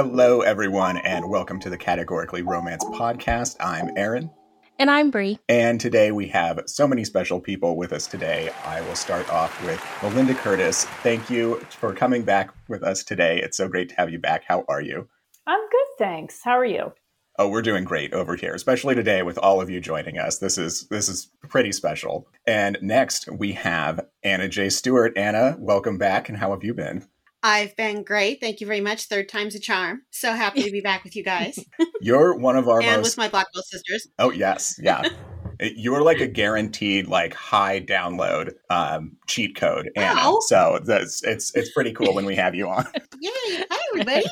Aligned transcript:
Hello, 0.00 0.42
everyone, 0.42 0.98
and 0.98 1.28
welcome 1.28 1.58
to 1.58 1.68
the 1.68 1.76
Categorically 1.76 2.42
Romance 2.42 2.84
podcast. 2.84 3.56
I'm 3.58 3.90
Aaron. 3.96 4.30
And 4.78 4.88
I'm 4.88 5.10
Brie. 5.10 5.40
And 5.48 5.80
today 5.80 6.12
we 6.12 6.28
have 6.28 6.60
so 6.66 6.86
many 6.86 7.02
special 7.02 7.40
people 7.40 7.76
with 7.76 7.92
us 7.92 8.06
today. 8.06 8.50
I 8.64 8.80
will 8.82 8.94
start 8.94 9.28
off 9.28 9.60
with 9.64 9.84
Melinda 10.00 10.34
Curtis. 10.34 10.84
Thank 11.02 11.28
you 11.28 11.56
for 11.80 11.92
coming 11.92 12.22
back 12.22 12.54
with 12.68 12.84
us 12.84 13.02
today. 13.02 13.40
It's 13.42 13.56
so 13.56 13.66
great 13.66 13.88
to 13.88 13.96
have 13.96 14.08
you 14.08 14.20
back. 14.20 14.44
How 14.46 14.64
are 14.68 14.80
you? 14.80 15.08
I'm 15.48 15.68
good, 15.68 15.86
thanks. 15.98 16.42
How 16.44 16.56
are 16.56 16.64
you? 16.64 16.92
Oh, 17.36 17.48
we're 17.48 17.60
doing 17.60 17.82
great 17.82 18.12
over 18.12 18.36
here, 18.36 18.54
especially 18.54 18.94
today 18.94 19.24
with 19.24 19.36
all 19.36 19.60
of 19.60 19.68
you 19.68 19.80
joining 19.80 20.16
us. 20.16 20.38
This 20.38 20.58
is 20.58 20.86
this 20.90 21.08
is 21.08 21.28
pretty 21.48 21.72
special. 21.72 22.28
And 22.46 22.78
next 22.80 23.28
we 23.32 23.50
have 23.54 24.06
Anna 24.22 24.48
J. 24.48 24.70
Stewart. 24.70 25.18
Anna, 25.18 25.56
welcome 25.58 25.98
back, 25.98 26.28
and 26.28 26.38
how 26.38 26.52
have 26.52 26.62
you 26.62 26.72
been? 26.72 27.08
I've 27.42 27.76
been 27.76 28.02
great. 28.02 28.40
Thank 28.40 28.60
you 28.60 28.66
very 28.66 28.80
much. 28.80 29.04
Third 29.04 29.28
time's 29.28 29.54
a 29.54 29.60
charm. 29.60 30.02
So 30.10 30.32
happy 30.32 30.62
to 30.62 30.70
be 30.70 30.80
back 30.80 31.04
with 31.04 31.14
you 31.14 31.22
guys. 31.22 31.58
You're 32.00 32.36
one 32.36 32.56
of 32.56 32.68
our 32.68 32.80
and 32.80 33.02
most... 33.02 33.04
with 33.04 33.18
my 33.18 33.28
Blackwell 33.28 33.62
sisters. 33.62 34.08
Oh 34.18 34.32
yes, 34.32 34.78
yeah. 34.82 35.08
You're 35.60 36.02
like 36.02 36.20
a 36.20 36.26
guaranteed 36.26 37.08
like 37.08 37.34
high 37.34 37.80
download 37.80 38.52
um, 38.70 39.16
cheat 39.26 39.56
code, 39.56 39.90
Anna. 39.96 40.14
Wow. 40.14 40.38
So 40.40 40.80
that's 40.84 41.22
it's 41.24 41.54
it's 41.54 41.72
pretty 41.72 41.92
cool 41.92 42.14
when 42.14 42.26
we 42.26 42.36
have 42.36 42.54
you 42.54 42.68
on. 42.68 42.86
Yay! 43.20 43.30
Hi 43.70 43.78
everybody. 43.92 44.26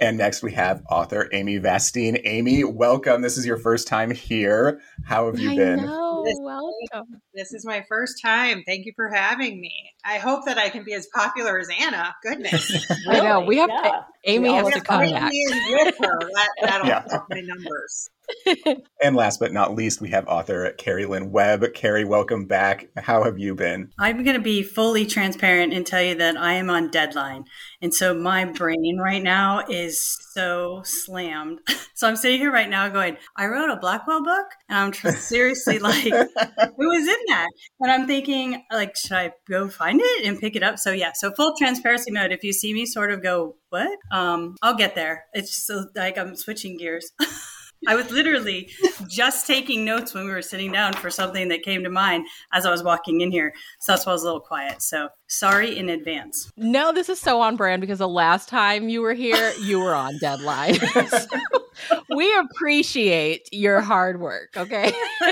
And 0.00 0.18
next 0.18 0.42
we 0.42 0.52
have 0.52 0.82
author 0.90 1.28
Amy 1.32 1.58
Vastine. 1.58 2.20
Amy, 2.24 2.64
welcome. 2.64 3.22
This 3.22 3.38
is 3.38 3.46
your 3.46 3.56
first 3.56 3.88
time 3.88 4.10
here. 4.10 4.80
How 5.06 5.26
have 5.26 5.38
you 5.38 5.52
I 5.52 5.56
been? 5.56 5.76
know. 5.84 6.22
This- 6.24 6.36
Welcome. 6.40 7.20
This 7.34 7.52
is 7.52 7.64
my 7.66 7.84
first 7.88 8.20
time. 8.22 8.62
Thank 8.66 8.84
you 8.86 8.92
for 8.96 9.08
having 9.08 9.60
me. 9.60 9.72
I 10.04 10.18
hope 10.18 10.44
that 10.46 10.58
I 10.58 10.68
can 10.70 10.82
be 10.84 10.92
as 10.94 11.06
popular 11.14 11.58
as 11.58 11.68
Anna. 11.80 12.14
Goodness. 12.22 12.86
I 13.08 13.20
know. 13.20 13.40
We 13.40 13.58
have 13.58 13.70
Yeah. 13.70 14.02
Amy 14.26 14.48
We 14.48 14.54
has 14.56 14.72
to 14.74 14.80
come 14.80 15.00
back. 15.10 15.30
with 15.32 15.94
her. 15.98 16.18
That, 16.18 16.48
that'll 16.62 16.86
Yeah. 16.88 17.04
help 17.10 17.24
my 17.30 17.40
numbers. 17.40 18.10
And 19.02 19.14
last 19.14 19.38
but 19.38 19.52
not 19.52 19.74
least, 19.74 20.00
we 20.00 20.08
have 20.08 20.26
author 20.26 20.72
Cari 20.78 21.04
Lynn 21.06 21.30
Webb. 21.30 21.64
Cari, 21.74 22.04
welcome 22.04 22.46
back. 22.46 22.88
How 22.96 23.22
have 23.22 23.38
you 23.38 23.54
been? 23.54 23.90
I'm 24.00 24.24
going 24.24 24.34
to 24.36 24.42
be 24.42 24.64
fully 24.64 25.06
transparent 25.06 25.72
and 25.72 25.86
tell 25.86 26.02
you 26.02 26.16
that 26.16 26.36
I 26.36 26.54
am 26.54 26.68
on 26.70 26.90
deadline. 26.90 27.44
And 27.80 27.94
so 27.94 28.14
my 28.14 28.44
brain 28.46 28.98
right 28.98 29.22
now 29.22 29.62
is 29.68 29.85
so 29.92 30.82
slammed. 30.84 31.60
So 31.96 32.06
I'm 32.06 32.16
sitting 32.16 32.38
here 32.38 32.52
right 32.52 32.68
now 32.68 32.90
going, 32.90 33.16
I 33.38 33.46
wrote 33.46 33.70
a 33.70 33.76
Blackwell 33.76 34.22
book. 34.22 34.44
And 34.68 34.76
I'm 34.76 34.92
tr- 34.92 35.12
seriously 35.12 35.78
like, 35.78 36.04
who 36.04 36.88
was 36.90 37.08
in 37.08 37.16
that? 37.28 37.48
And 37.80 37.90
I'm 37.90 38.06
thinking, 38.06 38.66
like, 38.70 38.94
should 38.96 39.12
I 39.12 39.32
go 39.48 39.70
find 39.70 39.98
it 40.02 40.26
and 40.26 40.38
pick 40.38 40.56
it 40.56 40.62
up? 40.62 40.78
So 40.78 40.92
yeah, 40.92 41.12
so 41.14 41.32
full 41.32 41.54
transparency 41.56 42.10
mode. 42.10 42.32
If 42.32 42.44
you 42.44 42.52
see 42.52 42.74
me 42.74 42.84
sort 42.84 43.12
of 43.12 43.22
go, 43.22 43.56
what? 43.70 43.88
Um, 44.12 44.56
I'll 44.60 44.76
get 44.76 44.94
there. 44.94 45.24
It's 45.32 45.56
just 45.56 45.96
like 45.96 46.18
I'm 46.18 46.36
switching 46.36 46.76
gears. 46.76 47.12
I 47.86 47.94
was 47.94 48.10
literally 48.10 48.70
just 49.08 49.46
taking 49.46 49.84
notes 49.84 50.14
when 50.14 50.24
we 50.24 50.30
were 50.30 50.42
sitting 50.42 50.72
down 50.72 50.92
for 50.94 51.10
something 51.10 51.48
that 51.48 51.62
came 51.62 51.82
to 51.84 51.90
mind 51.90 52.26
as 52.52 52.66
I 52.66 52.70
was 52.70 52.82
walking 52.82 53.20
in 53.20 53.30
here. 53.30 53.52
So 53.80 53.92
that's 53.92 54.06
why 54.06 54.10
I 54.10 54.14
was 54.14 54.22
a 54.22 54.26
little 54.26 54.40
quiet. 54.40 54.82
So 54.82 55.08
sorry 55.28 55.78
in 55.78 55.88
advance. 55.88 56.50
No, 56.56 56.92
this 56.92 57.08
is 57.08 57.20
so 57.20 57.40
on 57.40 57.56
brand 57.56 57.80
because 57.80 57.98
the 57.98 58.08
last 58.08 58.48
time 58.48 58.88
you 58.88 59.02
were 59.02 59.14
here, 59.14 59.52
you 59.60 59.80
were 59.80 59.94
on 59.94 60.18
deadline. 60.18 60.74
So 60.74 61.26
we 62.14 62.36
appreciate 62.36 63.48
your 63.52 63.80
hard 63.80 64.20
work. 64.20 64.50
Okay. 64.56 64.92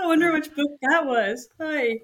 I 0.00 0.06
wonder 0.06 0.32
which 0.32 0.54
book 0.54 0.70
that 0.82 1.04
was. 1.04 1.48
Hi. 1.60 1.98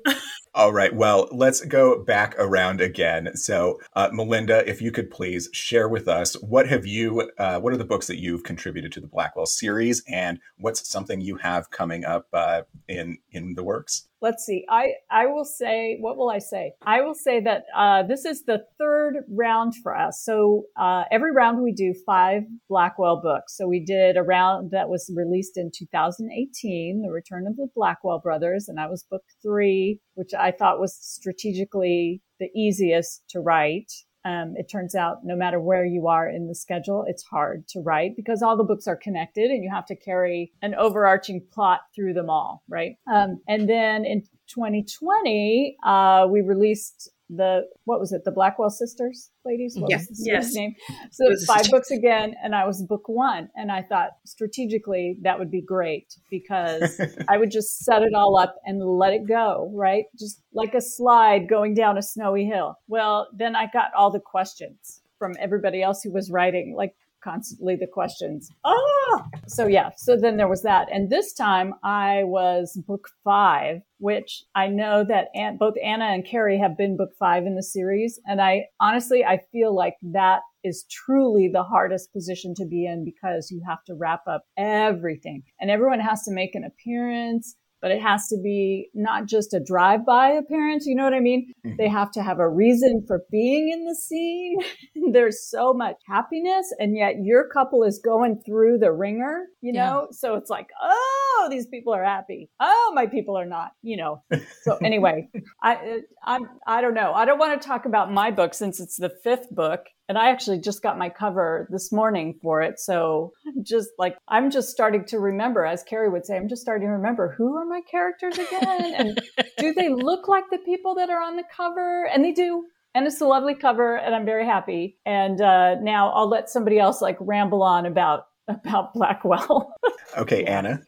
All 0.57 0.73
right. 0.73 0.95
Well, 0.95 1.29
let's 1.33 1.63
go 1.67 2.03
back 2.03 2.35
around 2.39 2.81
again. 2.81 3.37
So, 3.37 3.79
uh, 3.95 4.09
Melinda, 4.11 4.67
if 4.67 4.81
you 4.81 4.91
could 4.91 5.11
please 5.11 5.51
share 5.53 5.87
with 5.87 6.09
us 6.09 6.33
what 6.41 6.67
have 6.67 6.87
you, 6.87 7.31
uh, 7.39 7.61
what 7.61 7.75
are 7.75 7.77
the 7.77 7.85
books 7.85 8.07
that 8.07 8.23
you've 8.23 8.43
contributed 8.43 8.91
to 8.93 9.03
the 9.03 9.07
Blackwell 9.07 9.45
series, 9.45 10.03
and 10.09 10.41
what's 10.57 10.89
something 10.89 11.21
you 11.21 11.37
have 11.37 11.71
coming 11.71 12.07
up 12.07 12.29
uh, 12.33 12.63
in 12.89 13.19
in 13.33 13.53
the 13.53 13.63
works? 13.63 14.09
Let's 14.23 14.47
see. 14.47 14.65
I 14.71 14.93
I 15.11 15.27
will 15.27 15.45
say. 15.45 15.99
What 16.01 16.17
will 16.17 16.31
I 16.31 16.39
say? 16.39 16.73
I 16.81 17.03
will 17.03 17.15
say 17.15 17.39
that 17.41 17.65
uh, 17.77 18.05
this 18.05 18.25
is 18.25 18.45
the 18.45 18.65
third 18.79 19.25
round 19.29 19.75
for 19.83 19.95
us. 19.95 20.23
So 20.25 20.65
uh, 20.79 21.05
every 21.11 21.33
round 21.33 21.63
we 21.63 21.73
do 21.73 21.93
five 22.07 22.45
Blackwell 22.71 23.21
books. 23.21 23.55
So 23.59 23.69
we 23.69 23.85
did 23.85 24.17
a 24.17 24.23
round 24.23 24.71
that 24.71 24.89
was 24.89 25.13
released 25.15 25.59
in 25.59 25.71
2018, 25.71 27.03
The 27.03 27.11
Return 27.11 27.47
of 27.47 27.57
the 27.57 27.69
Blackwell 27.75 28.21
Brothers, 28.21 28.69
and 28.69 28.79
that 28.79 28.89
was 28.89 29.05
book 29.05 29.23
three, 29.43 30.01
which 30.17 30.35
I 30.35 30.51
thought 30.51 30.81
was 30.81 30.97
strategically 30.97 32.23
the 32.41 32.51
easiest 32.55 33.23
to 33.31 33.41
write. 33.41 33.93
Um, 34.25 34.55
it 34.57 34.69
turns 34.69 34.97
out 34.97 35.19
no 35.23 35.37
matter 35.37 35.61
where 35.61 35.85
you 35.85 36.09
are 36.09 36.29
in 36.29 36.49
the 36.49 36.55
schedule, 36.55 37.05
it's 37.07 37.23
hard 37.23 37.69
to 37.69 37.81
write 37.81 38.17
because 38.17 38.43
all 38.43 38.57
the 38.57 38.65
books 38.65 38.89
are 38.89 38.97
connected 38.97 39.51
and 39.53 39.63
you 39.63 39.71
have 39.73 39.87
to 39.87 39.95
carry 39.95 40.53
an 40.63 40.75
overarching 40.75 41.47
plot 41.53 41.83
through 41.95 42.15
them 42.15 42.29
all, 42.29 42.65
right? 42.69 42.97
Um, 43.13 43.41
and 43.47 43.69
then 43.69 44.05
in 44.05 44.23
2020, 44.49 45.77
uh, 45.85 46.27
we 46.29 46.41
released 46.41 47.09
the, 47.29 47.63
what 47.85 47.99
was 47.99 48.13
it? 48.13 48.25
The 48.25 48.31
Blackwell 48.31 48.71
Sisters, 48.71 49.31
ladies? 49.45 49.77
What 49.77 49.91
Yes. 49.91 50.09
was 50.09 50.19
the 50.19 50.31
Yes. 50.31 50.55
name? 50.55 50.75
So 51.11 51.27
It 51.27 51.31
was 51.31 51.45
five 51.45 51.59
sister- 51.59 51.77
books 51.77 51.91
again. 51.91 52.35
And 52.43 52.55
I 52.55 52.67
was 52.67 52.83
book 52.83 53.09
one. 53.09 53.51
And 53.57 53.73
I 53.73 53.83
thought 53.83 54.11
strategically 54.25 55.19
that 55.23 55.39
would 55.39 55.51
be 55.51 55.61
great 55.61 56.15
because 56.31 56.99
I 57.29 57.37
would 57.39 57.51
just 57.51 57.79
set 57.85 58.03
it 58.03 58.15
all 58.15 58.39
up 58.39 58.57
and 58.65 58.81
let 58.81 59.13
it 59.13 59.27
go, 59.27 59.71
right? 59.75 60.05
Just 60.19 60.41
like 60.53 60.75
a 60.75 60.81
slide 60.81 61.49
going 61.49 61.75
down 61.75 61.99
a 61.99 62.03
snowy 62.03 62.45
hill. 62.45 62.77
Well, 62.89 63.29
then 63.33 63.57
I 63.57 63.67
got 63.73 63.93
all 63.97 64.11
the 64.11 64.21
questions 64.21 65.01
from 65.19 65.33
everybody 65.41 65.83
else 65.83 66.03
who 66.03 66.13
was 66.13 66.31
writing, 66.31 66.75
like 66.77 66.95
constantly 67.27 67.77
the 67.77 67.87
questions. 67.87 68.51
Ah! 68.65 69.25
So 69.47 69.67
yeah, 69.67 69.91
so 69.97 70.17
then 70.17 70.37
there 70.37 70.49
was 70.49 70.63
that. 70.63 70.89
And 70.93 71.11
this 71.11 71.33
time 71.33 71.75
I 71.83 72.23
was 72.25 72.79
book 72.87 73.09
five, 73.25 73.81
which 73.99 74.45
I 74.55 74.69
know 74.69 75.05
that 75.09 75.29
An- 75.35 75.57
both 75.59 75.75
Anna 75.83 76.05
and 76.07 76.27
Cari 76.27 76.59
have 76.59 76.77
been 76.77 76.97
book 76.97 77.11
five 77.19 77.45
in 77.47 77.57
the 77.57 77.63
series. 77.63 78.21
And 78.27 78.41
I 78.41 78.67
honestly, 78.81 79.25
I 79.25 79.41
feel 79.51 79.75
like 79.75 79.95
that 80.03 80.41
is 80.63 80.85
truly 80.91 81.49
the 81.53 81.63
hardest 81.63 82.13
position 82.13 82.55
to 82.57 82.67
be 82.67 82.87
in 82.87 83.05
because 83.05 83.51
you 83.51 83.63
have 83.67 83.83
to 83.85 83.95
wrap 83.95 84.23
up 84.29 84.43
everything 84.57 85.43
and 85.61 85.71
everyone 85.71 86.01
has 86.01 86.25
to 86.25 86.33
make 86.33 86.55
an 86.55 86.65
appearance 86.65 87.57
but 87.87 87.93
it 87.95 88.03
has 88.03 88.27
to 88.27 88.37
be 88.43 88.89
not 88.95 89.27
just 89.27 89.55
a 89.55 89.61
drive-by 89.61 90.31
appearance. 90.31 90.87
You 90.87 90.97
know 90.97 91.05
what 91.05 91.15
I 91.15 91.21
mean? 91.21 91.53
Mhm. 91.65 91.77
They 91.79 91.87
have 91.87 92.11
to 92.13 92.23
have 92.23 92.41
a 92.41 92.49
reason 92.49 93.05
for 93.07 93.23
being 93.31 93.69
in 93.73 93.85
the 93.85 93.95
scene. 93.95 94.59
There's 95.13 95.49
so 95.49 95.73
much 95.73 95.95
happiness, 96.09 96.67
and 96.81 96.97
yet 96.97 97.15
your 97.23 97.49
couple 97.49 97.85
is 97.85 98.01
going 98.05 98.43
through 98.45 98.79
the 98.79 98.91
wringer. 98.91 99.45
You 99.61 99.73
Yeah. 99.73 99.85
know, 99.89 100.09
so 100.11 100.35
it's 100.35 100.51
like, 100.51 100.67
oh, 100.83 101.47
these 101.49 101.67
people 101.69 101.95
are 101.95 102.03
happy. 102.03 102.51
Oh, 102.59 102.91
my 102.93 103.07
people 103.07 103.39
are 103.39 103.47
not. 103.47 103.71
You 103.83 103.99
know. 103.99 104.23
So 104.63 104.77
anyway, 104.85 105.29
I 105.63 106.01
I'm 106.25 106.49
I 106.67 106.81
don't 106.81 106.95
know. 106.95 107.13
I 107.13 107.25
don't 107.25 107.39
want 107.39 107.63
to 107.63 107.69
talk 107.69 107.87
about 107.87 108.11
my 108.13 108.33
book 108.33 108.53
since 108.53 108.81
it's 108.81 108.97
the 108.97 109.13
fifth 109.23 109.49
book. 109.53 109.83
And 110.09 110.17
I 110.17 110.31
actually 110.31 110.61
just 110.61 110.83
got 110.83 110.99
my 110.99 111.09
cover 111.09 111.69
this 111.71 111.91
morning 111.91 112.39
for 112.41 112.63
it. 112.63 112.79
So 112.79 113.33
I'm 113.47 113.65
just 113.65 113.89
like, 113.99 114.17
I'm 114.29 114.51
just 114.51 114.71
starting 114.71 115.05
to 115.07 115.19
remember, 115.19 115.65
as 115.65 115.83
Cari 115.83 116.09
would 116.09 116.25
say, 116.25 116.37
I'm 116.37 116.49
just 116.49 116.63
starting 116.63 116.87
to 116.87 116.93
remember 116.93 117.35
who 117.37 117.57
are 117.57 117.65
my 117.65 117.81
characters 117.91 118.39
again? 118.39 118.95
And 118.97 119.21
do 119.59 119.75
they 119.75 119.89
look 119.89 120.29
like 120.29 120.45
the 120.51 120.59
people 120.59 120.95
that 120.95 121.11
are 121.11 121.21
on 121.21 121.37
the 121.37 121.45
cover? 121.55 122.07
And 122.07 122.25
they 122.25 122.33
do. 122.33 122.67
And 122.95 123.07
it's 123.07 123.21
a 123.21 123.27
lovely 123.27 123.55
cover, 123.55 123.99
and 123.99 124.15
I'm 124.15 124.25
very 124.25 124.47
happy. 124.47 124.97
And 125.05 125.39
uh, 125.39 125.75
now 125.83 126.13
I'll 126.13 126.31
let 126.31 126.49
somebody 126.49 126.79
else 126.79 127.03
like 127.03 127.19
ramble 127.21 127.63
on 127.63 127.85
about 127.85 128.23
about 128.49 128.95
Blackwell. 128.95 129.75
Okay, 130.17 130.45
Anna, 130.45 130.81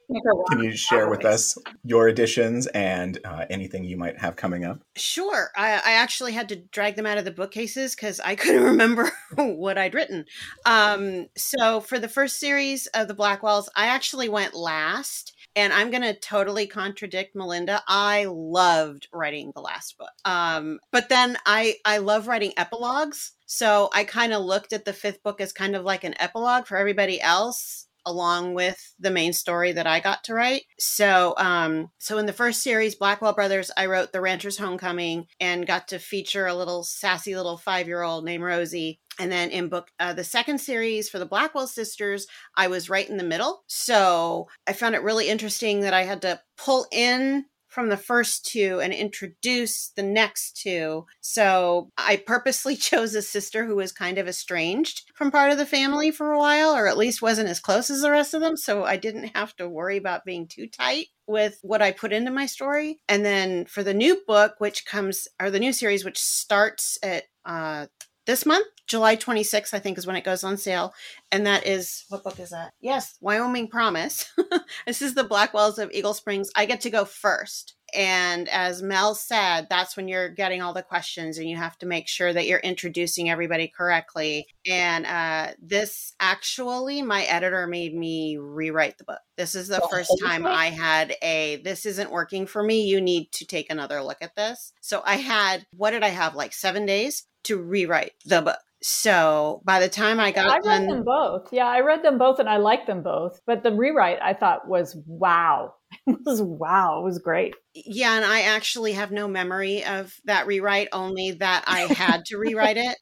can 0.48 0.62
you 0.62 0.74
share 0.74 1.10
with 1.10 1.26
us 1.26 1.58
your 1.84 2.08
additions 2.08 2.66
and 2.68 3.18
uh, 3.26 3.44
anything 3.50 3.84
you 3.84 3.96
might 3.96 4.18
have 4.18 4.36
coming 4.36 4.64
up? 4.64 4.80
Sure. 4.96 5.50
I, 5.54 5.72
I 5.72 5.92
actually 5.92 6.32
had 6.32 6.48
to 6.48 6.56
drag 6.56 6.96
them 6.96 7.04
out 7.04 7.18
of 7.18 7.26
the 7.26 7.30
bookcases 7.30 7.94
because 7.94 8.20
I 8.20 8.34
couldn't 8.36 8.62
remember 8.62 9.10
what 9.36 9.76
I'd 9.76 9.92
written. 9.92 10.24
Um, 10.64 11.26
so 11.36 11.80
for 11.80 11.98
the 11.98 12.08
first 12.08 12.40
series 12.40 12.86
of 12.88 13.06
the 13.06 13.14
Blackwells, 13.14 13.66
I 13.76 13.88
actually 13.88 14.30
went 14.30 14.54
last. 14.54 15.34
And 15.58 15.72
I'm 15.72 15.90
going 15.90 16.02
to 16.04 16.14
totally 16.14 16.68
contradict 16.68 17.34
Melinda. 17.34 17.82
I 17.88 18.26
loved 18.28 19.08
writing 19.12 19.50
the 19.56 19.60
last 19.60 19.98
book. 19.98 20.12
Um, 20.24 20.78
but 20.92 21.08
then 21.08 21.36
I, 21.46 21.74
I 21.84 21.98
love 21.98 22.28
writing 22.28 22.52
epilogues. 22.56 23.32
So 23.46 23.90
I 23.92 24.04
kind 24.04 24.32
of 24.32 24.44
looked 24.44 24.72
at 24.72 24.84
the 24.84 24.92
fifth 24.92 25.24
book 25.24 25.40
as 25.40 25.52
kind 25.52 25.74
of 25.74 25.82
like 25.84 26.04
an 26.04 26.14
epilogue 26.20 26.66
for 26.66 26.76
everybody 26.76 27.20
else 27.20 27.87
along 28.08 28.54
with 28.54 28.94
the 28.98 29.10
main 29.10 29.32
story 29.32 29.72
that 29.72 29.86
I 29.86 30.00
got 30.00 30.24
to 30.24 30.34
write. 30.34 30.62
So, 30.78 31.34
um, 31.36 31.88
so 31.98 32.18
in 32.18 32.26
the 32.26 32.32
first 32.32 32.62
series, 32.62 32.94
Blackwell 32.94 33.34
Brothers, 33.34 33.70
I 33.76 33.86
wrote 33.86 34.12
The 34.12 34.20
Rancher's 34.20 34.58
Homecoming 34.58 35.26
and 35.40 35.66
got 35.66 35.88
to 35.88 35.98
feature 35.98 36.46
a 36.46 36.54
little 36.54 36.84
sassy 36.84 37.36
little 37.36 37.58
five 37.58 37.86
year 37.86 38.02
old 38.02 38.24
named 38.24 38.42
Rosie. 38.42 38.98
And 39.20 39.30
then 39.32 39.50
in 39.50 39.68
book 39.68 39.88
uh, 39.98 40.12
the 40.12 40.24
second 40.24 40.58
series 40.58 41.08
for 41.08 41.18
the 41.18 41.26
Blackwell 41.26 41.66
sisters, 41.66 42.26
I 42.56 42.68
was 42.68 42.88
right 42.88 43.08
in 43.08 43.16
the 43.16 43.24
middle. 43.24 43.64
So 43.66 44.46
I 44.66 44.72
found 44.72 44.94
it 44.94 45.02
really 45.02 45.28
interesting 45.28 45.80
that 45.80 45.94
I 45.94 46.04
had 46.04 46.22
to 46.22 46.40
pull 46.56 46.86
in 46.92 47.44
from 47.68 47.90
the 47.90 47.96
first 47.96 48.46
two 48.46 48.80
and 48.80 48.92
introduce 48.92 49.90
the 49.90 50.02
next 50.02 50.60
two. 50.60 51.06
So 51.20 51.90
I 51.96 52.16
purposely 52.16 52.76
chose 52.88 53.14
a 53.14 53.22
sister 53.22 53.64
who 53.66 53.76
was 53.76 53.92
kind 53.92 54.18
of 54.18 54.26
estranged 54.26 55.10
from 55.14 55.30
part 55.30 55.52
of 55.52 55.58
the 55.58 55.66
family 55.66 56.10
for 56.10 56.32
a 56.32 56.38
while, 56.38 56.74
or 56.74 56.88
at 56.88 56.98
least 56.98 57.22
wasn't 57.22 57.48
as 57.48 57.60
close 57.60 57.90
as 57.90 58.00
the 58.00 58.10
rest 58.10 58.34
of 58.34 58.40
them. 58.40 58.56
So 58.56 58.84
I 58.84 58.96
didn't 58.96 59.36
have 59.36 59.54
to 59.56 59.68
worry 59.68 59.98
about 59.98 60.24
being 60.24 60.48
too 60.48 60.66
tight 60.66 61.08
with 61.26 61.58
what 61.62 61.82
I 61.82 61.92
put 61.92 62.12
into 62.12 62.30
my 62.30 62.46
story. 62.46 63.00
And 63.08 63.24
then 63.24 63.66
for 63.66 63.82
the 63.82 63.94
new 63.94 64.22
book, 64.26 64.54
which 64.58 64.86
comes, 64.86 65.28
or 65.40 65.50
the 65.50 65.60
new 65.60 65.72
series, 65.72 66.04
which 66.04 66.18
starts 66.18 66.98
at 67.02 67.24
uh, 67.44 67.86
this 68.28 68.44
month, 68.44 68.66
July 68.86 69.16
26th, 69.16 69.72
I 69.72 69.78
think 69.78 69.96
is 69.96 70.06
when 70.06 70.14
it 70.14 70.22
goes 70.22 70.44
on 70.44 70.58
sale. 70.58 70.92
And 71.32 71.46
that 71.46 71.66
is, 71.66 72.04
what 72.10 72.22
book 72.22 72.38
is 72.38 72.50
that? 72.50 72.74
Yes, 72.78 73.16
Wyoming 73.22 73.68
Promise. 73.68 74.30
this 74.86 75.00
is 75.00 75.14
the 75.14 75.24
Black 75.24 75.52
Blackwells 75.52 75.78
of 75.78 75.90
Eagle 75.92 76.12
Springs. 76.12 76.50
I 76.54 76.66
get 76.66 76.82
to 76.82 76.90
go 76.90 77.06
first. 77.06 77.74
And 77.94 78.48
as 78.48 78.82
Mel 78.82 79.14
said, 79.14 79.66
that's 79.70 79.96
when 79.96 80.08
you're 80.08 80.28
getting 80.28 80.62
all 80.62 80.74
the 80.74 80.82
questions 80.82 81.38
and 81.38 81.48
you 81.48 81.56
have 81.56 81.78
to 81.78 81.86
make 81.86 82.08
sure 82.08 82.32
that 82.32 82.46
you're 82.46 82.58
introducing 82.58 83.30
everybody 83.30 83.68
correctly. 83.68 84.46
And 84.66 85.06
uh, 85.06 85.52
this 85.60 86.14
actually, 86.20 87.02
my 87.02 87.24
editor 87.24 87.66
made 87.66 87.94
me 87.94 88.36
rewrite 88.38 88.98
the 88.98 89.04
book. 89.04 89.20
This 89.36 89.54
is 89.54 89.68
the, 89.68 89.76
The 89.80 89.88
first 89.88 90.12
time? 90.24 90.46
I 90.46 90.66
had 90.66 91.14
a, 91.22 91.56
this 91.64 91.86
isn't 91.86 92.10
working 92.10 92.46
for 92.46 92.62
me. 92.62 92.86
You 92.86 93.00
need 93.00 93.32
to 93.32 93.46
take 93.46 93.70
another 93.70 94.02
look 94.02 94.18
at 94.20 94.36
this. 94.36 94.72
So 94.80 95.02
I 95.04 95.16
had, 95.16 95.66
what 95.72 95.90
did 95.90 96.02
I 96.02 96.08
have? 96.08 96.34
Like 96.34 96.52
seven 96.52 96.86
days 96.86 97.24
to 97.44 97.56
rewrite 97.56 98.12
the 98.24 98.42
book. 98.42 98.58
So 98.82 99.60
by 99.64 99.80
the 99.80 99.88
time 99.88 100.20
I 100.20 100.30
got 100.30 100.48
I 100.48 100.58
read 100.58 100.86
done, 100.86 100.86
them 100.86 101.04
both. 101.04 101.52
Yeah, 101.52 101.66
I 101.66 101.80
read 101.80 102.02
them 102.02 102.16
both 102.18 102.38
and 102.38 102.48
I 102.48 102.58
liked 102.58 102.86
them 102.86 103.02
both. 103.02 103.40
But 103.46 103.62
the 103.62 103.72
rewrite 103.72 104.18
I 104.22 104.34
thought 104.34 104.68
was 104.68 104.96
wow. 105.06 105.74
It 106.06 106.18
was 106.24 106.42
wow. 106.42 107.00
It 107.00 107.04
was 107.04 107.18
great. 107.18 107.54
yeah, 107.74 108.14
and 108.16 108.24
I 108.24 108.42
actually 108.42 108.92
have 108.92 109.10
no 109.10 109.26
memory 109.26 109.84
of 109.84 110.14
that 110.26 110.46
rewrite, 110.46 110.88
only 110.92 111.32
that 111.32 111.64
I 111.66 111.80
had 111.80 112.24
to 112.26 112.38
rewrite 112.38 112.76
it. 112.76 112.96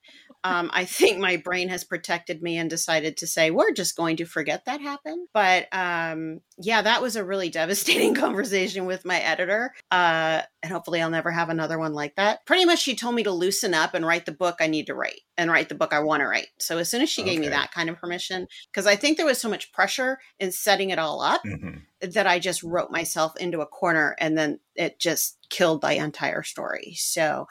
Um, 0.47 0.71
I 0.73 0.85
think 0.85 1.19
my 1.19 1.37
brain 1.37 1.69
has 1.71 1.83
protected 1.83 2.41
me 2.43 2.57
and 2.57 2.71
decided 2.71 3.17
to 3.17 3.27
say, 3.27 3.51
we're 3.51 3.73
just 3.73 3.97
going 3.97 4.17
to 4.19 4.25
forget 4.25 4.65
that 4.67 4.81
happened. 4.81 5.27
But 5.35 5.67
um, 5.73 6.41
yeah, 6.59 6.83
that 6.83 7.03
was 7.03 7.17
a 7.17 7.25
really 7.25 7.49
devastating 7.51 8.15
conversation 8.15 8.87
with 8.87 9.05
my 9.05 9.19
editor. 9.19 9.75
Uh, 9.91 10.43
and 10.63 10.73
hopefully 10.73 11.03
I'll 11.03 11.11
never 11.11 11.31
have 11.33 11.49
another 11.49 11.79
one 11.79 11.95
like 11.95 12.15
that. 12.17 12.47
Pretty 12.47 12.65
much, 12.65 12.81
she 12.81 12.95
told 12.95 13.15
me 13.15 13.25
to 13.25 13.33
loosen 13.33 13.75
up 13.75 13.95
and 13.95 14.07
write 14.07 14.27
the 14.27 14.33
book 14.33 14.57
I 14.61 14.69
need 14.69 14.87
to 14.87 14.95
write 14.95 15.21
and 15.37 15.51
write 15.51 15.69
the 15.69 15.75
book 15.75 15.93
I 15.93 16.01
want 16.01 16.21
to 16.21 16.27
write. 16.27 16.49
So 16.59 16.79
as 16.79 16.89
soon 16.89 17.03
as 17.03 17.11
she 17.11 17.23
gave 17.23 17.41
me 17.41 17.49
that 17.49 17.73
kind 17.73 17.91
of 17.91 17.97
permission, 17.99 18.47
because 18.73 18.87
I 18.87 18.97
think 18.97 19.17
there 19.17 19.27
was 19.27 19.41
so 19.41 19.51
much 19.51 19.73
pressure 19.73 20.19
in 20.39 20.53
setting 20.53 20.91
it 20.91 20.99
all 20.99 21.21
up 21.21 21.43
Mhm. 21.45 21.83
that 22.01 22.27
I 22.27 22.39
just 22.39 22.63
wrote 22.63 22.91
myself 22.91 23.37
into 23.37 23.61
a 23.61 23.67
corner 23.67 24.15
and 24.19 24.37
then 24.37 24.61
it 24.75 24.99
just 24.99 25.39
killed 25.51 25.81
the 25.83 25.93
entire 25.95 26.43
story. 26.43 26.95
So 26.97 27.47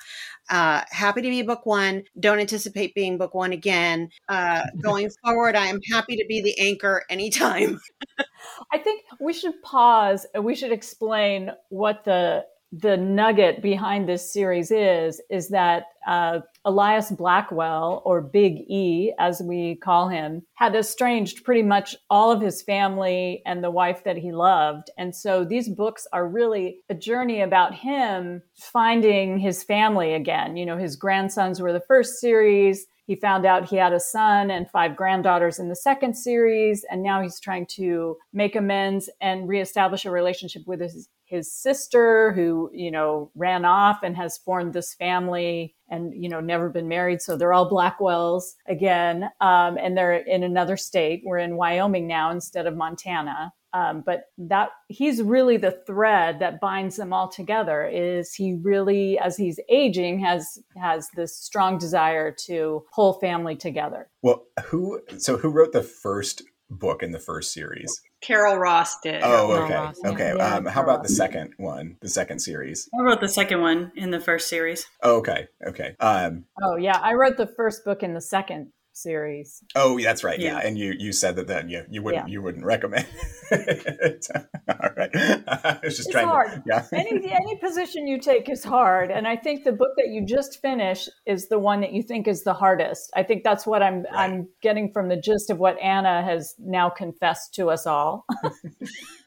uh 0.50 0.82
happy 0.90 1.22
to 1.22 1.30
be 1.30 1.42
book 1.42 1.66
one. 1.66 2.04
Don't 2.20 2.40
anticipate 2.40 2.94
being 2.96 3.18
book 3.18 3.34
one 3.34 3.52
again. 3.52 4.10
Uh 4.30 4.64
going 4.82 5.10
forward, 5.24 5.56
I 5.56 5.68
am 5.68 5.80
happy 5.92 6.16
to 6.16 6.26
be 6.28 6.42
the 6.42 6.58
anchor 6.60 7.04
anytime. 7.10 7.80
I 8.72 8.78
think 8.78 9.04
we 9.20 9.34
should 9.34 9.62
pause 9.64 10.26
and 10.34 10.44
we 10.46 10.56
should 10.56 10.72
explain 10.72 11.52
what 11.70 12.04
the 12.06 12.46
the 12.78 12.98
nugget 12.98 13.62
behind 13.62 14.08
this 14.08 14.34
series 14.34 14.70
is 14.70 15.22
is 15.30 15.50
that 15.50 15.86
uh, 16.06 16.40
Elias 16.66 17.10
Blackwell, 17.10 18.02
or 18.06 18.22
Big 18.22 18.66
E, 18.68 19.14
as 19.18 19.42
we 19.42 19.76
call 19.76 20.10
him, 20.10 20.44
had 20.56 20.76
estranged 20.76 21.44
pretty 21.44 21.64
much 21.64 21.96
all 22.10 22.32
of 22.32 22.42
his 22.42 22.62
family 22.62 23.42
and 23.46 23.64
the 23.64 23.72
wife 23.72 24.04
that 24.04 24.18
he 24.18 24.32
loved. 24.32 24.90
And 24.98 25.16
so 25.16 25.46
these 25.46 25.70
books 25.70 26.06
are 26.12 26.28
really 26.28 26.82
a 26.90 26.96
journey 26.96 27.42
about 27.42 27.74
him 27.74 28.42
finding 28.56 29.40
his 29.40 29.64
family 29.64 30.14
again. 30.14 30.58
You 30.58 30.66
know, 30.66 30.78
his 30.78 30.96
grandsons 30.96 31.62
were 31.62 31.74
the 31.74 31.84
first 31.88 32.20
series. 32.20 32.86
He 33.06 33.16
found 33.16 33.46
out 33.46 33.70
he 33.70 33.76
had 33.78 33.94
a 33.94 34.00
son 34.00 34.50
and 34.50 34.70
five 34.70 34.96
granddaughters 34.96 35.60
in 35.60 35.70
the 35.70 35.76
second 35.76 36.16
series, 36.16 36.84
and 36.90 37.04
now 37.04 37.22
he's 37.22 37.40
trying 37.40 37.68
to 37.76 38.18
make 38.34 38.56
amends 38.56 39.10
and 39.22 39.48
reestablish 39.48 40.06
a 40.06 40.12
relationship 40.12 40.64
with 40.66 40.82
his 40.82 41.08
his 41.26 41.52
sister, 41.52 42.32
who 42.34 42.70
you 42.74 42.92
know 42.92 43.32
ran 43.36 43.66
off 43.66 44.00
and 44.04 44.16
has 44.16 44.38
formed 44.38 44.74
this 44.74 44.94
family 44.94 45.76
and 45.90 46.14
you 46.16 46.30
know 46.30 46.40
never 46.40 46.70
been 46.70 46.88
married. 46.88 47.22
So 47.22 47.36
they're 47.36 47.54
all 47.54 47.70
Blackwells 47.70 48.54
again, 48.68 49.30
um, 49.42 49.78
and 49.78 49.98
they're 49.98 50.16
in 50.16 50.44
another 50.44 50.78
state. 50.78 51.24
We're 51.26 51.40
in 51.40 51.58
Wyoming 51.58 52.08
now 52.08 52.32
instead 52.32 52.68
of 52.68 52.76
Montana. 52.76 53.54
Um, 53.76 54.04
but 54.06 54.28
that 54.38 54.70
he's 54.88 55.22
really 55.22 55.58
the 55.58 55.78
thread 55.86 56.40
that 56.40 56.62
binds 56.62 56.96
them 56.96 57.12
all 57.12 57.28
together. 57.28 57.86
Is 57.86 58.34
he 58.34 58.54
really, 58.54 59.20
as 59.20 59.36
he's 59.36 59.60
aging, 59.68 60.20
has 60.20 60.60
has 60.78 61.10
this 61.14 61.36
strong 61.36 61.78
desire 61.78 62.34
to 62.46 62.86
pull 62.96 63.20
family 63.20 63.58
together? 63.58 64.10
Well, 64.22 64.46
who? 64.68 65.02
So 65.18 65.36
who 65.36 65.50
wrote 65.50 65.74
the 65.74 65.84
first 65.84 66.42
book 66.70 67.04
in 67.04 67.12
the 67.12 67.20
first 67.20 67.54
series? 67.54 68.02
Carol 68.22 68.58
Ross 68.58 69.00
did. 69.02 69.22
Oh, 69.24 69.52
okay, 69.64 69.74
Ross, 69.74 69.96
yeah. 70.04 70.10
okay. 70.12 70.34
Yeah, 70.36 70.56
um, 70.56 70.66
how 70.66 70.82
about 70.82 71.04
the 71.04 71.10
second 71.10 71.54
one, 71.58 71.98
the 72.02 72.10
second 72.10 72.40
series? 72.40 72.90
I 72.98 73.04
wrote 73.04 73.22
the 73.22 73.30
second 73.30 73.62
one 73.62 73.92
in 73.96 74.10
the 74.12 74.20
first 74.20 74.50
series. 74.50 74.86
Oh, 75.04 75.18
okay, 75.18 75.48
okay. 75.68 75.96
Um, 76.00 76.46
Oh 76.62 76.76
yeah, 76.76 77.00
I 77.02 77.14
wrote 77.14 77.38
the 77.38 77.48
first 77.56 77.86
book 77.86 78.02
in 78.02 78.14
the 78.14 78.22
second 78.22 78.72
series. 78.98 79.64
oh, 79.76 80.00
that's 80.00 80.24
right. 80.24 80.40
Yeah, 80.40 80.60
Yeah. 80.60 80.68
and 80.68 80.78
you 80.78 80.94
you 80.98 81.12
said 81.12 81.36
that 81.36 81.48
then 81.48 81.70
you 81.70 81.84
you 81.90 82.02
wouldn't 82.02 82.28
Yeah. 82.28 82.32
you 82.32 82.42
wouldn't 82.42 82.66
recommend. 82.66 83.08
it. 83.52 84.28
All 84.68 84.90
right, 84.98 85.10
I 85.16 85.80
was 85.84 85.98
just 85.98 86.08
It's 86.08 86.12
trying. 86.12 86.28
hard. 86.28 86.52
To, 86.52 86.64
yeah. 86.66 86.86
any 86.94 87.32
any 87.32 87.56
position 87.58 88.08
you 88.08 88.20
take 88.20 88.50
is 88.50 88.64
hard 88.64 89.12
and 89.12 89.28
i 89.28 89.36
think 89.36 89.64
the 89.64 89.72
book 89.72 89.92
that 89.98 90.08
you 90.10 90.26
just 90.26 90.62
finished 90.62 91.10
is 91.26 91.48
the 91.50 91.60
one 91.60 91.82
that 91.82 91.92
you 91.94 92.02
think 92.02 92.28
is 92.28 92.44
the 92.44 92.54
hardest 92.54 93.12
i 93.16 93.24
think 93.24 93.44
that's 93.44 93.66
what 93.68 93.82
i'm 93.84 94.06
i'm 94.12 94.48
getting 94.62 94.92
from 94.92 95.10
the 95.10 95.16
gist 95.18 95.50
of 95.50 95.58
what 95.60 95.80
anna 95.82 96.24
has 96.24 96.54
now 96.60 96.90
confessed 96.90 97.54
to 97.54 97.70
us 97.70 97.86
all 97.86 98.26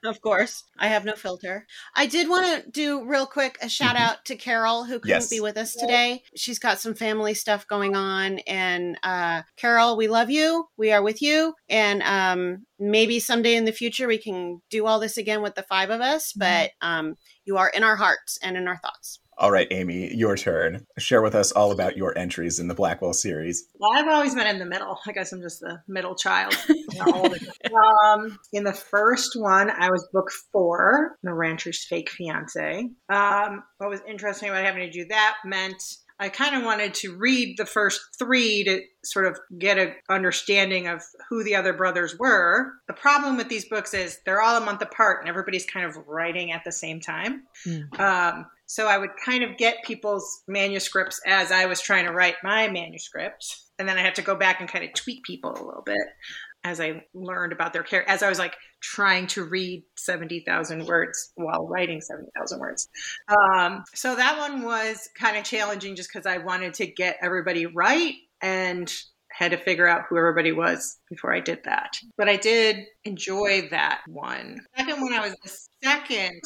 of 0.05 0.21
course, 0.21 0.65
I 0.79 0.89
have 0.89 1.05
no 1.05 1.15
filter. 1.15 1.67
I 1.95 2.07
did 2.07 2.29
want 2.29 2.65
to 2.65 2.71
do 2.71 3.05
real 3.05 3.27
quick 3.27 3.59
a 3.61 3.69
shout 3.69 3.97
out 3.97 4.25
to 4.27 4.37
Carol 4.37 4.85
who 4.85 5.01
couldn't 5.01 5.09
Yes. 5.09 5.29
be 5.31 5.41
with 5.41 5.57
us 5.57 5.75
today. 5.75 6.23
She's 6.37 6.59
got 6.59 6.81
some 6.81 6.95
family 6.95 7.35
stuff 7.35 7.67
going 7.67 7.97
on, 7.97 8.39
and 8.41 8.99
uh, 9.03 9.43
Carol, 9.57 9.97
we 9.97 10.09
love 10.09 10.31
you. 10.31 10.67
We 10.77 10.93
are 10.93 11.03
with 11.03 11.23
you, 11.23 11.55
and 11.69 12.03
um, 12.03 12.67
maybe 12.79 13.21
someday 13.21 13.57
in 13.57 13.65
the 13.65 13.73
future 13.73 14.07
we 14.07 14.19
can 14.19 14.61
do 14.71 14.87
all 14.87 15.01
this 15.01 15.17
again 15.17 15.43
with 15.43 15.55
the 15.55 15.63
five 15.63 15.91
of 15.91 16.01
us. 16.01 16.33
But 16.33 16.71
um, 16.81 17.17
you 17.45 17.57
are 17.57 17.69
in 17.69 17.83
our 17.83 17.97
hearts 17.97 18.39
and 18.43 18.57
in 18.57 18.69
our 18.69 18.79
thoughts. 18.79 19.21
All 19.39 19.53
right, 19.53 19.69
Amy, 19.71 20.13
your 20.17 20.37
turn. 20.37 20.85
Share 20.99 21.23
with 21.23 21.37
us 21.37 21.53
all 21.53 21.71
about 21.71 21.97
your 21.97 22.17
entries 22.19 22.59
in 22.59 22.67
the 22.67 22.75
Blackwell 22.75 23.13
series. 23.13 23.69
Well, 23.79 23.91
I've 23.95 24.09
always 24.09 24.35
been 24.35 24.49
in 24.49 24.59
the 24.59 24.67
middle. 24.67 24.99
I 25.07 25.13
guess 25.13 25.33
I'm 25.33 25.41
just 25.41 25.61
the 25.61 25.81
middle 25.87 26.17
child. 26.17 26.57
um, 28.05 28.37
in 28.53 28.65
the 28.65 28.73
first 28.73 29.37
one, 29.37 29.71
I 29.71 29.91
was 29.91 30.09
book 30.13 30.33
four, 30.53 31.17
The 31.23 31.33
Rancher's 31.33 31.85
Fake 31.85 32.11
Fiance. 32.11 32.91
Um, 33.09 33.63
what 33.79 33.91
was 33.91 34.01
interesting 34.09 34.49
about 34.49 34.65
having 34.65 34.83
to 34.83 34.91
do 34.91 35.07
that 35.09 35.37
meant 35.45 35.83
I 36.21 36.31
kind 36.31 36.57
of 36.57 36.65
wanted 36.65 36.95
to 36.95 37.17
read 37.17 37.57
the 37.59 37.67
first 37.67 38.01
three 38.19 38.65
to 38.65 38.83
sort 39.05 39.27
of 39.27 39.39
get 39.57 39.79
an 39.79 39.95
understanding 40.11 40.89
of 40.89 41.01
who 41.29 41.45
the 41.45 41.55
other 41.55 41.73
brothers 41.73 42.19
were. 42.19 42.73
The 42.89 42.95
problem 42.95 43.37
with 43.37 43.49
these 43.49 43.69
books 43.69 43.95
is 43.95 44.19
they're 44.27 44.43
all 44.43 44.57
a 44.57 44.65
month 44.65 44.83
apart 44.83 45.21
and 45.21 45.29
everybody's 45.29 45.65
kind 45.65 45.87
of 45.87 45.97
writing 46.09 46.51
at 46.51 46.65
the 46.65 46.73
same 46.73 47.01
time. 47.01 47.45
Um, 48.01 48.47
so 48.69 48.87
I 48.87 48.99
would 48.99 49.11
kind 49.25 49.43
of 49.43 49.57
get 49.57 49.83
people's 49.83 50.43
manuscripts 50.47 51.21
as 51.27 51.51
I 51.51 51.65
was 51.65 51.81
trying 51.81 52.05
to 52.05 52.13
write 52.13 52.37
my 52.45 52.69
manuscript. 52.69 53.45
And 53.79 53.89
then 53.89 53.97
I 53.97 54.03
had 54.03 54.17
to 54.17 54.23
go 54.23 54.35
back 54.35 54.61
and 54.61 54.69
kind 54.69 54.85
of 54.85 54.93
tweak 54.93 55.25
people 55.25 55.53
a 55.53 55.65
little 55.65 55.83
bit 55.85 55.97
as 56.65 56.79
I 56.79 57.03
learned 57.15 57.53
about 57.53 57.73
their 57.73 57.83
character, 57.83 58.13
as 58.13 58.23
I 58.23 58.29
was 58.29 58.39
like 58.39 58.55
trying 58.83 59.27
to 59.29 59.45
read 59.45 59.85
70,000 59.97 60.85
words 60.85 61.33
while 61.37 61.67
writing 61.67 62.03
70,000 62.03 62.61
words. 62.61 62.89
Um, 63.29 63.85
so 63.95 64.15
that 64.15 64.39
one 64.39 64.63
was 64.63 65.09
kind 65.19 65.39
of 65.39 65.45
challenging 65.45 65.97
just 65.97 66.11
because 66.13 66.27
I 66.27 66.39
wanted 66.39 66.75
to 66.75 66.87
get 66.87 67.17
everybody 67.23 67.65
right 67.65 68.15
and 68.43 68.93
had 69.33 69.53
to 69.53 69.57
figure 69.57 69.89
out 69.89 70.03
who 70.11 70.19
everybody 70.19 70.53
was 70.53 70.99
before 71.09 71.35
I 71.35 71.41
did 71.41 71.61
that. 71.65 71.93
But 72.19 72.29
I 72.29 72.37
did 72.37 72.85
enjoy 73.05 73.69
that 73.71 74.01
one. 74.07 74.61
Second 74.77 75.01
one, 75.01 75.15
I 75.15 75.21
was 75.21 75.35
the 75.43 75.89
second 75.89 76.43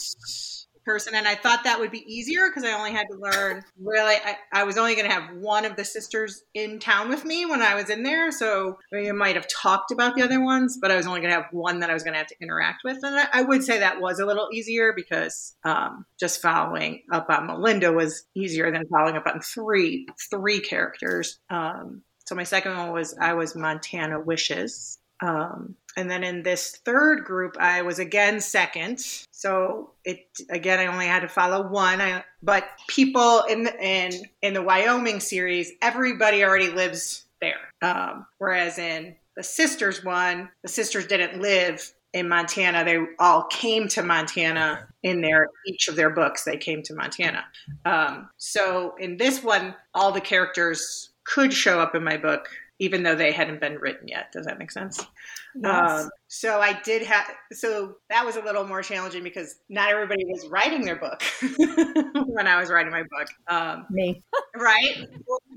person 0.85 1.15
and 1.15 1.27
i 1.27 1.35
thought 1.35 1.65
that 1.65 1.79
would 1.79 1.91
be 1.91 2.05
easier 2.13 2.49
because 2.49 2.65
i 2.65 2.73
only 2.73 2.93
had 2.93 3.07
to 3.11 3.17
learn 3.17 3.63
really 3.81 4.15
i, 4.15 4.37
I 4.53 4.65
was 4.65 4.77
only 4.79 4.95
going 4.95 5.07
to 5.07 5.13
have 5.13 5.37
one 5.37 5.65
of 5.65 5.77
the 5.77 5.85
sisters 5.85 6.43
in 6.55 6.79
town 6.79 7.09
with 7.09 7.25
me 7.25 7.47
when 7.47 7.63
i 7.63 7.75
was 7.75 7.91
in 7.91 8.03
there 8.03 8.31
so 8.31 8.79
we 8.91 9.11
might 9.13 9.37
have 9.37 9.47
talked 9.49 9.91
about 9.91 10.15
the 10.15 10.23
other 10.23 10.43
ones 10.43 10.79
but 10.81 10.91
i 10.91 10.97
was 10.97 11.07
only 11.07 11.21
going 11.21 11.33
to 11.33 11.41
have 11.41 11.53
one 11.53 11.81
that 11.81 11.91
i 11.91 11.95
was 11.95 12.03
going 12.03 12.15
to 12.15 12.19
have 12.19 12.29
to 12.29 12.37
interact 12.41 12.83
with 12.85 12.99
and 13.03 13.17
I, 13.17 13.27
I 13.33 13.43
would 13.43 13.65
say 13.65 13.79
that 13.79 14.01
was 14.01 14.19
a 14.19 14.27
little 14.27 14.49
easier 14.53 14.93
because 14.95 15.55
um, 15.65 16.07
just 16.19 16.43
following 16.43 17.03
up 17.11 17.29
on 17.31 17.47
melinda 17.47 17.93
was 17.93 18.25
easier 18.35 18.71
than 18.71 18.87
following 18.87 19.17
up 19.17 19.27
on 19.27 19.41
three 19.41 20.07
three 20.31 20.61
characters 20.61 21.39
um, 21.51 22.03
so 22.25 22.35
my 22.35 22.45
second 22.45 22.77
one 22.77 22.93
was 22.93 23.15
i 23.21 23.35
was 23.35 23.55
montana 23.55 24.21
wishes 24.21 24.99
Um, 25.23 25.77
and 25.97 26.11
then 26.11 26.25
in 26.25 26.43
this 26.43 26.77
third 26.85 27.25
group, 27.25 27.57
I 27.61 27.83
was 27.83 27.99
again 27.99 28.41
second. 28.41 28.99
So 29.31 29.91
it 30.05 30.27
again, 30.51 30.79
I 30.79 30.87
only 30.87 31.07
had 31.07 31.21
to 31.21 31.29
follow 31.29 31.67
one. 31.69 32.01
I, 32.01 32.25
but 32.43 32.65
people 32.89 33.43
in 33.43 33.65
the, 33.65 33.79
in 33.81 34.13
in 34.43 34.55
the 34.55 34.63
Wyoming 34.63 35.21
series, 35.21 35.73
everybody 35.81 36.45
already 36.45 36.71
lives 36.71 37.27
there. 37.41 37.71
Um, 37.83 38.27
whereas 38.39 38.79
in 38.79 39.15
the 39.37 39.43
sisters 39.43 40.05
one, 40.05 40.51
the 40.63 40.69
sisters 40.69 41.07
didn't 41.07 41.41
live 41.41 41.93
in 42.13 42.29
Montana. 42.29 42.85
They 42.85 42.99
all 43.19 43.45
came 43.45 43.89
to 43.89 44.03
Montana 44.03 44.87
in 45.03 45.21
their 45.21 45.49
each 45.67 45.89
of 45.89 45.97
their 45.97 46.11
books. 46.11 46.45
They 46.45 46.57
came 46.57 46.83
to 46.85 46.95
Montana. 46.95 47.45
Um, 47.85 48.29
so 48.39 48.95
in 48.99 49.17
this 49.17 49.43
one, 49.43 49.75
all 49.95 50.13
the 50.13 50.21
characters 50.21 51.11
could 51.25 51.53
show 51.53 51.81
up 51.81 51.95
in 51.95 52.03
my 52.03 52.17
book, 52.17 52.49
even 52.83 53.05
though 53.05 53.15
they 53.15 53.31
hadn't 53.31 53.61
been 53.61 53.77
written 53.77 54.09
yet. 54.09 54.33
Does 54.33 54.45
that 54.47 54.59
make 54.59 54.73
sense? 54.73 55.07
Yes. 55.55 56.03
Um, 56.03 56.11
so 56.27 56.61
I 56.61 56.81
did 56.83 57.03
have, 57.03 57.27
so 57.53 57.95
that 58.11 58.27
was 58.27 58.35
a 58.35 58.41
little 58.43 58.65
more 58.67 58.83
challenging 58.83 59.23
because 59.23 59.55
not 59.69 59.89
everybody 59.89 60.25
was 60.25 60.49
writing 60.49 60.85
their 60.85 60.97
book 60.97 61.23
when 62.27 62.49
I 62.49 62.59
was 62.61 62.71
writing 62.71 62.91
my 62.91 63.05
book. 63.05 63.29
Um, 63.47 63.87
Me. 63.89 64.21
right? 64.57 65.07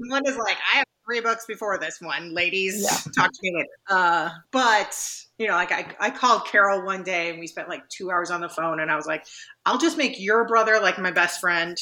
One 0.08 0.22
is 0.28 0.38
like, 0.38 0.58
I 0.72 0.78
have 0.78 0.86
three 1.04 1.20
books 1.20 1.48
before 1.48 1.80
this 1.80 1.98
one. 2.00 2.32
Ladies, 2.36 2.84
Yeah. 2.84 3.12
talk 3.24 3.32
to 3.32 3.40
me 3.42 3.56
later. 3.56 3.68
Uh, 3.90 4.30
but, 4.52 4.96
you 5.40 5.48
know, 5.48 5.54
like 5.54 5.72
I, 5.72 5.88
I 6.00 6.12
called 6.12 6.46
Carol 6.46 6.86
one 6.86 7.02
day 7.02 7.32
and 7.32 7.40
we 7.40 7.48
spent 7.48 7.70
like 7.70 7.90
two 7.90 8.12
hours 8.12 8.30
on 8.30 8.40
the 8.40 8.50
phone 8.50 8.80
and 8.82 8.92
I 8.92 8.96
was 8.96 9.08
like, 9.08 9.26
I'll 9.66 9.80
just 9.80 9.98
make 9.98 10.20
your 10.20 10.46
brother 10.46 10.80
like 10.80 11.00
my 11.00 11.10
best 11.12 11.40
friend. 11.42 11.76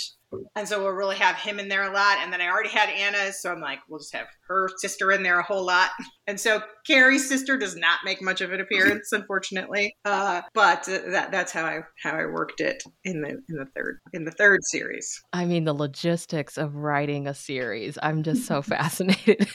And 0.55 0.67
so 0.67 0.81
we'll 0.81 0.91
really 0.91 1.17
have 1.17 1.35
him 1.35 1.59
in 1.59 1.67
there 1.67 1.83
a 1.83 1.93
lot. 1.93 2.17
And 2.19 2.31
then 2.31 2.41
I 2.41 2.47
already 2.47 2.69
had 2.69 2.89
Anna's. 2.89 3.41
So 3.41 3.51
I'm 3.51 3.61
like, 3.61 3.79
we'll 3.89 3.99
just 3.99 4.13
have 4.13 4.27
her 4.47 4.69
sister 4.77 5.11
in 5.11 5.23
there 5.23 5.39
a 5.39 5.43
whole 5.43 5.65
lot. 5.65 5.91
And 6.27 6.39
so 6.39 6.61
Cari's 6.85 7.27
sister 7.27 7.57
does 7.57 7.75
not 7.75 7.99
make 8.05 8.21
much 8.21 8.41
of 8.41 8.51
an 8.51 8.61
appearance, 8.61 9.11
unfortunately. 9.11 9.95
Uh, 10.05 10.41
but 10.53 10.87
uh, 10.87 10.99
that, 11.11 11.31
that's 11.31 11.51
how 11.51 11.65
I, 11.65 11.81
how 12.01 12.11
I 12.11 12.25
worked 12.25 12.61
it 12.61 12.83
in 13.03 13.21
the, 13.21 13.29
in 13.29 13.55
the 13.55 13.67
third, 13.75 13.99
in 14.13 14.25
the 14.25 14.31
third 14.31 14.61
series. 14.63 15.21
I 15.33 15.45
mean, 15.45 15.65
the 15.65 15.73
logistics 15.73 16.57
of 16.57 16.75
writing 16.75 17.27
a 17.27 17.33
series. 17.33 17.97
I'm 18.01 18.23
just 18.23 18.45
so 18.45 18.61
fascinated. 18.63 19.47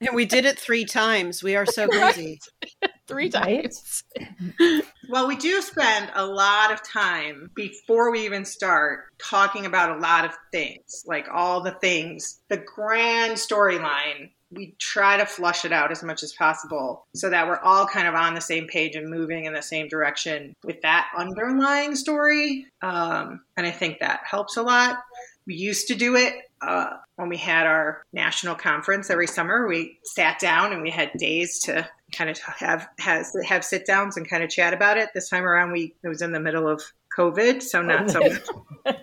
And 0.00 0.14
we 0.14 0.26
did 0.26 0.44
it 0.44 0.58
three 0.58 0.84
times. 0.84 1.42
We 1.42 1.56
are 1.56 1.66
so 1.66 1.88
crazy. 1.88 2.38
Three 3.06 3.30
Right? 3.34 3.62
times. 3.62 4.04
Well, 5.08 5.28
we 5.28 5.36
do 5.36 5.62
spend 5.62 6.10
a 6.16 6.26
lot 6.26 6.72
of 6.72 6.82
time 6.82 7.52
before 7.54 8.10
we 8.10 8.24
even 8.24 8.44
start 8.44 9.04
talking 9.18 9.64
about 9.64 9.96
a 9.96 10.00
lot 10.00 10.24
of 10.24 10.32
things, 10.50 11.04
like 11.06 11.28
all 11.32 11.60
the 11.60 11.70
things, 11.70 12.40
the 12.48 12.56
grand 12.56 13.34
storyline. 13.34 14.30
We 14.50 14.74
try 14.80 15.16
to 15.18 15.24
flush 15.24 15.64
it 15.64 15.72
out 15.72 15.92
as 15.92 16.02
much 16.02 16.24
as 16.24 16.32
possible 16.32 17.06
so 17.14 17.30
that 17.30 17.46
we're 17.46 17.60
all 17.60 17.86
kind 17.86 18.08
of 18.08 18.14
on 18.14 18.34
the 18.34 18.40
same 18.40 18.66
page 18.66 18.96
and 18.96 19.08
moving 19.08 19.44
in 19.44 19.52
the 19.54 19.62
same 19.62 19.86
direction 19.86 20.54
with 20.64 20.82
that 20.82 21.08
underlying 21.16 21.94
story. 21.94 22.66
Um, 22.82 23.42
and 23.56 23.64
I 23.64 23.70
think 23.70 24.00
that 24.00 24.22
helps 24.28 24.56
a 24.56 24.62
lot. 24.62 24.98
We 25.46 25.54
used 25.54 25.86
to 25.88 25.94
do 25.94 26.16
it 26.16 26.34
uh, 26.60 26.96
when 27.14 27.28
we 27.28 27.36
had 27.36 27.66
our 27.68 28.04
national 28.12 28.56
conference 28.56 29.08
every 29.10 29.28
summer. 29.28 29.68
We 29.68 29.98
sat 30.02 30.40
down 30.40 30.72
and 30.72 30.82
we 30.82 30.90
had 30.90 31.12
days 31.16 31.60
to 31.60 31.88
kind 32.12 32.30
of 32.30 32.38
have 32.38 32.88
has 32.98 33.36
have 33.44 33.64
sit 33.64 33.86
downs 33.86 34.16
and 34.16 34.28
kind 34.28 34.42
of 34.42 34.50
chat 34.50 34.72
about 34.72 34.96
it. 34.96 35.10
This 35.14 35.28
time 35.28 35.44
around, 35.44 35.72
we 35.72 35.94
it 36.02 36.08
was 36.08 36.22
in 36.22 36.32
the 36.32 36.40
middle 36.40 36.68
of 36.68 36.82
COVID, 37.16 37.62
so 37.62 37.82
not 37.82 38.10
so 38.10 38.20
much. 38.20 38.96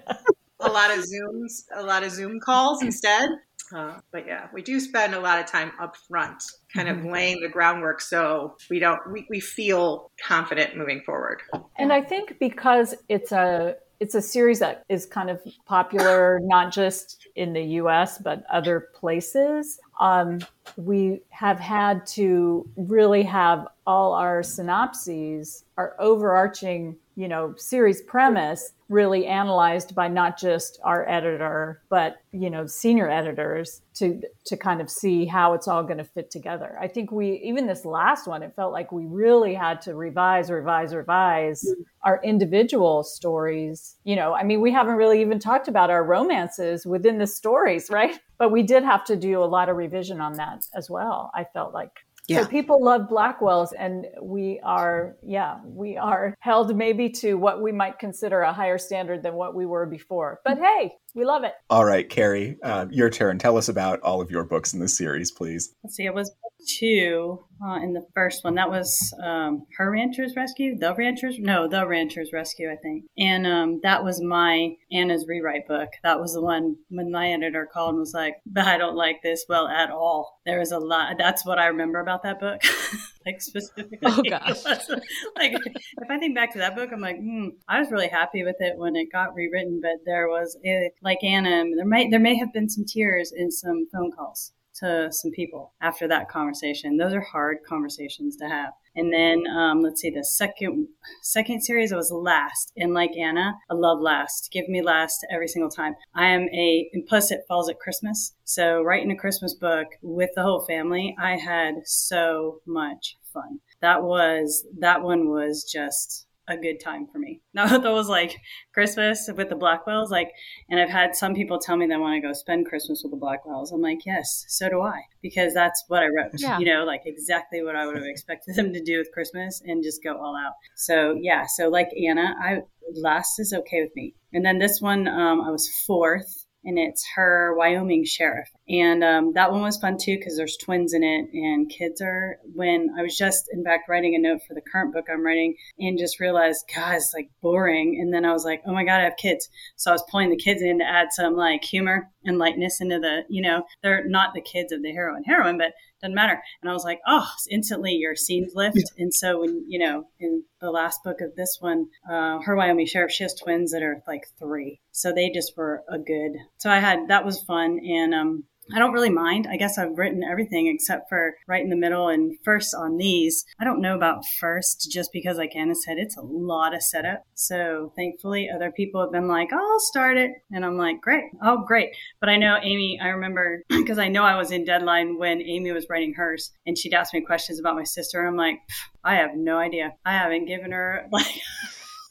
a 0.60 0.70
lot 0.70 0.92
of 0.92 1.04
zooms, 1.04 1.64
a 1.76 1.84
lot 1.84 2.04
of 2.04 2.12
Zoom 2.12 2.40
calls 2.40 2.82
instead. 2.82 3.30
Uh, 3.74 4.00
but 4.12 4.28
yeah, 4.28 4.48
we 4.54 4.62
do 4.62 4.80
spend 4.80 5.16
a 5.16 5.20
lot 5.20 5.40
of 5.40 5.46
time 5.46 5.72
up 5.80 5.96
front, 6.08 6.44
kind 6.74 6.88
of 6.88 7.04
laying 7.06 7.42
the 7.42 7.50
groundwork 7.50 8.02
so 8.02 8.56
we 8.70 8.80
don't 8.80 9.00
we, 9.12 9.26
we 9.30 9.40
feel 9.40 10.12
confident 10.24 10.78
moving 10.78 11.02
forward. 11.02 11.42
And 11.78 11.92
I 11.92 12.02
think 12.02 12.38
because 12.40 12.94
it's 13.10 13.32
a 13.32 13.76
it's 14.00 14.16
a 14.16 14.22
series 14.22 14.60
that 14.60 14.84
is 14.90 15.06
kind 15.06 15.30
of 15.30 15.42
popular 15.66 16.40
not 16.44 16.74
just 16.74 17.28
in 17.36 17.54
the 17.54 17.64
U.S. 17.64 18.18
but 18.18 18.44
other 18.52 18.90
places. 18.94 19.80
Um, 20.00 20.40
we 20.78 21.22
have 21.30 21.60
had 21.60 22.06
to 22.08 22.68
really 22.76 23.24
have 23.24 23.68
all 23.86 24.14
our 24.14 24.44
synopses, 24.44 25.66
our 25.78 25.96
overarching, 26.00 26.98
you 27.16 27.28
know, 27.28 27.54
series 27.58 28.02
premise 28.02 28.74
really 28.90 29.26
analyzed 29.26 29.96
by 29.96 30.08
not 30.08 30.38
just 30.38 30.80
our 30.84 31.08
editor, 31.10 31.82
but 31.90 32.18
you 32.32 32.50
know, 32.50 32.66
senior 32.66 33.10
editors 33.10 33.82
to 33.96 34.22
to 34.46 34.58
kind 34.58 34.82
of 34.82 34.90
see 34.90 35.26
how 35.26 35.54
it's 35.54 35.68
all 35.68 35.84
going 35.84 35.98
to 35.98 36.04
fit 36.04 36.30
together. 36.30 36.78
I 36.80 36.88
think 36.88 37.12
we 37.12 37.42
even 37.44 37.68
this 37.68 37.86
last 37.86 38.28
one, 38.28 38.44
it 38.44 38.56
felt 38.56 38.74
like 38.74 38.92
we 38.92 39.06
really 39.06 39.54
had 39.54 39.82
to 39.82 39.96
revise, 39.96 40.50
revise, 40.50 40.94
revise 40.94 41.64
mm-hmm. 41.64 41.82
our 42.04 42.22
individual 42.24 43.04
stories. 43.04 43.96
You 44.04 44.16
know, 44.16 44.34
I 44.34 44.44
mean, 44.44 44.62
we 44.62 44.72
haven't 44.72 44.96
really 44.96 45.22
even 45.22 45.40
talked 45.40 45.68
about 45.68 45.90
our 45.90 46.04
romances 46.04 46.86
within 46.86 47.18
the 47.18 47.28
stories, 47.28 47.90
right? 47.90 48.20
But 48.38 48.52
we 48.52 48.64
did 48.64 48.84
have 48.84 49.06
to 49.06 49.16
do 49.16 49.44
a 49.44 49.46
lot 49.46 49.70
of 49.70 49.78
revision 49.78 50.20
on 50.20 50.34
that 50.34 50.66
as 50.76 50.90
well. 50.90 51.32
I 51.34 51.46
felt 51.46 51.74
like. 51.74 52.00
Yeah. 52.28 52.44
So 52.44 52.48
people 52.48 52.84
love 52.84 53.10
Blackwells, 53.10 53.70
and 53.78 54.06
we 54.22 54.60
are, 54.64 55.18
yeah, 55.22 55.60
we 55.66 55.98
are 55.98 56.36
held 56.40 56.76
maybe 56.76 57.10
to 57.10 57.34
what 57.36 57.62
we 57.62 57.72
might 57.72 58.00
consider 58.00 58.42
a 58.42 58.54
higher 58.54 58.78
standard 58.78 59.24
than 59.24 59.34
what 59.34 59.56
we 59.56 59.66
were 59.66 59.86
before. 59.86 60.40
But 60.46 60.58
hey, 60.58 60.94
we 61.16 61.26
love 61.26 61.44
it. 61.44 61.54
All 61.70 61.86
right, 61.86 62.08
Cari, 62.10 62.58
uh, 62.64 62.88
your 62.90 63.10
turn. 63.10 63.38
Tell 63.38 63.58
us 63.58 63.70
about 63.70 64.00
all 64.02 64.22
of 64.22 64.32
your 64.32 64.44
books 64.44 64.74
in 64.74 64.80
this 64.80 64.98
series, 64.98 65.32
please. 65.32 65.74
Let's 65.84 65.96
see, 65.96 66.06
it 66.06 66.14
was 66.14 66.32
two 66.68 67.40
uh, 67.66 67.76
in 67.76 67.94
the 67.94 68.06
first 68.14 68.44
one. 68.44 68.56
That 68.56 68.70
was 68.70 69.14
um, 69.22 69.66
Her 69.78 69.92
Rancher's 69.92 70.36
Rescue, 70.36 70.78
The 70.78 70.96
Rancher's, 70.96 71.38
no, 71.40 71.68
The 71.68 71.86
Rancher's 71.88 72.32
Rescue, 72.34 72.72
I 72.72 72.76
think. 72.78 73.06
And 73.18 73.46
um, 73.46 73.80
that 73.84 74.04
was 74.04 74.22
my 74.22 74.76
Anna's 74.92 75.26
rewrite 75.28 75.68
book. 75.68 75.90
That 76.04 76.20
was 76.20 76.34
the 76.34 76.42
one 76.42 76.78
when 76.90 77.12
my 77.12 77.32
editor 77.32 77.68
called 77.72 77.92
and 77.92 78.00
was 78.00 78.14
like, 78.14 78.36
I 78.56 78.78
don't 78.78 78.96
like 78.96 79.22
this 79.24 79.46
well 79.48 79.68
at 79.68 79.92
all. 79.92 80.40
There 80.46 80.60
was 80.60 80.72
a 80.72 80.80
lot. 80.80 81.16
That's 81.18 81.46
what 81.46 81.60
I 81.60 81.68
remember 81.68 82.00
about 82.00 82.24
that 82.24 82.40
book. 82.40 82.62
like 83.26 83.42
specifically. 83.42 84.00
Oh, 84.04 84.22
gosh. 84.30 84.66
like 84.66 85.54
if 85.54 86.10
I 86.10 86.18
think 86.18 86.36
back 86.36 86.52
to 86.54 86.60
that 86.60 86.76
book, 86.76 86.90
I'm 86.92 87.02
like, 87.02 87.18
hmm, 87.18 87.50
I 87.68 87.80
was 87.80 87.92
really 87.92 88.08
happy 88.08 88.44
with 88.44 88.58
it 88.60 88.78
when 88.78 88.96
it 88.96 89.12
got 89.12 89.36
rewritten, 89.36 89.80
but 89.82 90.06
there 90.06 90.28
was 90.28 90.58
a, 90.66 90.92
like 91.02 91.24
Anna, 91.24 91.64
there 91.76 91.86
might 91.86 92.12
there 92.12 92.20
may 92.20 92.36
have 92.36 92.54
been 92.54 92.70
some 92.70 92.86
tears 92.86 93.32
in 93.32 93.52
some 93.52 93.88
phone 93.92 94.12
calls 94.12 94.54
to 94.80 95.10
some 95.12 95.32
people 95.32 95.74
after 95.82 96.08
that 96.08 96.30
conversation. 96.30 96.98
Those 96.98 97.14
are 97.14 97.22
hard 97.22 97.58
conversations 97.68 98.38
to 98.38 98.48
have. 98.48 98.74
And 98.96 99.12
then 99.12 99.44
um, 99.48 99.82
let's 99.82 100.02
see, 100.02 100.12
the 100.12 100.24
second 100.24 100.88
second 101.24 101.62
series 101.62 101.92
was 101.92 102.12
Last, 102.12 102.72
and 102.78 102.94
like 102.94 103.18
Anna, 103.18 103.56
I 103.70 103.74
love 103.74 104.00
Last. 104.00 104.50
Give 104.52 104.68
me 104.70 104.82
Last 104.84 105.26
every 105.32 105.48
single 105.48 105.72
time. 105.72 105.96
I 106.14 106.28
am 106.28 106.44
a 106.50 106.90
and 106.94 107.06
plus 107.08 107.32
it 107.32 107.42
falls 107.48 107.70
at 107.70 107.80
Christmas, 107.80 108.36
so 108.44 108.82
writing 108.84 109.12
a 109.12 109.18
Christmas 109.18 109.56
book 109.56 109.88
with 110.02 110.30
the 110.36 110.44
whole 110.44 110.66
family, 110.66 111.16
I 111.20 111.38
had 111.38 111.76
so 111.86 112.60
much 112.68 113.18
fun. 113.34 113.60
That 113.82 114.04
was 114.04 114.66
that 114.80 115.02
one 115.02 115.30
was 115.30 115.64
just 115.64 116.28
a 116.48 116.58
good 116.58 116.80
time 116.80 117.08
for 117.12 117.20
me. 117.20 117.42
Now 117.54 117.68
that 117.68 117.92
was 117.92 118.10
like 118.10 118.36
Christmas 118.74 119.30
with 119.36 119.50
the 119.50 119.56
Blackwells, 119.56 120.10
like, 120.10 120.32
and 120.70 120.80
I've 120.80 120.90
had 120.90 121.16
some 121.16 121.36
people 121.36 121.60
tell 121.60 121.78
me 121.78 121.86
they 121.86 121.98
want 121.98 122.16
to 122.16 122.28
go 122.28 122.34
spend 122.34 122.66
Christmas 122.66 123.04
with 123.04 123.12
the 123.12 123.18
Blackwells. 123.18 123.72
I'm 123.72 123.82
like, 123.82 124.06
yes, 124.06 124.46
so 124.48 124.70
do 124.70 124.82
I, 124.82 125.02
because 125.22 125.54
that's 125.54 125.84
what 125.88 126.02
I 126.02 126.08
wrote. 126.08 126.32
Yeah. 126.38 126.58
You 126.58 126.66
know, 126.66 126.84
like 126.84 127.02
exactly 127.06 127.64
what 127.64 127.76
I 127.76 127.86
would 127.86 127.96
have 127.96 128.06
expected 128.06 128.56
them 128.56 128.74
to 128.74 128.84
do 128.84 128.98
with 128.98 129.12
Christmas 129.14 129.62
and 129.64 129.84
just 129.84 130.04
go 130.04 130.18
all 130.18 130.36
out. 130.36 130.54
So 130.76 131.16
yeah, 131.22 131.46
so 131.46 131.70
like 131.70 131.90
Anna, 131.96 132.34
I 132.42 132.62
last 132.96 133.40
is 133.40 133.54
okay 133.54 133.82
with 133.82 133.96
me. 133.96 134.16
And 134.34 134.44
then 134.44 134.58
this 134.58 134.82
one, 134.82 135.08
um, 135.08 135.42
I 135.42 135.52
was 135.52 135.70
fourth. 135.86 136.46
And 136.66 136.80
it's 136.80 137.06
her 137.18 137.54
Wyoming 137.58 138.06
sheriff. 138.06 138.48
And 138.70 139.04
um, 139.04 139.34
that 139.34 139.52
one 139.52 139.62
was 139.62 139.78
fun 139.78 139.98
too 140.00 140.18
because 140.18 140.38
there's 140.38 140.58
twins 140.58 140.94
in 140.94 141.04
it 141.04 141.30
and 141.34 141.70
kids 141.70 142.02
are. 142.02 142.38
When 142.54 142.90
I 142.98 143.02
was 143.02 143.18
just, 143.18 143.50
in 143.52 143.64
fact, 143.64 143.90
writing 143.90 144.16
a 144.16 144.20
note 144.20 144.42
for 144.48 144.54
the 144.54 144.62
current 144.62 144.94
book 144.94 145.08
I'm 145.12 145.26
writing 145.26 145.56
and 145.80 146.00
just 146.00 146.20
realized, 146.20 146.66
God, 146.74 146.96
it's 146.96 147.14
like 147.14 147.30
boring. 147.42 148.00
And 148.00 148.14
then 148.14 148.26
I 148.26 148.32
was 148.32 148.46
like, 148.46 148.62
oh 148.66 148.74
my 148.74 148.86
God, 148.86 149.02
I 149.02 149.04
have 149.04 149.18
kids. 149.18 149.50
So 149.76 149.92
I 149.92 149.94
was 149.94 150.06
pulling 150.10 150.30
the 150.30 150.38
kids 150.38 150.62
in 150.62 150.80
to 150.80 150.86
add 150.86 151.08
some 151.12 151.36
like 151.36 151.64
humor 151.64 152.10
and 152.24 152.38
lightness 152.38 152.80
into 152.80 153.00
the, 153.00 153.24
you 153.30 153.42
know, 153.42 153.64
they're 153.82 154.08
not 154.08 154.34
the 154.34 154.42
kids 154.42 154.72
of 154.72 154.82
the 154.82 154.92
hero 154.92 155.16
and 155.16 155.26
heroine, 155.26 155.58
but 155.58 155.74
doesn't 156.02 156.16
matter. 156.16 156.42
And 156.62 156.70
I 156.70 156.74
was 156.74 156.84
like, 156.84 157.00
oh, 157.08 157.28
instantly 157.50 157.94
your 157.94 158.16
scenes 158.16 158.54
lift. 158.56 158.92
And 158.98 159.14
so 159.14 159.40
when, 159.40 159.66
you 159.68 159.80
know, 159.80 160.06
in 160.20 160.44
the 160.60 160.70
last 160.70 161.04
book 161.04 161.22
of 161.22 161.36
this 161.36 161.58
one, 161.60 161.88
uh, 162.10 162.40
her 162.40 162.56
Wyoming 162.56 162.86
sheriff, 162.86 163.12
she 163.12 163.24
has 163.24 163.34
twins 163.34 163.72
that 163.72 163.84
are 163.84 164.04
like 164.08 164.28
three. 164.38 164.80
So 164.92 165.12
they 165.12 165.30
just 165.30 165.54
were 165.58 165.84
a 165.90 165.98
good, 165.98 166.34
so 166.58 166.70
I 166.70 166.80
had, 166.80 167.08
that 167.08 167.26
was 167.26 167.42
fun. 167.44 167.80
And, 167.80 168.14
um, 168.14 168.44
I 168.74 168.80
don't 168.80 168.94
really 168.94 169.10
mind. 169.10 169.48
I 169.50 169.58
guess 169.58 169.78
I've 169.78 169.98
written 169.98 170.24
everything 170.24 170.68
except 170.68 171.10
for 171.10 171.36
right 171.48 171.64
in 171.64 171.70
the 171.70 171.76
middle 171.76 172.08
and 172.10 172.38
first 172.44 172.74
on 172.74 172.98
these. 172.98 173.46
I 173.60 173.64
don't 173.64 173.82
know 173.82 173.96
about 173.96 174.26
first 174.40 174.90
just 174.92 175.12
because, 175.12 175.38
like 175.38 175.56
Anna 175.56 175.76
said, 175.76 175.98
it's 175.98 176.18
a 176.18 176.22
lot 176.22 176.74
of 176.74 176.82
setup. 176.82 177.26
So 177.36 177.94
thankfully, 177.96 178.50
other 178.54 178.72
people 178.72 179.02
have 179.02 179.12
been 179.12 179.28
like, 179.28 179.54
I'll 179.54 179.80
start 179.80 180.18
it. 180.18 180.32
And 180.52 180.66
I'm 180.66 180.78
like, 180.78 181.02
great. 181.02 181.26
Oh, 181.44 181.64
great. 181.66 181.96
But 182.20 182.30
I 182.30 182.38
know 182.38 182.58
Amy, 182.62 183.00
I 183.02 183.10
remember 183.10 183.64
because 183.70 184.00
I 184.00 184.08
know 184.08 184.24
I 184.24 184.38
was 184.38 184.52
in 184.52 184.66
deadline 184.66 185.18
when 185.18 185.42
Amy 185.42 185.72
was 185.72 185.88
writing 185.90 186.14
hers 186.14 186.52
and 186.66 186.78
she'd 186.78 186.94
ask 186.94 187.14
me 187.14 187.22
questions 187.22 187.60
about 187.60 187.76
my 187.76 187.84
sister. 187.84 188.20
And 188.20 188.30
I'm 188.30 188.38
like, 188.38 188.60
I 189.04 189.16
have 189.16 189.36
no 189.36 189.58
idea. 189.58 189.94
I 190.06 190.14
haven't 190.14 190.46
given 190.46 190.72
her 190.72 191.08
like 191.12 191.42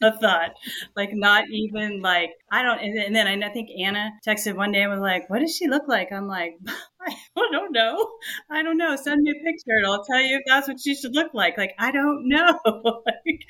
a 0.09 0.19
thought. 0.19 0.51
Like 0.97 1.11
not 1.13 1.45
even 1.51 2.03
like 2.03 2.31
I 2.51 2.63
don't. 2.63 2.79
And 2.81 3.15
then 3.15 3.43
I 3.43 3.49
think 3.51 3.71
Anna 3.79 4.11
texted 4.27 4.57
one 4.57 4.73
day 4.73 4.83
and 4.83 4.91
was 4.91 5.01
like, 5.01 5.29
"What 5.31 5.41
does 5.41 5.57
she 5.57 5.69
look 5.69 5.85
like?" 5.89 6.13
I'm 6.13 6.27
like, 6.27 6.59
I 7.37 7.49
don't 7.53 7.73
know. 7.73 8.11
I 8.51 8.63
don't 8.63 8.77
know. 8.77 8.97
Send 8.97 9.23
me 9.23 9.31
a 9.31 9.35
picture 9.45 9.77
and 9.77 9.87
I'll 9.87 10.05
tell 10.05 10.21
you 10.21 10.37
if 10.37 10.43
that's 10.47 10.69
what 10.69 10.81
she 10.81 10.95
should 10.95 11.15
look 11.15 11.33
like. 11.35 11.57
Like 11.59 11.75
I 11.79 11.91
don't 11.93 12.29
know. 12.29 12.59
like 13.07 13.41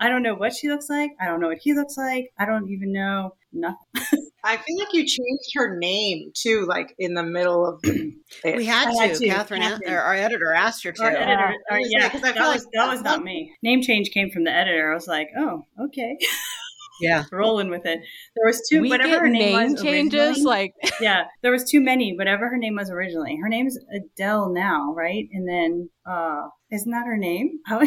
I 0.00 0.08
don't 0.08 0.22
know 0.22 0.34
what 0.34 0.54
she 0.54 0.68
looks 0.68 0.88
like. 0.88 1.10
I 1.20 1.26
don't 1.26 1.40
know 1.40 1.48
what 1.48 1.58
he 1.62 1.74
looks 1.74 1.96
like. 1.96 2.32
I 2.38 2.46
don't 2.46 2.68
even 2.70 2.92
know 2.92 3.34
nothing. 3.52 4.28
I 4.44 4.56
feel 4.56 4.78
like 4.78 4.92
you 4.92 5.00
changed 5.06 5.50
her 5.54 5.76
name 5.78 6.32
too, 6.34 6.64
like 6.66 6.94
in 6.98 7.14
the 7.14 7.22
middle 7.22 7.66
of 7.66 7.80
it. 7.84 8.14
We 8.56 8.64
had 8.64 8.88
I 8.88 8.92
to. 8.92 8.98
had 9.08 9.16
to. 9.16 9.26
Catherine, 9.28 9.60
Catherine. 9.62 9.92
our 9.94 10.14
editor 10.14 10.52
asked 10.54 10.82
her 10.84 10.92
to. 10.92 11.02
Our 11.02 11.10
editor, 11.10 11.54
or, 11.70 11.78
Yeah, 11.80 11.86
yeah, 12.00 12.08
'cause 12.08 12.22
I 12.24 12.32
that 12.32 12.36
feel 12.38 12.52
was 12.52 12.64
like- 12.64 12.72
that 12.74 12.88
was 12.88 13.02
not 13.02 13.22
me. 13.22 13.52
Name 13.62 13.82
change 13.82 14.10
came 14.10 14.30
from 14.30 14.44
the 14.44 14.50
editor. 14.52 14.90
I 14.90 14.94
was 14.94 15.06
like, 15.06 15.28
oh, 15.38 15.66
okay, 15.84 16.16
Yeah. 17.02 17.24
rolling 17.30 17.68
with 17.68 17.84
it. 17.84 18.00
There 18.36 18.46
was 18.46 18.66
two, 18.68 18.80
we 18.80 18.88
whatever 18.88 19.18
her 19.20 19.28
name 19.28 19.42
name 19.42 19.72
was 19.72 19.82
changes 19.82 20.38
like 20.44 20.74
yeah, 21.00 21.24
there 21.42 21.52
was 21.52 21.64
too 21.64 21.80
many. 21.80 22.14
Whatever 22.16 22.48
her 22.48 22.58
name 22.58 22.76
was 22.76 22.90
originally, 22.90 23.36
her 23.42 23.48
name's 23.48 23.78
Adele 23.94 24.52
now, 24.52 24.92
right? 24.94 25.26
And 25.32 25.48
then, 25.48 25.90
uh, 26.06 26.48
isn't 26.70 26.90
that 26.90 27.06
her 27.06 27.16
name? 27.16 27.58
How? 27.66 27.80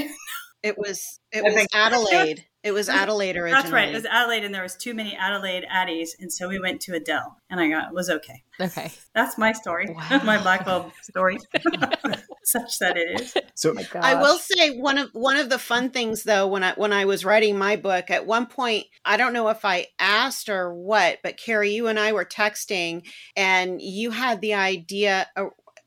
It 0.65 0.77
was 0.79 1.19
it 1.31 1.39
I 1.39 1.41
was 1.43 1.53
think- 1.53 1.69
Adelaide. 1.73 2.45
It 2.63 2.73
was 2.73 2.89
Adelaide 2.89 3.37
originally. 3.37 3.61
That's 3.61 3.71
right. 3.71 3.89
It 3.89 3.93
was 3.93 4.05
Adelaide, 4.05 4.43
and 4.43 4.51
there 4.55 4.63
was 4.63 4.75
too 4.75 4.95
many 4.95 5.15
Adelaide 5.15 5.67
Addies, 5.71 6.09
and 6.19 6.33
so 6.33 6.47
we 6.49 6.59
went 6.59 6.81
to 6.81 6.95
Adele, 6.95 7.37
and 7.47 7.59
I 7.59 7.69
got 7.69 7.93
was 7.93 8.09
okay. 8.09 8.41
okay. 8.59 8.91
That's 9.13 9.37
my 9.37 9.51
story, 9.51 9.85
Wow. 9.93 10.21
my 10.23 10.41
Blackwell 10.41 10.91
story, 11.03 11.37
such 12.43 12.79
that 12.79 12.97
it 12.97 13.21
is. 13.21 13.37
So 13.53 13.71
my 13.73 13.83
God. 13.83 14.03
I 14.03 14.15
will 14.19 14.39
say 14.39 14.71
one 14.79 14.97
of 14.97 15.09
one 15.13 15.37
of 15.37 15.49
the 15.51 15.59
fun 15.59 15.91
things 15.91 16.23
though 16.23 16.47
when 16.47 16.63
I 16.63 16.73
when 16.73 16.91
I 16.91 17.05
was 17.05 17.23
writing 17.23 17.55
my 17.57 17.75
book 17.75 18.09
at 18.09 18.25
one 18.25 18.47
point 18.47 18.85
I 19.03 19.17
don't 19.17 19.33
know 19.33 19.49
if 19.49 19.63
I 19.63 19.87
asked 19.99 20.49
or 20.49 20.73
what 20.73 21.19
but 21.23 21.37
Cari 21.37 21.71
you 21.71 21.85
and 21.87 21.99
I 21.99 22.13
were 22.13 22.25
texting 22.25 23.03
and 23.35 23.79
you 23.81 24.09
had 24.11 24.41
the 24.41 24.55
idea 24.55 25.27
uh, 25.35 25.45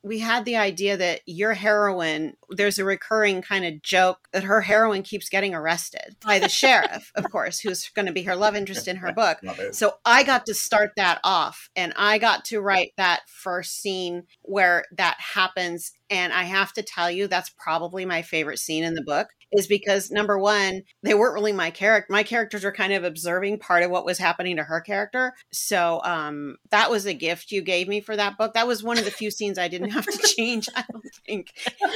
we 0.08 0.18
had 0.18 0.44
the 0.44 0.56
idea 0.56 0.96
that 0.96 1.20
your 1.26 1.54
heroine 1.54 2.34
there's 2.50 2.78
a 2.78 2.84
recurring 2.84 3.42
kind 3.42 3.64
of 3.64 3.82
joke 3.82 4.28
that 4.32 4.44
her 4.44 4.62
heroine 4.62 5.02
keeps 5.02 5.28
getting 5.28 5.54
arrested 5.54 6.16
by 6.24 6.38
the 6.38 6.48
sheriff 6.48 7.12
of 7.14 7.24
course 7.30 7.60
who's 7.60 7.90
going 7.90 8.06
to 8.06 8.12
be 8.12 8.22
her 8.22 8.34
love 8.34 8.56
interest 8.56 8.88
in 8.88 8.96
her 8.96 9.12
book 9.16 9.38
so 9.72 9.94
I 10.04 10.24
got 10.24 10.46
to 10.46 10.54
start 10.54 10.92
that 10.96 11.20
off 11.22 11.68
and 11.76 11.92
I 11.96 12.18
got 12.18 12.44
to 12.46 12.60
write 12.60 12.92
that 12.96 13.20
first 13.28 13.76
scene 13.76 14.24
where 14.42 14.84
that 14.96 15.16
happens. 15.18 15.92
And 16.10 16.32
I 16.32 16.44
have 16.44 16.72
to 16.74 16.82
tell 16.82 17.10
you, 17.10 17.26
that's 17.26 17.50
probably 17.50 18.04
my 18.04 18.22
favorite 18.22 18.58
scene 18.58 18.84
in 18.84 18.94
the 18.94 19.02
book, 19.02 19.28
is 19.52 19.66
because 19.66 20.10
number 20.10 20.38
one, 20.38 20.82
they 21.02 21.14
weren't 21.14 21.34
really 21.34 21.52
my 21.52 21.70
character. 21.70 22.12
My 22.12 22.22
characters 22.22 22.64
were 22.64 22.72
kind 22.72 22.92
of 22.92 23.04
observing 23.04 23.58
part 23.58 23.82
of 23.82 23.90
what 23.90 24.04
was 24.04 24.18
happening 24.18 24.56
to 24.56 24.62
her 24.64 24.80
character. 24.80 25.32
So 25.52 26.00
um, 26.04 26.56
that 26.70 26.90
was 26.90 27.06
a 27.06 27.14
gift 27.14 27.50
you 27.52 27.62
gave 27.62 27.88
me 27.88 28.00
for 28.00 28.16
that 28.16 28.36
book. 28.36 28.54
That 28.54 28.66
was 28.66 28.82
one 28.82 28.98
of 28.98 29.04
the 29.04 29.10
few 29.10 29.30
scenes 29.30 29.58
I 29.58 29.68
didn't 29.68 29.90
have 29.90 30.04
to 30.06 30.18
change, 30.36 30.68
I 30.76 30.84
don't 30.92 31.04
think, 31.26 31.52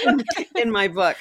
in, 0.07 0.25
in 0.57 0.71
my 0.71 0.89
book. 0.89 1.17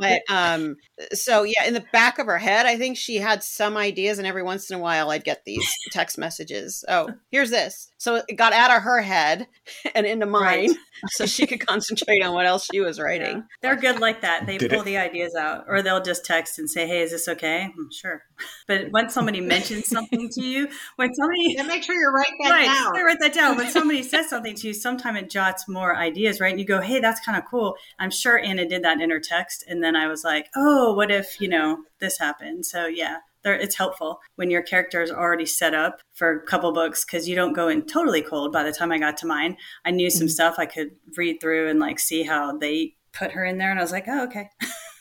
But 0.00 0.22
um, 0.30 0.76
so 1.12 1.42
yeah, 1.42 1.64
in 1.66 1.74
the 1.74 1.84
back 1.92 2.18
of 2.18 2.24
her 2.26 2.38
head, 2.38 2.64
I 2.64 2.78
think 2.78 2.96
she 2.96 3.16
had 3.16 3.42
some 3.42 3.76
ideas, 3.76 4.16
and 4.16 4.26
every 4.26 4.42
once 4.42 4.70
in 4.70 4.76
a 4.76 4.78
while, 4.78 5.10
I'd 5.10 5.22
get 5.24 5.44
these 5.44 5.68
text 5.92 6.16
messages. 6.16 6.82
Oh, 6.88 7.10
here's 7.30 7.50
this. 7.50 7.92
So 7.98 8.22
it 8.26 8.36
got 8.36 8.54
out 8.54 8.74
of 8.74 8.82
her 8.84 9.02
head 9.02 9.46
and 9.94 10.06
into 10.06 10.24
mine, 10.24 10.70
Right. 10.70 10.76
so 11.08 11.26
she 11.26 11.46
could 11.46 11.66
concentrate 11.66 12.22
on 12.24 12.32
what 12.32 12.46
else 12.46 12.66
she 12.72 12.80
was 12.80 12.98
writing. 12.98 13.36
Yeah. 13.36 13.42
They're 13.60 13.76
good 13.76 14.00
like 14.00 14.22
that. 14.22 14.46
They 14.46 14.56
Did 14.56 14.70
pull 14.70 14.80
it- 14.80 14.84
the 14.84 14.96
ideas 14.96 15.34
out, 15.34 15.65
or 15.66 15.82
they'll 15.82 16.02
just 16.02 16.24
text 16.24 16.58
and 16.58 16.70
say, 16.70 16.86
"Hey, 16.86 17.02
is 17.02 17.10
this 17.10 17.28
okay?" 17.28 17.70
"Hmm, 17.74 17.88
sure. 17.90 18.22
But 18.66 18.90
when 18.90 19.08
somebody 19.10 19.40
mentions 19.40 19.88
something 19.96 20.28
to 20.30 20.40
you, 20.44 20.68
when 20.96 21.14
somebody 21.14 21.54
Then 21.56 21.66
make 21.68 21.82
sure 21.82 21.94
you 21.94 22.10
write 22.14 22.32
that 22.42 22.50
right, 22.50 22.66
down. 22.66 22.96
I 22.96 23.02
write 23.02 23.20
that 23.20 23.34
down. 23.34 23.56
When 23.56 23.70
somebody 23.70 24.02
says 24.12 24.28
something 24.28 24.54
to 24.56 24.68
you, 24.68 24.74
sometimes 24.74 25.18
it 25.18 25.30
jots 25.30 25.68
more 25.68 25.96
ideas, 25.96 26.40
right? 26.40 26.50
And 26.50 26.58
you 26.60 26.66
go, 26.66 26.80
"Hey, 26.80 27.00
that's 27.00 27.20
kind 27.20 27.38
of 27.38 27.44
cool." 27.44 27.76
I'm 27.98 28.10
sure 28.10 28.38
Anna 28.38 28.66
did 28.68 28.82
that 28.84 29.00
in 29.00 29.10
her 29.10 29.20
text, 29.20 29.64
and 29.68 29.82
then 29.82 29.96
I 29.96 30.08
was 30.08 30.24
like, 30.24 30.48
"Oh, 30.56 30.94
what 30.94 31.10
if 31.10 31.40
you 31.40 31.48
know 31.48 31.78
this 32.00 32.18
happened?" 32.18 32.66
So 32.66 32.86
yeah. 32.86 33.18
It's 33.48 33.76
helpful 33.76 34.20
when 34.34 34.50
your 34.50 34.60
character 34.62 35.02
is 35.02 35.10
already 35.12 35.46
set 35.46 35.72
up 35.72 36.00
for 36.14 36.32
a 36.32 36.40
couple 36.40 36.72
books 36.72 37.04
because 37.04 37.28
you 37.28 37.36
don't 37.36 37.52
go 37.52 37.68
in 37.68 37.82
totally 37.86 38.20
cold. 38.20 38.50
By 38.52 38.64
the 38.64 38.72
time 38.72 38.90
I 38.90 38.98
got 38.98 39.16
to 39.18 39.26
mine, 39.28 39.56
I 39.84 39.92
knew 39.92 40.10
some 40.10 40.26
Mhm. 40.26 40.30
stuff 40.30 40.56
I 40.58 40.66
could 40.66 40.96
read 41.16 41.40
through 41.40 41.68
and 41.70 41.78
like 41.78 42.00
see 42.00 42.24
how 42.24 42.58
they 42.58 42.96
put 43.12 43.30
her 43.30 43.44
in 43.44 43.58
there, 43.58 43.70
and 43.70 43.78
I 43.78 43.82
was 43.82 43.92
like, 43.92 44.06
"Oh, 44.08 44.24
okay, 44.24 44.50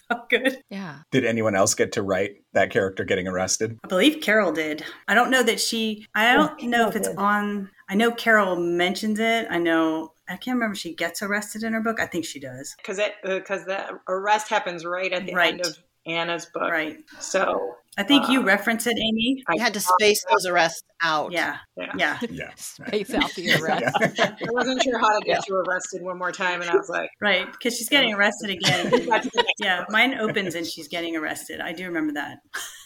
oh, 0.10 0.22
good." 0.30 0.62
Yeah. 0.70 1.00
Did 1.12 1.26
anyone 1.26 1.56
else 1.56 1.74
get 1.76 1.92
to 1.94 2.02
write 2.02 2.38
that 2.54 2.70
character 2.70 3.04
getting 3.04 3.28
arrested? 3.28 3.78
I 3.84 3.88
believe 3.88 4.22
Carol 4.22 4.52
did. 4.52 4.84
I 5.08 5.14
don't 5.14 5.30
know 5.30 5.44
that 5.44 5.60
she. 5.60 6.06
I 6.16 6.34
oh, 6.34 6.38
don't 6.48 6.60
Yeah, 6.64 6.70
know 6.70 6.90
if 6.90 6.96
it's 6.96 7.08
did. 7.08 7.18
on. 7.18 7.70
I 7.90 7.96
know 7.96 8.12
Carol 8.12 8.56
mentions 8.56 9.20
it. 9.20 9.48
I 9.50 9.58
know. 9.60 10.14
I 10.28 10.38
can't 10.38 10.56
remember 10.56 10.74
if 10.74 10.80
she 10.80 10.96
gets 10.96 11.22
arrested 11.22 11.62
in 11.64 11.74
her 11.74 11.82
book. 11.82 12.00
I 12.00 12.08
think 12.08 12.26
she 12.26 12.40
does. 12.40 12.74
because 12.78 12.98
it 12.98 13.14
uh, 13.24 13.36
because 13.36 13.66
the 13.66 14.00
arrest 14.08 14.50
happens 14.50 14.84
right 14.86 15.12
at 15.14 15.26
the 15.28 15.34
Right. 15.36 15.54
end 15.54 15.62
of 15.66 15.78
Anna's 16.08 16.46
book. 16.48 16.72
Right. 16.72 16.98
So 17.20 17.76
I 17.98 18.04
think 18.04 18.30
you 18.30 18.42
Uh, 18.42 18.44
reference 18.44 18.86
it, 18.88 18.98
Amy. 18.98 19.44
I 19.48 19.62
had 19.62 19.74
to 19.74 19.80
space 19.80 20.24
those 20.30 20.46
arrests 20.46 20.84
out. 21.02 21.32
Yeah. 21.32 21.58
Yeah. 21.78 21.92
Yeah. 21.98 22.20
Yeah. 22.30 22.50
Space 22.56 23.14
out 23.14 23.34
the 23.36 23.54
arrest. 23.56 23.96
I 24.20 24.36
wasn't 24.52 24.84
sure 24.84 25.00
how 25.00 25.18
to 25.18 25.26
get 25.26 25.48
you 25.48 25.56
arrested 25.56 26.02
one 26.02 26.18
more 26.18 26.32
time, 26.32 26.62
and 26.62 26.70
I 26.70 26.76
was 26.76 26.90
like, 26.90 27.10
Right. 27.22 27.50
Because 27.52 27.78
she's 27.78 27.90
getting 27.90 28.14
arrested 28.14 28.50
again. 28.50 28.90
got 29.06 29.24
to 29.24 29.30
the 29.34 29.44
next 29.44 29.54
yeah. 29.60 29.86
Mine 29.90 30.16
opens 30.16 30.56
and 30.56 30.66
she's 30.66 30.88
getting 30.88 31.16
arrested. 31.16 31.62
I 31.62 31.72
do 31.72 31.86
remember 31.86 32.14
that. 32.14 32.40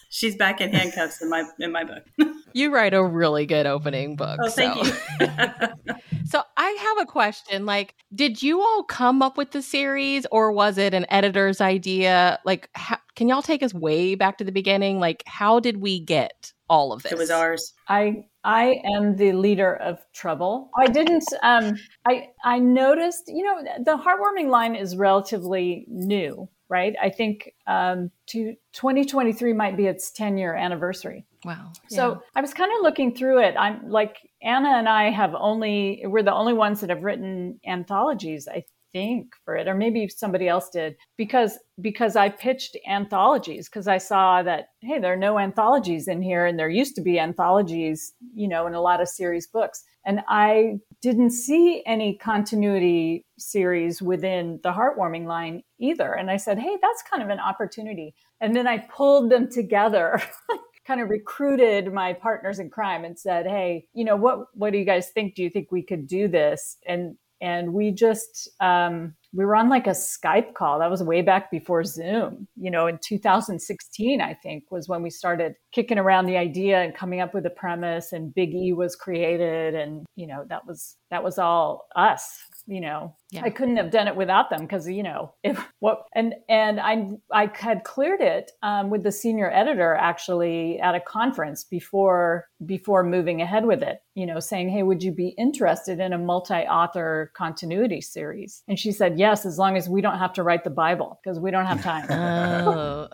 She's 0.09 0.35
back 0.35 0.59
in 0.59 0.73
handcuffs 0.73 1.21
in 1.21 1.29
my 1.29 1.43
in 1.59 1.71
my 1.71 1.83
book. 1.83 2.03
You 2.51 2.73
write 2.73 2.95
a 2.95 3.03
really 3.03 3.45
good 3.45 3.67
opening 3.67 4.15
book. 4.15 4.39
Oh, 4.43 4.49
thank 4.49 4.83
so. 4.83 4.95
you. 5.19 5.27
So 6.29 6.43
I 6.57 6.69
have 6.79 7.07
a 7.07 7.07
question. 7.07 7.65
Like, 7.65 7.95
did 8.13 8.43
you 8.43 8.61
all 8.61 8.83
come 8.83 9.23
up 9.23 9.35
with 9.35 9.49
the 9.49 9.63
series, 9.63 10.27
or 10.31 10.51
was 10.51 10.77
it 10.77 10.93
an 10.93 11.07
editor's 11.09 11.59
idea? 11.59 12.39
Like, 12.45 12.69
how, 12.73 12.97
can 13.15 13.27
y'all 13.27 13.41
take 13.41 13.63
us 13.63 13.73
way 13.73 14.13
back 14.13 14.37
to 14.37 14.43
the 14.43 14.51
beginning? 14.51 14.99
Like, 14.99 15.23
how 15.25 15.59
did 15.59 15.77
we 15.77 15.99
get 15.99 16.53
all 16.69 16.93
of 16.93 17.01
this? 17.01 17.11
it 17.11 17.17
was 17.17 17.31
ours. 17.31 17.73
I 17.87 18.25
I 18.43 18.79
am 18.85 19.15
the 19.15 19.31
leader 19.31 19.75
of 19.77 19.99
trouble. 20.13 20.69
I 20.77 20.85
didn't. 20.85 21.25
Um, 21.41 21.77
I 22.07 22.29
I 22.43 22.59
noticed. 22.59 23.23
You 23.27 23.43
know, 23.43 23.63
the 23.83 23.97
heartwarming 23.97 24.49
line 24.49 24.75
is 24.75 24.95
relatively 24.95 25.85
new, 25.87 26.47
right? 26.69 26.95
I 27.01 27.09
think 27.09 27.51
um, 27.67 28.11
to 28.27 28.53
2023 28.73 29.53
might 29.53 29.75
be 29.75 29.87
its 29.87 30.11
10 30.11 30.37
year 30.37 30.53
anniversary. 30.53 31.25
Wow. 31.43 31.71
So 31.89 32.21
I 32.35 32.41
was 32.41 32.53
kind 32.53 32.71
of 32.77 32.83
looking 32.83 33.15
through 33.15 33.39
it. 33.39 33.55
I'm 33.57 33.89
like 33.89 34.17
Anna 34.41 34.69
and 34.69 34.89
I 34.89 35.09
have 35.09 35.33
only 35.37 36.03
we're 36.05 36.23
the 36.23 36.33
only 36.33 36.53
ones 36.53 36.81
that 36.81 36.89
have 36.89 37.03
written 37.03 37.59
anthologies, 37.65 38.47
I 38.47 38.63
think, 38.91 39.33
for 39.45 39.55
it, 39.55 39.67
or 39.67 39.75
maybe 39.75 40.07
somebody 40.09 40.47
else 40.47 40.69
did 40.69 40.95
because 41.17 41.57
because 41.79 42.15
I 42.15 42.29
pitched 42.29 42.77
anthologies 42.87 43.69
because 43.69 43.87
I 43.87 43.97
saw 43.97 44.43
that 44.43 44.69
hey, 44.81 44.99
there 44.99 45.13
are 45.13 45.17
no 45.17 45.39
anthologies 45.39 46.07
in 46.07 46.21
here, 46.21 46.45
and 46.45 46.59
there 46.59 46.69
used 46.69 46.95
to 46.95 47.01
be 47.01 47.19
anthologies, 47.19 48.13
you 48.33 48.47
know, 48.47 48.67
in 48.67 48.73
a 48.73 48.81
lot 48.81 49.01
of 49.01 49.07
series 49.07 49.47
books, 49.47 49.83
and 50.05 50.21
I 50.27 50.79
didn't 51.01 51.31
see 51.31 51.81
any 51.85 52.17
continuity 52.17 53.25
series 53.37 54.01
within 54.01 54.59
the 54.63 54.71
heartwarming 54.71 55.25
line 55.25 55.63
either. 55.79 56.13
And 56.13 56.29
I 56.29 56.37
said, 56.37 56.59
hey, 56.59 56.77
that's 56.81 57.03
kind 57.09 57.23
of 57.23 57.29
an 57.29 57.39
opportunity. 57.39 58.13
And 58.41 58.55
then 58.55 58.67
I 58.67 58.79
pulled 58.79 59.31
them 59.31 59.49
together 59.49 60.21
kind 60.89 61.01
of 61.01 61.09
recruited 61.11 61.93
my 61.93 62.13
partners 62.13 62.57
in 62.57 62.67
crime 62.67 63.05
and 63.05 63.17
said, 63.17 63.45
"Hey, 63.45 63.85
you 63.93 64.03
know 64.03 64.15
what? 64.15 64.47
What 64.55 64.73
do 64.73 64.79
you 64.79 64.85
guys 64.85 65.09
think? 65.09 65.35
Do 65.35 65.43
you 65.43 65.49
think 65.51 65.71
we 65.71 65.83
could 65.83 66.07
do 66.07 66.27
this?" 66.27 66.77
And 66.87 67.15
and 67.41 67.73
we 67.73 67.91
just 67.91 68.49
um, 68.59 69.15
we 69.33 69.45
were 69.45 69.55
on 69.55 69.69
like 69.69 69.87
a 69.87 69.91
Skype 69.91 70.55
call. 70.55 70.79
That 70.79 70.89
was 70.89 71.03
way 71.03 71.21
back 71.21 71.51
before 71.51 71.83
Zoom. 71.83 72.47
You 72.55 72.71
know, 72.71 72.87
in 72.87 72.97
2016, 72.97 74.21
I 74.21 74.33
think 74.33 74.63
was 74.71 74.87
when 74.87 75.03
we 75.03 75.09
started 75.09 75.53
kicking 75.71 75.99
around 75.99 76.25
the 76.25 76.37
idea 76.37 76.81
and 76.81 76.95
coming 76.95 77.21
up 77.21 77.33
with 77.33 77.45
a 77.45 77.51
premise. 77.51 78.11
And 78.11 78.33
Big 78.33 78.53
E 78.53 78.73
was 78.73 78.95
created, 78.95 79.75
and 79.75 80.05
you 80.15 80.27
know 80.27 80.45
that 80.49 80.65
was 80.65 80.95
that 81.11 81.23
was 81.23 81.37
all 81.37 81.87
us 81.95 82.39
you 82.69 82.81
know, 82.81 83.15
Yeah. 83.31 83.41
I 83.43 83.49
couldn't 83.49 83.77
have 83.77 83.91
done 83.91 84.07
it 84.07 84.15
without 84.15 84.49
them 84.49 84.61
because 84.61 84.87
you 84.87 85.03
know 85.03 85.33
if 85.43 85.59
what 85.79 86.03
and 86.13 86.35
and 86.47 86.79
I 86.79 87.09
I 87.31 87.51
had 87.53 87.83
cleared 87.83 88.21
it 88.21 88.51
um, 88.63 88.89
with 88.89 89.03
the 89.03 89.11
senior 89.11 89.51
editor 89.51 89.95
actually 89.95 90.79
at 90.79 90.95
a 90.95 90.99
conference 90.99 91.63
before 91.63 92.47
before 92.65 93.03
moving 93.03 93.41
ahead 93.41 93.65
with 93.65 93.81
it. 93.81 94.01
You 94.13 94.25
know, 94.25 94.39
saying, 94.39 94.69
"Hey, 94.69 94.83
would 94.83 95.01
you 95.01 95.11
be 95.11 95.29
interested 95.29 95.99
in 95.99 96.13
a 96.13 96.17
multi-author 96.17 97.31
continuity 97.35 98.01
series?" 98.01 98.63
And 98.67 98.77
she 98.77 98.91
said, 98.91 99.17
"Yes, 99.17 99.45
as 99.45 99.57
long 99.57 99.75
as 99.75 99.89
we 99.89 100.01
don't 100.01 100.19
have 100.19 100.33
to 100.33 100.43
write 100.43 100.63
the 100.63 100.69
Bible 100.69 101.19
because 101.23 101.39
we 101.39 101.51
don't 101.51 101.65
have 101.65 101.81
time." 101.83 102.05
Oh, 102.69 103.07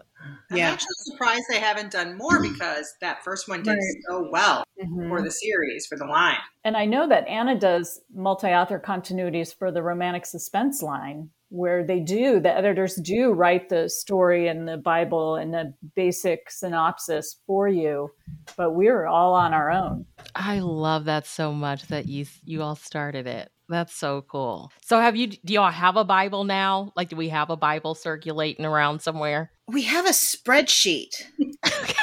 I'm 0.52 0.58
Yeah. 0.58 0.70
actually 0.72 0.94
surprised 1.00 1.44
they 1.50 1.60
haven't 1.60 1.92
done 1.92 2.18
more 2.18 2.42
because 2.42 2.94
that 3.02 3.24
first 3.24 3.48
one 3.50 3.64
did 3.64 3.72
Right. 3.72 4.04
so 4.10 4.30
well 4.32 4.64
Mhm. 4.82 5.10
for 5.10 5.22
the 5.22 5.32
series, 5.32 5.88
for 5.88 5.98
the 5.98 6.06
line. 6.06 6.38
And 6.64 6.78
I 6.78 6.86
know 6.86 7.08
that 7.08 7.28
Anna 7.28 7.58
does 7.58 8.02
multi-author 8.14 8.80
continuities 8.80 9.56
for 9.58 9.72
the 9.72 9.82
romantic 9.82 10.26
suspense 10.26 10.82
line, 10.82 11.30
where 11.50 11.84
they 11.84 12.00
do 12.00 12.40
the 12.40 12.52
editors 12.52 12.96
do 12.96 13.32
write 13.32 13.70
the 13.70 13.88
story 13.90 14.48
and 14.48 14.68
the 14.68 14.78
Bible 14.78 15.36
and 15.36 15.54
the 15.54 15.74
basic 15.96 16.50
synopsis 16.52 17.40
for 17.48 17.68
you, 17.68 18.12
but 18.58 18.72
we're 18.72 19.06
all 19.06 19.34
on 19.34 19.54
our 19.54 19.72
own. 19.72 20.06
I 20.36 20.60
love 20.60 21.06
that 21.06 21.26
so 21.26 21.54
much 21.54 21.88
that 21.88 22.08
you 22.08 22.26
you 22.44 22.62
all 22.62 22.76
started 22.76 23.26
it. 23.28 23.52
That's 23.68 23.96
so 23.96 24.22
cool. 24.30 24.72
So 24.84 25.00
have 25.00 25.16
you 25.16 25.28
do 25.28 25.54
y'all 25.54 25.72
have 25.72 25.96
a 25.98 26.04
Bible 26.04 26.44
now? 26.44 26.92
Like 26.96 27.10
do 27.10 27.16
we 27.16 27.30
have 27.30 27.50
a 27.50 27.58
Bible 27.58 27.96
circulating 27.96 28.66
around 28.66 29.02
somewhere? 29.02 29.52
We 29.68 29.84
have 29.84 30.06
a 30.06 30.10
spreadsheet 30.12 31.24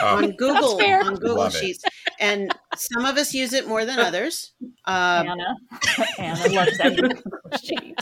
Oh, 0.02 0.16
on 0.16 0.32
Google 0.32 0.78
fair. 0.78 1.00
on 1.04 1.14
Google 1.14 1.36
Love 1.36 1.54
it. 1.54 1.58
Sheets, 1.58 1.84
and 2.18 2.52
some 2.74 3.04
of 3.04 3.16
us 3.16 3.32
use 3.32 3.52
it 3.52 3.68
more 3.68 3.84
than 3.84 4.00
others. 4.00 4.52
Um, 4.84 5.28
Anna, 5.28 5.56
Anna 6.18 6.48
loves 6.48 6.78
that 6.78 7.22
sheet. 7.62 7.94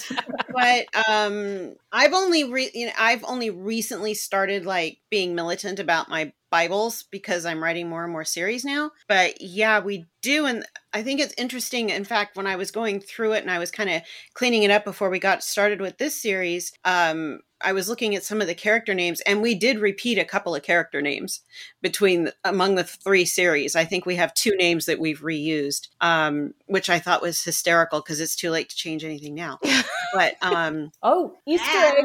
but 0.54 0.86
um 1.08 1.74
i've 1.92 2.14
only 2.14 2.44
re- 2.44 2.70
you 2.72 2.86
know 2.86 2.92
i've 2.98 3.24
only 3.24 3.50
recently 3.50 4.14
started 4.14 4.64
like 4.64 4.98
being 5.10 5.34
militant 5.34 5.78
about 5.78 6.08
my 6.08 6.32
bibles 6.50 7.04
because 7.10 7.46
i'm 7.46 7.62
writing 7.62 7.88
more 7.88 8.04
and 8.04 8.12
more 8.12 8.24
series 8.24 8.64
now 8.64 8.90
but 9.08 9.40
yeah 9.40 9.78
we 9.80 10.06
do 10.22 10.46
and 10.46 10.64
i 10.92 11.02
think 11.02 11.20
it's 11.20 11.34
interesting 11.38 11.90
in 11.90 12.04
fact 12.04 12.36
when 12.36 12.46
i 12.46 12.56
was 12.56 12.70
going 12.70 13.00
through 13.00 13.32
it 13.32 13.42
and 13.42 13.50
i 13.50 13.58
was 13.58 13.70
kind 13.70 13.90
of 13.90 14.02
cleaning 14.34 14.62
it 14.62 14.70
up 14.70 14.84
before 14.84 15.10
we 15.10 15.18
got 15.18 15.42
started 15.42 15.80
with 15.80 15.98
this 15.98 16.20
series 16.20 16.72
um 16.84 17.40
I 17.62 17.72
was 17.72 17.88
looking 17.88 18.14
at 18.14 18.24
some 18.24 18.40
of 18.40 18.46
the 18.46 18.54
character 18.54 18.94
names, 18.94 19.20
and 19.22 19.42
we 19.42 19.54
did 19.54 19.78
repeat 19.78 20.18
a 20.18 20.24
couple 20.24 20.54
of 20.54 20.62
character 20.62 21.02
names 21.02 21.40
between 21.82 22.30
among 22.44 22.76
the 22.76 22.84
three 22.84 23.24
series. 23.26 23.76
I 23.76 23.84
think 23.84 24.06
we 24.06 24.16
have 24.16 24.32
two 24.32 24.56
names 24.56 24.86
that 24.86 24.98
we've 24.98 25.20
reused, 25.20 25.88
um, 26.00 26.54
which 26.66 26.88
I 26.88 26.98
thought 26.98 27.22
was 27.22 27.42
hysterical 27.42 28.00
because 28.00 28.20
it's 28.20 28.36
too 28.36 28.50
late 28.50 28.70
to 28.70 28.76
change 28.76 29.04
anything 29.04 29.34
now. 29.34 29.58
But 30.12 30.34
um, 30.42 30.90
Oh, 31.04 31.36
Easter 31.46 31.64
egg. 31.70 32.04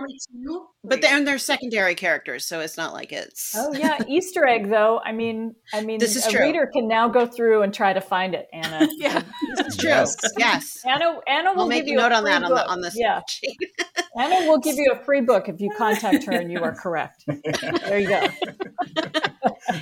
Only 0.85 0.95
two? 0.97 1.01
but 1.01 1.01
then 1.01 1.25
they're 1.25 1.37
secondary 1.37 1.95
characters, 1.95 2.45
so 2.45 2.59
it's 2.59 2.77
not 2.77 2.93
like 2.93 3.11
it's. 3.11 3.53
Oh 3.55 3.73
yeah, 3.73 3.97
Easter 4.07 4.45
egg 4.47 4.69
though. 4.69 4.99
I 5.03 5.11
mean, 5.11 5.55
I 5.73 5.81
mean, 5.81 5.99
This 5.99 6.15
is 6.15 6.25
a 6.27 6.31
true. 6.31 6.41
reader 6.41 6.69
can 6.71 6.87
now 6.87 7.07
go 7.09 7.25
through 7.25 7.61
and 7.63 7.73
try 7.73 7.93
to 7.93 8.01
find 8.01 8.33
it. 8.33 8.47
Anna, 8.53 8.87
Yeah. 8.97 9.21
it's 9.57 9.77
true. 9.79 9.89
Yes. 9.89 10.15
Yes. 10.37 10.81
Anna, 10.85 11.19
Anna 11.27 11.53
will 11.53 11.61
I'll 11.61 11.67
make 11.67 11.85
give 11.85 11.87
a 11.87 11.91
you 11.91 11.97
note 11.97 12.11
on 12.11 12.23
free 12.23 12.31
that 12.31 12.43
on 12.43 12.51
the 12.51 12.67
on 12.67 12.81
the 12.81 12.91
yeah. 12.95 13.21
Anna 14.17 14.47
will 14.49 14.59
give 14.59 14.75
you 14.77 14.91
a 14.93 15.03
free 15.03 15.21
book 15.21 15.49
if 15.49 15.59
you 15.59 15.69
contact 15.77 16.23
her 16.25 16.31
and 16.33 16.51
you 16.51 16.59
are 16.61 16.73
correct. 16.75 17.25
There 17.85 17.99
you 17.99 18.07
go. 18.07 18.27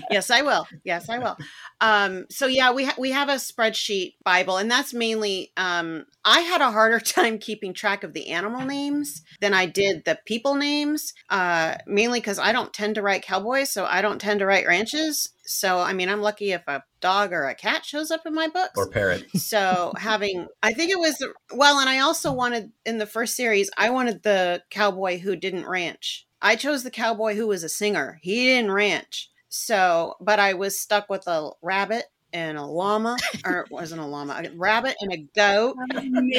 Yes, 0.10 0.30
I 0.30 0.42
will. 0.42 0.68
Yes, 0.84 1.10
I 1.10 1.20
will. 1.20 1.38
Um, 1.82 2.26
so 2.30 2.48
yeah, 2.48 2.72
we 2.72 2.86
ha- 2.86 2.96
we 2.98 3.12
have 3.12 3.30
a 3.30 3.36
spreadsheet 3.36 4.16
Bible, 4.24 4.58
and 4.58 4.70
that's 4.70 4.94
mainly. 4.94 5.52
Um, 5.58 6.06
I 6.26 6.42
had 6.42 6.62
a 6.62 6.72
harder 6.72 7.00
time 7.02 7.38
keeping 7.38 7.74
track 7.74 8.04
of 8.04 8.14
the 8.14 8.30
animal 8.30 8.66
names 8.66 9.22
than 9.42 9.54
I 9.54 9.66
did 9.66 10.06
the 10.06 10.20
people 10.26 10.56
names, 10.56 11.14
uh, 11.30 11.76
mainly 11.86 12.20
because 12.20 12.40
I 12.40 12.52
don't 12.52 12.74
tend 12.74 12.96
to 12.96 13.02
write 13.02 13.24
cowboys, 13.24 13.70
so 13.72 13.86
I 13.86 14.02
don't 14.02 14.20
tend 14.20 14.40
to 14.40 14.46
write 14.46 14.68
ranches. 14.68 15.30
So 15.46 15.80
I 15.80 15.94
mean, 15.94 16.10
I'm 16.10 16.22
lucky 16.22 16.52
if 16.52 16.68
a 16.68 16.84
dog 17.02 17.34
or 17.34 17.46
a 17.48 17.54
cat 17.56 17.84
shows 17.86 18.12
up 18.12 18.26
in 18.26 18.34
my 18.34 18.48
books. 18.48 18.72
or 18.78 18.90
parrot. 18.90 19.26
so 19.36 19.92
having 19.98 20.48
i 20.64 20.72
think 20.72 20.90
it 20.90 20.98
was 20.98 21.22
well 21.54 21.80
and 21.80 21.90
i 21.90 22.00
also 22.00 22.32
wanted 22.32 22.72
in 22.86 22.98
the 22.98 23.06
first 23.06 23.36
series 23.36 23.70
i 23.78 23.90
wanted 23.90 24.24
the 24.24 24.64
cowboy 24.70 25.20
who 25.20 25.36
didn't 25.36 25.68
ranch 25.68 26.26
i 26.42 26.56
chose 26.56 26.84
the 26.84 26.90
cowboy 26.90 27.36
who 27.36 27.46
was 27.46 27.62
a 27.62 27.68
singer 27.68 28.20
he 28.22 28.46
didn't 28.46 28.72
ranch 28.72 29.30
so 29.56 30.16
but 30.20 30.40
i 30.40 30.54
was 30.54 30.80
stuck 30.80 31.08
with 31.10 31.28
a 31.28 31.50
rabbit 31.62 32.06
and 32.34 32.58
a 32.58 32.66
llama 32.66 33.16
or 33.46 33.60
it 33.60 33.70
wasn't 33.70 34.02
a 34.02 34.06
llama 34.06 34.42
a 34.44 34.50
rabbit 34.58 34.96
and 35.02 35.14
a 35.14 35.18
goat 35.36 35.76
and 35.94 36.16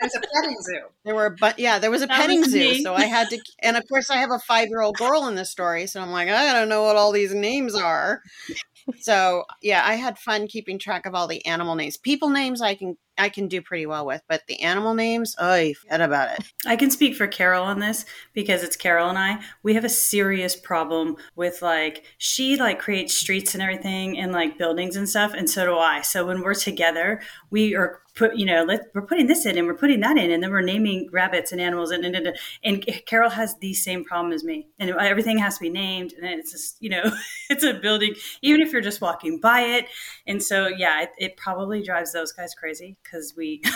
There's 0.00 0.14
a 0.14 0.20
petting 0.34 0.56
zoo. 0.62 0.80
there 1.06 1.14
were 1.14 1.30
but 1.40 1.58
yeah 1.58 1.78
there 1.78 1.90
was 1.90 2.02
a 2.02 2.06
That 2.06 2.20
petting 2.20 2.40
was 2.40 2.50
zoo 2.50 2.58
me. 2.58 2.82
so 2.82 2.92
i 2.94 3.04
had 3.06 3.30
to 3.30 3.40
and 3.62 3.78
of 3.78 3.84
course 3.88 4.10
i 4.10 4.16
have 4.16 4.30
a 4.30 4.38
five 4.40 4.68
year 4.68 4.82
old 4.82 4.98
girl 4.98 5.26
in 5.28 5.34
the 5.36 5.46
story 5.46 5.86
so 5.86 6.02
i'm 6.02 6.10
like 6.10 6.28
i 6.28 6.52
don't 6.52 6.68
know 6.68 6.82
what 6.82 6.96
all 6.96 7.12
these 7.12 7.32
names 7.34 7.74
are 7.74 8.20
so 9.00 9.44
yeah 9.62 9.82
i 9.86 9.94
had 9.94 10.18
fun 10.18 10.46
keeping 10.46 10.78
track 10.78 11.06
of 11.06 11.14
all 11.14 11.26
the 11.26 11.44
animal 11.46 11.74
names 11.74 11.96
people 11.96 12.28
names 12.28 12.60
i 12.60 12.74
can 12.74 12.96
i 13.18 13.28
can 13.28 13.48
do 13.48 13.60
pretty 13.62 13.86
well 13.86 14.06
with 14.06 14.22
but 14.28 14.42
the 14.48 14.60
animal 14.62 14.94
names 14.94 15.34
oh 15.38 15.72
forget 15.74 16.00
about 16.00 16.38
it 16.38 16.46
I 16.66 16.76
can 16.76 16.90
speak 16.90 17.14
for 17.14 17.26
Carol 17.26 17.64
on 17.64 17.78
this 17.78 18.04
because 18.32 18.62
it's 18.62 18.76
Carol 18.76 19.08
and 19.08 19.18
I. 19.18 19.38
We 19.62 19.74
have 19.74 19.84
a 19.84 19.88
serious 19.88 20.56
problem 20.56 21.16
with 21.36 21.62
like 21.62 22.04
she 22.18 22.56
like 22.56 22.78
creates 22.78 23.14
streets 23.14 23.54
and 23.54 23.62
everything 23.62 24.18
and 24.18 24.32
like 24.32 24.58
buildings 24.58 24.96
and 24.96 25.08
stuff, 25.08 25.32
and 25.34 25.48
so 25.48 25.64
do 25.66 25.76
I. 25.76 26.00
So 26.02 26.26
when 26.26 26.42
we're 26.42 26.54
together, 26.54 27.20
we 27.50 27.74
are 27.74 28.00
put 28.14 28.34
you 28.34 28.46
know 28.46 28.64
let, 28.64 28.80
we're 28.94 29.02
putting 29.02 29.26
this 29.26 29.44
in 29.44 29.58
and 29.58 29.66
we're 29.66 29.74
putting 29.74 30.00
that 30.00 30.16
in, 30.16 30.30
and 30.30 30.42
then 30.42 30.50
we're 30.50 30.60
naming 30.60 31.08
rabbits 31.12 31.52
and 31.52 31.60
animals 31.60 31.90
and 31.90 32.04
and, 32.04 32.16
and, 32.16 32.36
and 32.64 32.86
Carol 33.06 33.30
has 33.30 33.56
the 33.58 33.74
same 33.74 34.04
problem 34.04 34.32
as 34.32 34.42
me, 34.42 34.66
and 34.78 34.90
everything 34.90 35.38
has 35.38 35.54
to 35.58 35.60
be 35.60 35.70
named, 35.70 36.12
and 36.14 36.26
it's 36.26 36.52
just 36.52 36.76
you 36.80 36.90
know 36.90 37.12
it's 37.50 37.64
a 37.64 37.74
building 37.74 38.14
even 38.42 38.60
if 38.60 38.72
you're 38.72 38.82
just 38.82 39.00
walking 39.00 39.38
by 39.40 39.60
it, 39.60 39.86
and 40.26 40.42
so 40.42 40.66
yeah, 40.66 41.02
it, 41.02 41.10
it 41.18 41.36
probably 41.36 41.82
drives 41.82 42.12
those 42.12 42.32
guys 42.32 42.54
crazy 42.54 42.96
because 43.06 43.34
we. 43.36 43.62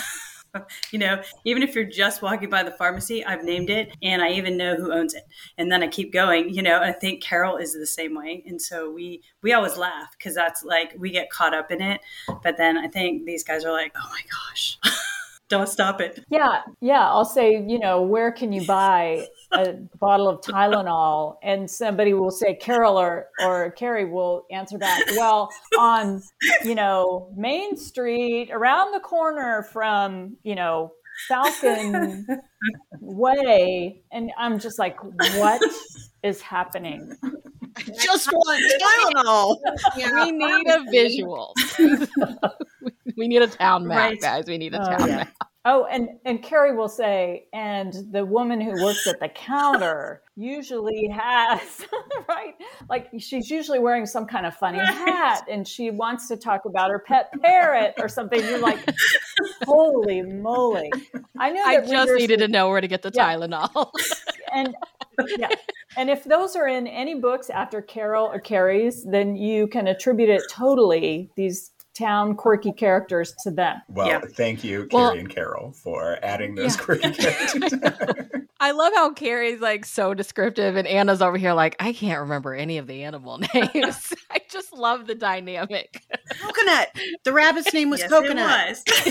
you 0.91 0.99
know, 0.99 1.21
even 1.45 1.63
if 1.63 1.75
you're 1.75 1.85
just 1.85 2.21
walking 2.21 2.49
by 2.49 2.63
the 2.63 2.71
pharmacy, 2.71 3.23
I've 3.23 3.43
named 3.43 3.69
it 3.69 3.95
and 4.03 4.21
I 4.21 4.31
even 4.31 4.57
know 4.57 4.75
who 4.75 4.91
owns 4.91 5.13
it. 5.13 5.23
And 5.57 5.71
then 5.71 5.81
I 5.81 5.87
keep 5.87 6.11
going, 6.11 6.53
you 6.53 6.61
know, 6.61 6.79
I 6.81 6.91
think 6.91 7.23
Carol 7.23 7.57
is 7.57 7.73
the 7.73 7.87
same 7.87 8.15
way. 8.15 8.43
And 8.45 8.61
so 8.61 8.91
we 8.91 9.21
we 9.41 9.53
always 9.53 9.77
laugh 9.77 10.09
because 10.17 10.35
that's 10.35 10.63
like 10.63 10.93
we 10.97 11.09
get 11.11 11.29
caught 11.29 11.53
up 11.53 11.71
in 11.71 11.81
it. 11.81 12.01
But 12.43 12.57
then 12.57 12.77
I 12.77 12.87
think 12.87 13.25
these 13.25 13.43
guys 13.43 13.63
are 13.63 13.71
like, 13.71 13.93
oh 13.95 14.09
my 14.09 14.21
gosh, 14.29 14.77
don't 15.49 15.69
stop 15.69 16.01
it. 16.01 16.23
Yeah, 16.29 16.61
yeah. 16.81 17.07
I'll 17.09 17.25
say, 17.25 17.63
you 17.65 17.79
know, 17.79 18.01
where 18.01 18.31
can 18.31 18.51
you 18.51 18.65
buy 18.65 19.27
a 19.53 19.73
bottle 19.99 20.27
of 20.27 20.41
Tylenol? 20.41 21.35
And 21.43 21.69
somebody 21.69 22.13
will 22.13 22.31
say, 22.31 22.55
Carol 22.55 22.97
or 22.97 23.27
or 23.43 23.71
Cari 23.71 24.05
will 24.05 24.45
answer 24.51 24.77
back, 24.77 25.03
well, 25.11 25.49
on 25.79 26.21
you 26.63 26.75
know 26.75 27.31
Main 27.35 27.77
Street, 27.77 28.49
around 28.51 28.93
the 28.93 28.99
corner 28.99 29.63
from 29.71 30.37
you 30.43 30.55
know 30.55 30.93
Falcon 31.27 32.25
Way, 32.99 34.01
and 34.11 34.31
I'm 34.37 34.59
just 34.59 34.79
like, 34.79 34.97
what 35.03 35.61
is 36.23 36.41
happening? 36.41 37.15
just 38.03 38.31
want 38.31 38.61
tylenol 38.81 39.57
Yeah. 39.97 40.25
we 40.25 40.31
need 40.31 40.67
a 40.67 40.83
visual. 40.91 41.53
we 43.17 43.27
need 43.27 43.41
a 43.41 43.47
town 43.47 43.87
map, 43.87 43.97
Right. 44.11 44.21
guys. 44.21 44.45
We 44.45 44.57
need 44.57 44.73
a 44.73 44.81
Oh, 44.81 44.97
town 44.97 45.09
yeah. 45.09 45.15
map. 45.17 45.33
Oh, 45.63 45.85
and 45.85 46.09
and 46.25 46.41
Cari 46.41 46.75
will 46.75 46.89
say, 46.89 47.45
and 47.53 47.93
the 48.11 48.25
woman 48.25 48.59
who 48.59 48.71
works 48.83 49.05
at 49.05 49.19
the 49.19 49.29
counter 49.29 50.23
usually 50.35 51.07
has 51.09 51.85
right, 52.29 52.55
like 52.89 53.09
she's 53.19 53.51
usually 53.51 53.77
wearing 53.77 54.07
some 54.07 54.25
kind 54.25 54.47
of 54.47 54.55
funny 54.55 54.79
hat, 54.79 55.45
and 55.47 55.67
she 55.67 55.91
wants 55.91 56.27
to 56.29 56.37
talk 56.37 56.65
about 56.65 56.89
her 56.89 56.97
pet 56.97 57.31
parrot 57.43 57.93
or 57.99 58.09
something. 58.09 58.39
You're 58.39 58.57
like, 58.57 58.79
holy 59.65 60.23
moly! 60.23 60.91
I 61.37 61.51
know 61.51 61.63
I 61.63 61.81
just 61.85 62.13
needed 62.13 62.39
to 62.39 62.47
know 62.47 62.69
where 62.69 62.81
to 62.81 62.87
get 62.87 63.03
the 63.03 63.11
Yeah. 63.13 63.35
Tylenol. 63.35 63.91
and 64.53 64.75
yeah, 65.37 65.49
and 65.95 66.09
if 66.09 66.23
those 66.23 66.55
are 66.55 66.67
in 66.67 66.87
any 66.87 67.15
books 67.15 67.51
after 67.51 67.83
Carol 67.83 68.25
or 68.25 68.39
Cari's, 68.39 69.03
then 69.03 69.35
you 69.35 69.67
can 69.67 69.85
attribute 69.87 70.29
it 70.29 70.41
totally 70.49 71.29
these 71.35 71.70
town 71.97 72.35
quirky 72.35 72.71
characters 72.71 73.33
to 73.43 73.51
them. 73.51 73.81
Well, 73.89 74.07
Yeah. 74.07 74.21
thank 74.35 74.63
you, 74.63 74.87
Well- 74.91 75.09
Cari 75.09 75.19
and 75.19 75.29
Carol, 75.29 75.71
for 75.71 76.17
adding 76.23 76.55
those 76.55 76.75
Yeah. 76.77 76.83
quirky 76.83 77.11
characters. 77.13 77.73
I 78.59 78.71
love 78.71 78.93
how 78.93 79.11
Cari's 79.13 79.59
like 79.59 79.85
so 79.85 80.13
descriptive, 80.13 80.75
and 80.75 80.87
Anna's 80.87 81.21
over 81.21 81.37
here 81.37 81.53
like, 81.53 81.75
I 81.79 81.93
can't 81.93 82.19
remember 82.21 82.53
any 82.53 82.77
of 82.77 82.87
the 82.87 83.03
animal 83.03 83.39
names. 83.53 84.13
I 84.29 84.39
just 84.49 84.71
love 84.73 85.07
the 85.07 85.15
dynamic. 85.15 86.03
coconut 86.41 86.89
the 87.23 87.33
rabbit's 87.33 87.73
name 87.73 87.89
was 87.89 87.99
Yes, 88.01 88.09
coconut 88.09 88.77
It 88.87 89.03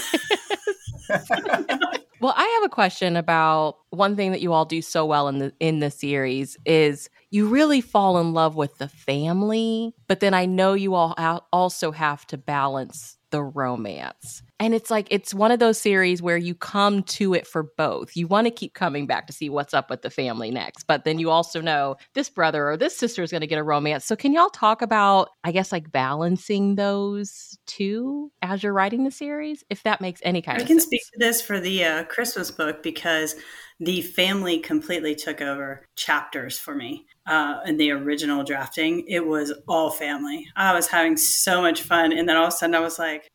was. 1.09 1.97
Well, 2.21 2.35
I 2.37 2.45
have 2.61 2.65
a 2.65 2.69
question 2.69 3.17
about 3.17 3.79
one 3.91 4.17
thing 4.17 4.31
that 4.33 4.41
you 4.41 4.53
all 4.53 4.65
do 4.65 4.83
so 4.83 5.05
well 5.05 5.29
in 5.29 5.39
the 5.39 5.53
in 5.61 5.81
the 5.81 5.91
series 5.91 6.57
is 6.65 7.11
you 7.31 7.49
really 7.49 7.81
fall 7.81 8.19
in 8.19 8.33
love 8.33 8.57
with 8.57 8.79
the 8.79 8.89
family, 8.89 9.95
but 10.07 10.21
then 10.21 10.35
I 10.35 10.47
know 10.47 10.75
you 10.75 10.95
all 10.95 11.15
also 11.53 11.91
have 11.91 12.27
to 12.29 12.39
balance 12.39 13.19
the 13.31 13.43
romance. 13.43 14.43
And 14.61 14.75
it's 14.75 14.91
like 14.91 15.09
it's 15.11 15.33
one 15.33 15.51
of 15.51 15.59
those 15.59 15.79
series 15.79 16.21
where 16.21 16.37
you 16.37 16.55
come 16.55 17.03
to 17.05 17.33
it 17.33 17.47
for 17.47 17.65
both. 17.79 18.15
You 18.15 18.27
want 18.27 18.47
to 18.47 18.51
keep 18.51 18.75
coming 18.75 19.07
back 19.07 19.27
to 19.27 19.33
see 19.33 19.49
what's 19.49 19.73
up 19.73 19.89
with 19.89 20.03
the 20.03 20.11
family 20.11 20.51
next, 20.51 20.87
but 20.87 21.05
then 21.05 21.19
you 21.19 21.31
also 21.31 21.63
know 21.63 21.97
this 22.15 22.29
brother 22.29 22.69
or 22.69 22.77
this 22.77 22.97
sister 22.97 23.23
is 23.23 23.31
going 23.31 23.41
to 23.41 23.47
get 23.47 23.59
a 23.59 23.63
romance. 23.63 24.05
So 24.05 24.17
can 24.17 24.35
y'all 24.35 24.51
talk 24.51 24.83
about 24.83 25.31
I 25.45 25.51
guess 25.51 25.73
like 25.73 25.91
balancing 25.91 26.75
those 26.75 27.59
two 27.67 28.31
as 28.43 28.63
you're 28.63 28.75
writing 28.75 29.05
the 29.05 29.11
series 29.11 29.65
if 29.71 29.83
that 29.85 30.03
makes 30.03 30.21
any 30.25 30.43
kind 30.43 30.59
I 30.59 30.63
of 30.63 30.69
sense? 30.69 30.71
I 30.71 30.81
can 30.81 30.87
speak 30.87 31.03
to 31.13 31.19
this 31.19 31.41
for 31.41 31.59
the 31.59 31.83
uh, 31.83 32.05
Christmas 32.05 32.51
book 32.51 32.83
because 32.83 33.37
the 33.81 34.03
family 34.03 34.59
completely 34.59 35.15
took 35.15 35.41
over 35.41 35.87
chapters 35.97 36.59
for 36.59 36.75
me 36.75 37.07
uh, 37.27 37.61
in 37.65 37.79
the 37.79 37.93
original 37.93 38.45
drafting. 38.45 39.07
It 39.09 39.27
was 39.27 39.55
all 39.67 39.91
family. 39.91 40.47
I 40.55 40.75
was 40.75 40.87
having 40.87 41.17
so 41.17 41.63
much 41.63 41.81
fun. 41.81 42.13
And 42.13 42.29
then 42.29 42.37
all 42.37 42.49
of 42.49 42.53
a 42.53 42.57
sudden 42.57 42.75
I 42.75 42.81
was 42.81 42.99
like, 42.99 43.31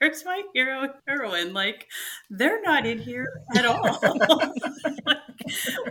where's 0.00 0.24
my 0.24 0.42
hero 0.54 0.82
and 0.82 0.92
heroine? 1.06 1.52
Like, 1.52 1.88
they're 2.30 2.62
not 2.62 2.86
in 2.86 2.98
here 2.98 3.42
at 3.54 3.66
all. 3.66 4.00
like, 5.06 5.18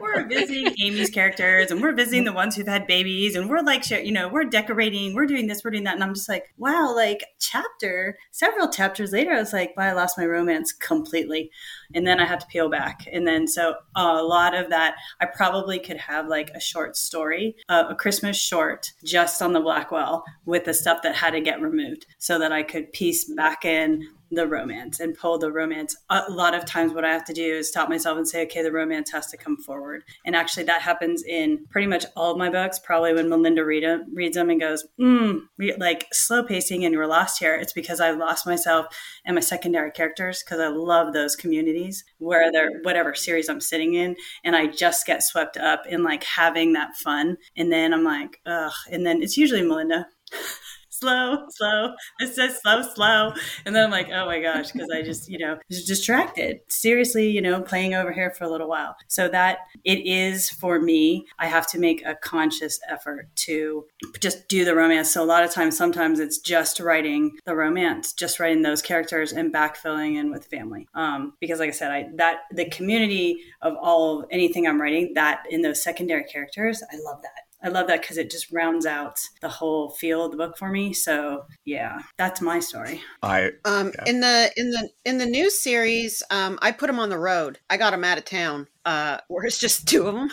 we're 0.02 0.28
visiting 0.28 0.74
Amy's 0.82 1.10
characters 1.12 1.70
and 1.70 1.82
we're 1.82 1.94
visiting 1.94 2.24
the 2.24 2.34
ones 2.34 2.56
who've 2.56 2.68
had 2.68 2.88
babies 2.88 3.36
and 3.36 3.50
we're 3.50 3.62
like, 3.62 3.88
you 3.90 4.12
know, 4.12 4.28
we're 4.28 4.46
decorating, 4.46 5.14
we're 5.14 5.28
doing 5.28 5.48
this, 5.48 5.64
we're 5.64 5.72
doing 5.72 5.84
that. 5.84 5.94
And 5.96 6.04
I'm 6.04 6.16
just 6.16 6.30
like, 6.30 6.54
wow, 6.58 6.94
like 6.96 7.24
chapter, 7.40 8.18
several 8.32 8.70
chapters 8.70 9.12
later, 9.12 9.32
I 9.32 9.40
was 9.40 9.54
like, 9.54 9.74
well, 9.78 9.90
I 9.90 9.94
lost 9.94 10.18
my 10.18 10.26
romance 10.26 10.72
completely. 10.72 11.52
And 11.96 12.06
then 12.06 12.20
I 12.20 12.26
had 12.26 12.40
to 12.42 12.48
peel 12.48 12.70
back. 12.70 13.08
And 13.12 13.28
then 13.28 13.48
so 13.48 13.76
a 13.96 14.22
lot 14.22 14.56
of 14.56 14.70
that, 14.70 14.96
I 15.20 15.26
probably 15.26 15.80
could 15.80 15.98
have 15.98 16.28
like 16.28 16.50
a 16.52 16.60
short 16.60 16.96
story, 16.96 17.56
uh, 17.68 17.86
a 17.90 17.96
Christmas 17.96 18.38
short 18.38 18.92
just 19.04 19.42
on 19.42 19.54
the 19.54 19.60
Blackwell 19.60 20.24
with 20.46 20.66
the 20.66 20.74
stuff 20.74 21.02
that 21.04 21.16
had 21.16 21.32
to 21.32 21.42
get 21.42 21.62
removed 21.62 22.06
so 22.18 22.38
that 22.40 22.52
I 22.52 22.64
could 22.64 22.94
piece 22.94 23.26
back 23.26 23.66
in 23.66 24.08
the 24.32 24.48
romance 24.48 25.00
and 25.00 25.18
pull 25.18 25.38
the 25.38 25.52
romance. 25.52 25.96
A 26.10 26.30
lot 26.30 26.54
of 26.54 26.66
times, 26.66 26.94
what 26.94 27.06
I 27.06 27.12
have 27.12 27.26
to 27.26 27.34
do 27.34 27.58
is 27.58 27.70
stop 27.70 27.90
myself 27.90 28.18
and 28.18 28.28
say, 28.28 28.44
okay, 28.44 28.62
the 28.62 28.72
romance 28.72 29.12
has 29.12 29.28
to 29.28 29.38
come 29.38 29.58
forward. 29.58 30.04
And 30.26 30.36
actually, 30.36 30.64
that 30.64 30.82
happens 30.82 31.24
in 31.24 31.66
pretty 31.70 31.88
much 31.88 32.06
all 32.16 32.32
of 32.32 32.38
my 32.38 32.50
books. 32.50 32.80
Probably 32.80 33.14
when 33.14 33.30
Melinda 33.30 33.66
read 33.66 33.84
them, 33.84 34.06
reads 34.14 34.36
them 34.36 34.50
and 34.50 34.60
goes, 34.60 34.86
mm, 35.00 35.42
like 35.78 36.08
slow 36.12 36.44
pacing 36.44 36.86
and 36.86 36.94
you're 36.94 37.08
lost 37.08 37.40
here. 37.40 37.56
It's 37.56 37.74
because 37.74 38.00
I 38.00 38.12
lost 38.12 38.46
myself 38.46 38.88
and 39.26 39.36
my 39.36 39.42
secondary 39.42 39.92
characters 39.92 40.44
because 40.44 40.60
I 40.60 40.68
love 40.68 41.14
those 41.14 41.36
communities 41.36 42.04
where 42.18 42.52
they're 42.52 42.80
whatever 42.84 43.16
series 43.16 43.50
I'm 43.50 43.62
sitting 43.62 43.96
in. 43.96 44.16
And 44.44 44.56
I 44.56 44.68
just 44.68 45.06
get 45.06 45.24
swept 45.24 45.58
up 45.58 45.84
in 45.88 46.04
like 46.04 46.24
having 46.24 46.74
that 46.74 46.96
fun. 46.96 47.38
And 47.56 47.72
then 47.72 47.94
I'm 47.94 48.04
like, 48.04 48.40
ugh. 48.46 48.72
And 48.92 49.06
then 49.06 49.22
it's 49.22 49.38
usually 49.38 49.64
Melinda. 49.64 50.08
slow, 51.00 51.46
slow. 51.50 51.94
It 52.20 52.34
says 52.34 52.60
slow, 52.62 52.82
slow. 52.82 53.34
And 53.66 53.76
then 53.76 53.86
I'm 53.86 53.92
like, 53.92 54.10
oh 54.12 54.26
my 54.26 54.42
gosh, 54.42 54.72
because 54.72 54.90
I 54.94 55.02
just, 55.02 55.30
you 55.30 55.40
know, 55.40 55.58
distracted. 55.70 56.60
Seriously, 56.70 57.30
you 57.30 57.42
know, 57.42 57.62
playing 57.62 57.94
over 57.94 58.12
here 58.12 58.32
for 58.32 58.44
a 58.44 58.50
little 58.50 58.70
while. 58.70 58.96
So 59.08 59.28
that 59.30 59.60
it 59.84 60.06
is 60.06 60.50
for 60.50 60.80
me, 60.80 61.26
I 61.40 61.48
have 61.48 61.68
to 61.68 61.80
make 61.80 62.06
a 62.06 62.16
conscious 62.16 62.80
effort 62.90 63.28
to 63.36 63.86
just 64.20 64.48
do 64.48 64.66
the 64.66 64.76
romance. 64.76 65.12
So 65.12 65.24
a 65.24 65.26
lot 65.26 65.44
of 65.44 65.52
times, 65.52 65.78
sometimes 65.78 66.20
it's 66.20 66.40
just 66.40 66.80
writing 66.80 67.38
the 67.46 67.56
romance, 67.56 68.14
just 68.14 68.40
writing 68.40 68.62
those 68.62 68.82
characters 68.82 69.32
and 69.32 69.54
backfilling 69.54 70.16
in 70.16 70.32
with 70.32 70.46
family. 70.46 70.88
Um, 70.94 71.34
because 71.40 71.60
like 71.60 71.70
I 71.70 71.74
said, 71.74 71.92
I 71.92 72.10
that 72.16 72.40
the 72.52 72.70
community 72.70 73.40
of 73.62 73.76
all 73.80 74.22
of 74.22 74.26
anything 74.32 74.68
I'm 74.68 74.82
writing, 74.82 75.14
that 75.16 75.44
in 75.50 75.62
those 75.62 75.84
secondary 75.84 76.24
characters, 76.24 76.84
I 76.92 76.98
love 76.98 77.22
that. 77.22 77.49
I 77.62 77.68
love 77.68 77.88
that 77.88 78.02
because 78.02 78.18
it 78.18 78.32
just 78.32 78.52
rounds 78.52 78.86
out 78.86 79.20
the 79.42 79.50
whole 79.50 79.90
feel 79.90 80.26
of 80.26 80.32
the 80.32 80.38
book 80.38 80.58
for 80.58 80.70
me. 80.70 80.94
So 80.94 81.46
yeah, 81.66 82.00
that's 82.18 82.42
my 82.42 82.60
story. 82.60 83.02
I 83.22 83.52
um 83.66 83.92
yeah. 83.96 84.04
in 84.10 84.20
the 84.22 84.52
in 84.56 84.72
the 84.72 84.90
in 85.06 85.18
the 85.18 85.26
new 85.26 85.50
series, 85.50 86.24
um, 86.32 86.58
I 86.62 86.72
put 86.72 86.88
them 86.88 87.00
on 87.00 87.10
the 87.10 87.20
road. 87.20 87.60
I 87.70 87.78
got 87.78 87.92
them 87.92 88.04
out 88.04 88.18
of 88.18 88.26
town, 88.26 88.68
uh, 88.86 89.18
where 89.28 89.46
it's 89.46 89.60
just 89.60 89.88
two 89.88 90.08
of 90.08 90.16
them, 90.16 90.30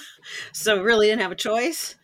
so 0.53 0.83
really 0.83 1.09
didn't 1.09 1.23
have 1.23 1.33
a 1.33 1.37
choice. 1.37 1.97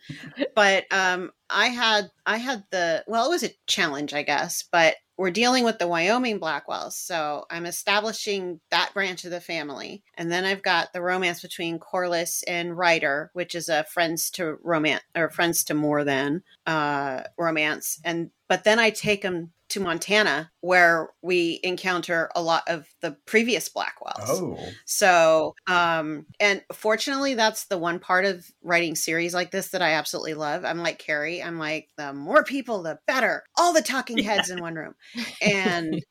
But 0.55 0.85
um, 0.93 1.33
I 1.49 1.69
had 1.69 2.11
I 2.27 2.37
had 2.37 2.65
the 2.71 3.05
well, 3.07 3.27
it 3.27 3.31
was 3.31 3.45
a 3.45 3.55
challenge, 3.67 4.13
I 4.15 4.23
guess, 4.23 4.65
but 4.71 4.97
we're 5.17 5.31
dealing 5.31 5.65
with 5.65 5.79
the 5.79 5.87
Wyoming 5.87 6.41
Blackwells. 6.41 6.95
So 6.95 7.45
I'm 7.51 7.67
establishing 7.67 8.61
that 8.71 8.93
branch 8.95 9.25
of 9.25 9.31
the 9.31 9.41
family. 9.41 10.03
And 10.17 10.33
then 10.33 10.45
I've 10.45 10.63
got 10.63 10.93
the 10.93 11.03
romance 11.03 11.43
between 11.43 11.79
Corliss 11.79 12.43
and 12.45 12.77
Ryder, 12.77 13.31
which 13.35 13.55
is 13.55 13.69
a 13.69 13.85
friends 13.85 14.31
to 14.33 14.59
romance 14.63 15.05
or 15.15 15.31
friends 15.31 15.65
to 15.65 15.75
more 15.75 16.03
than 16.03 16.43
uh, 16.67 17.23
romance. 17.39 18.01
And 18.05 18.31
but 18.49 18.65
then 18.65 18.79
I 18.79 18.91
take 18.91 19.23
them 19.23 19.53
to 19.73 19.81
Montana 19.81 20.51
where 20.61 21.09
we 21.23 21.61
encounter 21.63 22.31
a 22.37 22.43
lot 22.43 22.63
of 22.67 22.87
the 23.01 23.17
previous 23.27 23.71
Blackwells. 23.71 24.29
Oh. 24.29 24.59
So, 24.85 25.55
um, 25.67 26.27
and 26.39 26.63
fortunately, 26.73 27.35
that's 27.35 27.65
the 27.65 27.79
one 27.79 27.99
part 27.99 28.27
of 28.27 28.47
writing 28.63 28.95
series 28.95 29.35
like 29.35 29.51
this 29.51 29.69
that 29.69 29.81
I 29.81 29.93
absolutely 29.93 30.35
love. 30.35 30.65
I'm 30.65 30.79
like 30.79 30.99
Cari. 30.99 31.43
I'm 31.43 31.59
like, 31.59 31.89
the 31.97 32.13
more 32.13 32.45
people, 32.45 32.83
the 32.83 32.99
better. 33.07 33.45
All 33.57 33.73
the 33.73 33.83
talking 33.83 34.19
heads 34.23 34.51
in 34.51 34.61
one 34.61 34.75
room. 34.75 34.95
And 35.41 36.03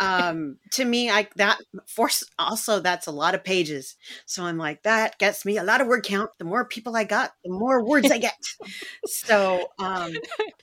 um 0.00 0.56
to 0.70 0.84
me 0.84 1.10
i 1.10 1.28
that 1.36 1.58
force 1.86 2.24
also 2.38 2.80
that's 2.80 3.06
a 3.06 3.12
lot 3.12 3.34
of 3.34 3.44
pages. 3.44 3.96
So 4.26 4.44
i'm 4.44 4.58
like 4.58 4.82
that 4.82 5.18
gets 5.18 5.44
me 5.44 5.58
a 5.58 5.64
lot 5.64 5.80
of 5.80 5.86
word 5.86 6.04
count. 6.04 6.30
The 6.38 6.44
more 6.44 6.64
people 6.64 6.96
i 6.96 7.04
got 7.04 7.32
the 7.44 7.50
more 7.50 7.84
words 7.84 8.10
i 8.10 8.18
get. 8.18 8.36
So 9.06 9.68
um 9.78 10.12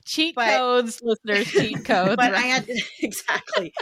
cheat 0.06 0.36
but, 0.36 0.58
codes 0.58 1.02
listeners 1.04 1.48
cheat 1.52 1.84
codes. 1.86 2.16
But 2.16 2.34
i 2.34 2.42
had 2.42 2.70
exactly 3.02 3.74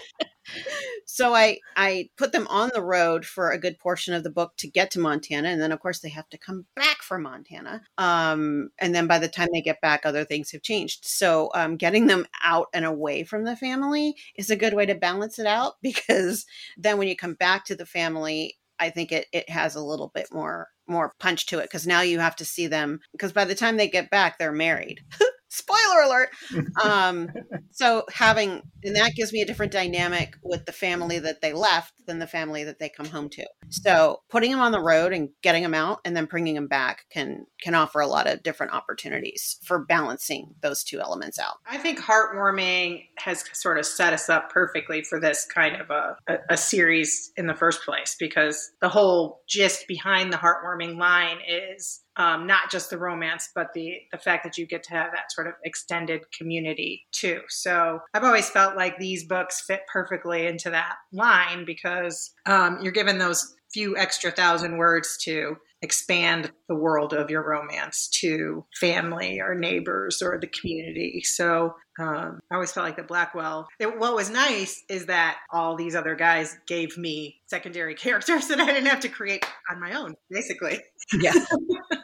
so 1.05 1.33
I 1.33 1.59
I 1.75 2.09
put 2.17 2.31
them 2.31 2.47
on 2.47 2.71
the 2.73 2.81
road 2.81 3.25
for 3.25 3.51
a 3.51 3.59
good 3.59 3.79
portion 3.79 4.13
of 4.13 4.23
the 4.23 4.29
book 4.29 4.53
to 4.57 4.67
get 4.67 4.91
to 4.91 4.99
Montana, 4.99 5.49
and 5.49 5.61
then 5.61 5.71
of 5.71 5.79
course 5.79 5.99
they 5.99 6.09
have 6.09 6.29
to 6.29 6.37
come 6.37 6.65
back 6.75 7.01
from 7.01 7.23
Montana. 7.23 7.81
Um, 7.97 8.69
and 8.79 8.93
then 8.93 9.07
by 9.07 9.19
the 9.19 9.27
time 9.27 9.49
they 9.53 9.61
get 9.61 9.81
back, 9.81 10.05
other 10.05 10.25
things 10.25 10.51
have 10.51 10.61
changed. 10.61 11.05
So 11.05 11.49
um, 11.55 11.77
getting 11.77 12.07
them 12.07 12.25
out 12.43 12.67
and 12.73 12.85
away 12.85 13.23
from 13.23 13.43
the 13.43 13.55
family 13.55 14.15
is 14.35 14.49
a 14.49 14.55
good 14.55 14.73
way 14.73 14.85
to 14.85 14.95
balance 14.95 15.39
it 15.39 15.45
out 15.45 15.73
because 15.81 16.45
then 16.77 16.97
when 16.97 17.07
you 17.07 17.15
come 17.15 17.35
back 17.35 17.65
to 17.65 17.75
the 17.75 17.85
family, 17.85 18.57
I 18.79 18.89
think 18.89 19.11
it 19.11 19.27
it 19.31 19.49
has 19.49 19.75
a 19.75 19.83
little 19.83 20.11
bit 20.13 20.27
more 20.31 20.69
more 20.87 21.13
punch 21.19 21.45
to 21.47 21.59
it 21.59 21.63
because 21.63 21.87
now 21.87 22.01
you 22.01 22.19
have 22.19 22.35
to 22.37 22.45
see 22.45 22.67
them 22.67 22.99
because 23.11 23.31
by 23.31 23.45
the 23.45 23.55
time 23.55 23.77
they 23.77 23.87
get 23.87 24.09
back, 24.09 24.37
they're 24.37 24.51
married. 24.51 25.01
spoiler 25.53 26.01
alert. 26.05 26.29
Um 26.83 27.29
so 27.71 28.03
having 28.11 28.61
and 28.83 28.95
that 28.95 29.15
gives 29.15 29.31
me 29.31 29.41
a 29.41 29.45
different 29.45 29.71
dynamic 29.71 30.35
with 30.43 30.65
the 30.65 30.71
family 30.71 31.19
that 31.19 31.41
they 31.41 31.53
left 31.53 31.93
than 32.05 32.19
the 32.19 32.27
family 32.27 32.63
that 32.63 32.79
they 32.79 32.89
come 32.89 33.05
home 33.05 33.29
to. 33.29 33.45
So 33.69 34.21
putting 34.29 34.51
them 34.51 34.59
on 34.59 34.71
the 34.71 34.81
road 34.81 35.13
and 35.13 35.29
getting 35.41 35.63
them 35.63 35.73
out 35.73 35.99
and 36.03 36.15
then 36.15 36.25
bringing 36.25 36.55
them 36.55 36.67
back 36.67 37.05
can 37.11 37.45
can 37.61 37.75
offer 37.75 37.99
a 37.99 38.07
lot 38.07 38.27
of 38.27 38.43
different 38.43 38.73
opportunities 38.73 39.59
for 39.63 39.85
balancing 39.85 40.55
those 40.61 40.83
two 40.83 40.99
elements 40.99 41.39
out. 41.39 41.57
I 41.65 41.77
think 41.77 41.99
heartwarming 41.99 43.05
has 43.17 43.43
sort 43.53 43.77
of 43.77 43.85
set 43.85 44.13
us 44.13 44.29
up 44.29 44.49
perfectly 44.49 45.03
for 45.03 45.19
this 45.19 45.45
kind 45.45 45.79
of 45.79 45.89
a, 45.89 46.17
a, 46.27 46.37
a 46.51 46.57
series 46.57 47.31
in 47.37 47.47
the 47.47 47.55
first 47.55 47.83
place 47.83 48.15
because 48.19 48.71
the 48.81 48.89
whole 48.89 49.41
gist 49.47 49.87
behind 49.87 50.33
the 50.33 50.37
heartwarming 50.37 50.97
line 50.97 51.37
is 51.47 52.01
um, 52.17 52.45
not 52.47 52.71
just 52.71 52.89
the 52.89 52.97
romance, 52.97 53.49
but 53.55 53.73
the 53.73 53.95
the 54.11 54.17
fact 54.17 54.43
that 54.43 54.57
you 54.57 54.67
get 54.67 54.83
to 54.83 54.91
have 54.91 55.11
that 55.11 55.31
sort 55.31 55.47
of 55.47 55.53
extended 55.63 56.21
community 56.37 57.05
too. 57.11 57.41
So 57.49 57.99
I've 58.13 58.23
always 58.23 58.49
felt 58.49 58.75
like 58.75 58.97
these 58.97 59.25
books 59.25 59.63
fit 59.65 59.81
perfectly 59.91 60.45
into 60.45 60.69
that 60.69 60.95
line 61.11 61.65
because 61.65 62.33
um, 62.45 62.79
you're 62.81 62.91
given 62.91 63.17
those 63.17 63.55
few 63.73 63.97
extra 63.97 64.31
thousand 64.31 64.77
words 64.77 65.17
to 65.17 65.57
expand 65.81 66.49
the 66.69 66.75
world 66.75 67.13
of 67.13 67.29
your 67.29 67.45
romance 67.45 68.07
to 68.07 68.65
family 68.79 69.41
or 69.41 69.53
neighbors 69.53 70.21
or 70.21 70.39
the 70.39 70.47
community. 70.47 71.21
So 71.25 71.75
um, 71.99 72.39
I 72.49 72.55
always 72.55 72.71
felt 72.71 72.85
like 72.85 72.95
the 72.95 73.03
Blackwell. 73.03 73.67
It, 73.79 73.99
what 73.99 74.15
was 74.15 74.29
nice 74.29 74.81
is 74.89 75.07
that 75.07 75.37
all 75.51 75.75
these 75.75 75.93
other 75.93 76.15
guys 76.15 76.57
gave 76.67 76.97
me 76.97 77.41
secondary 77.47 77.95
characters 77.95 78.47
that 78.47 78.59
I 78.59 78.65
didn't 78.65 78.87
have 78.87 79.01
to 79.01 79.09
create 79.09 79.45
on 79.69 79.79
my 79.79 79.93
own, 79.93 80.15
basically. 80.29 80.79
Yeah. 81.19 81.33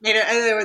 Made 0.00 0.16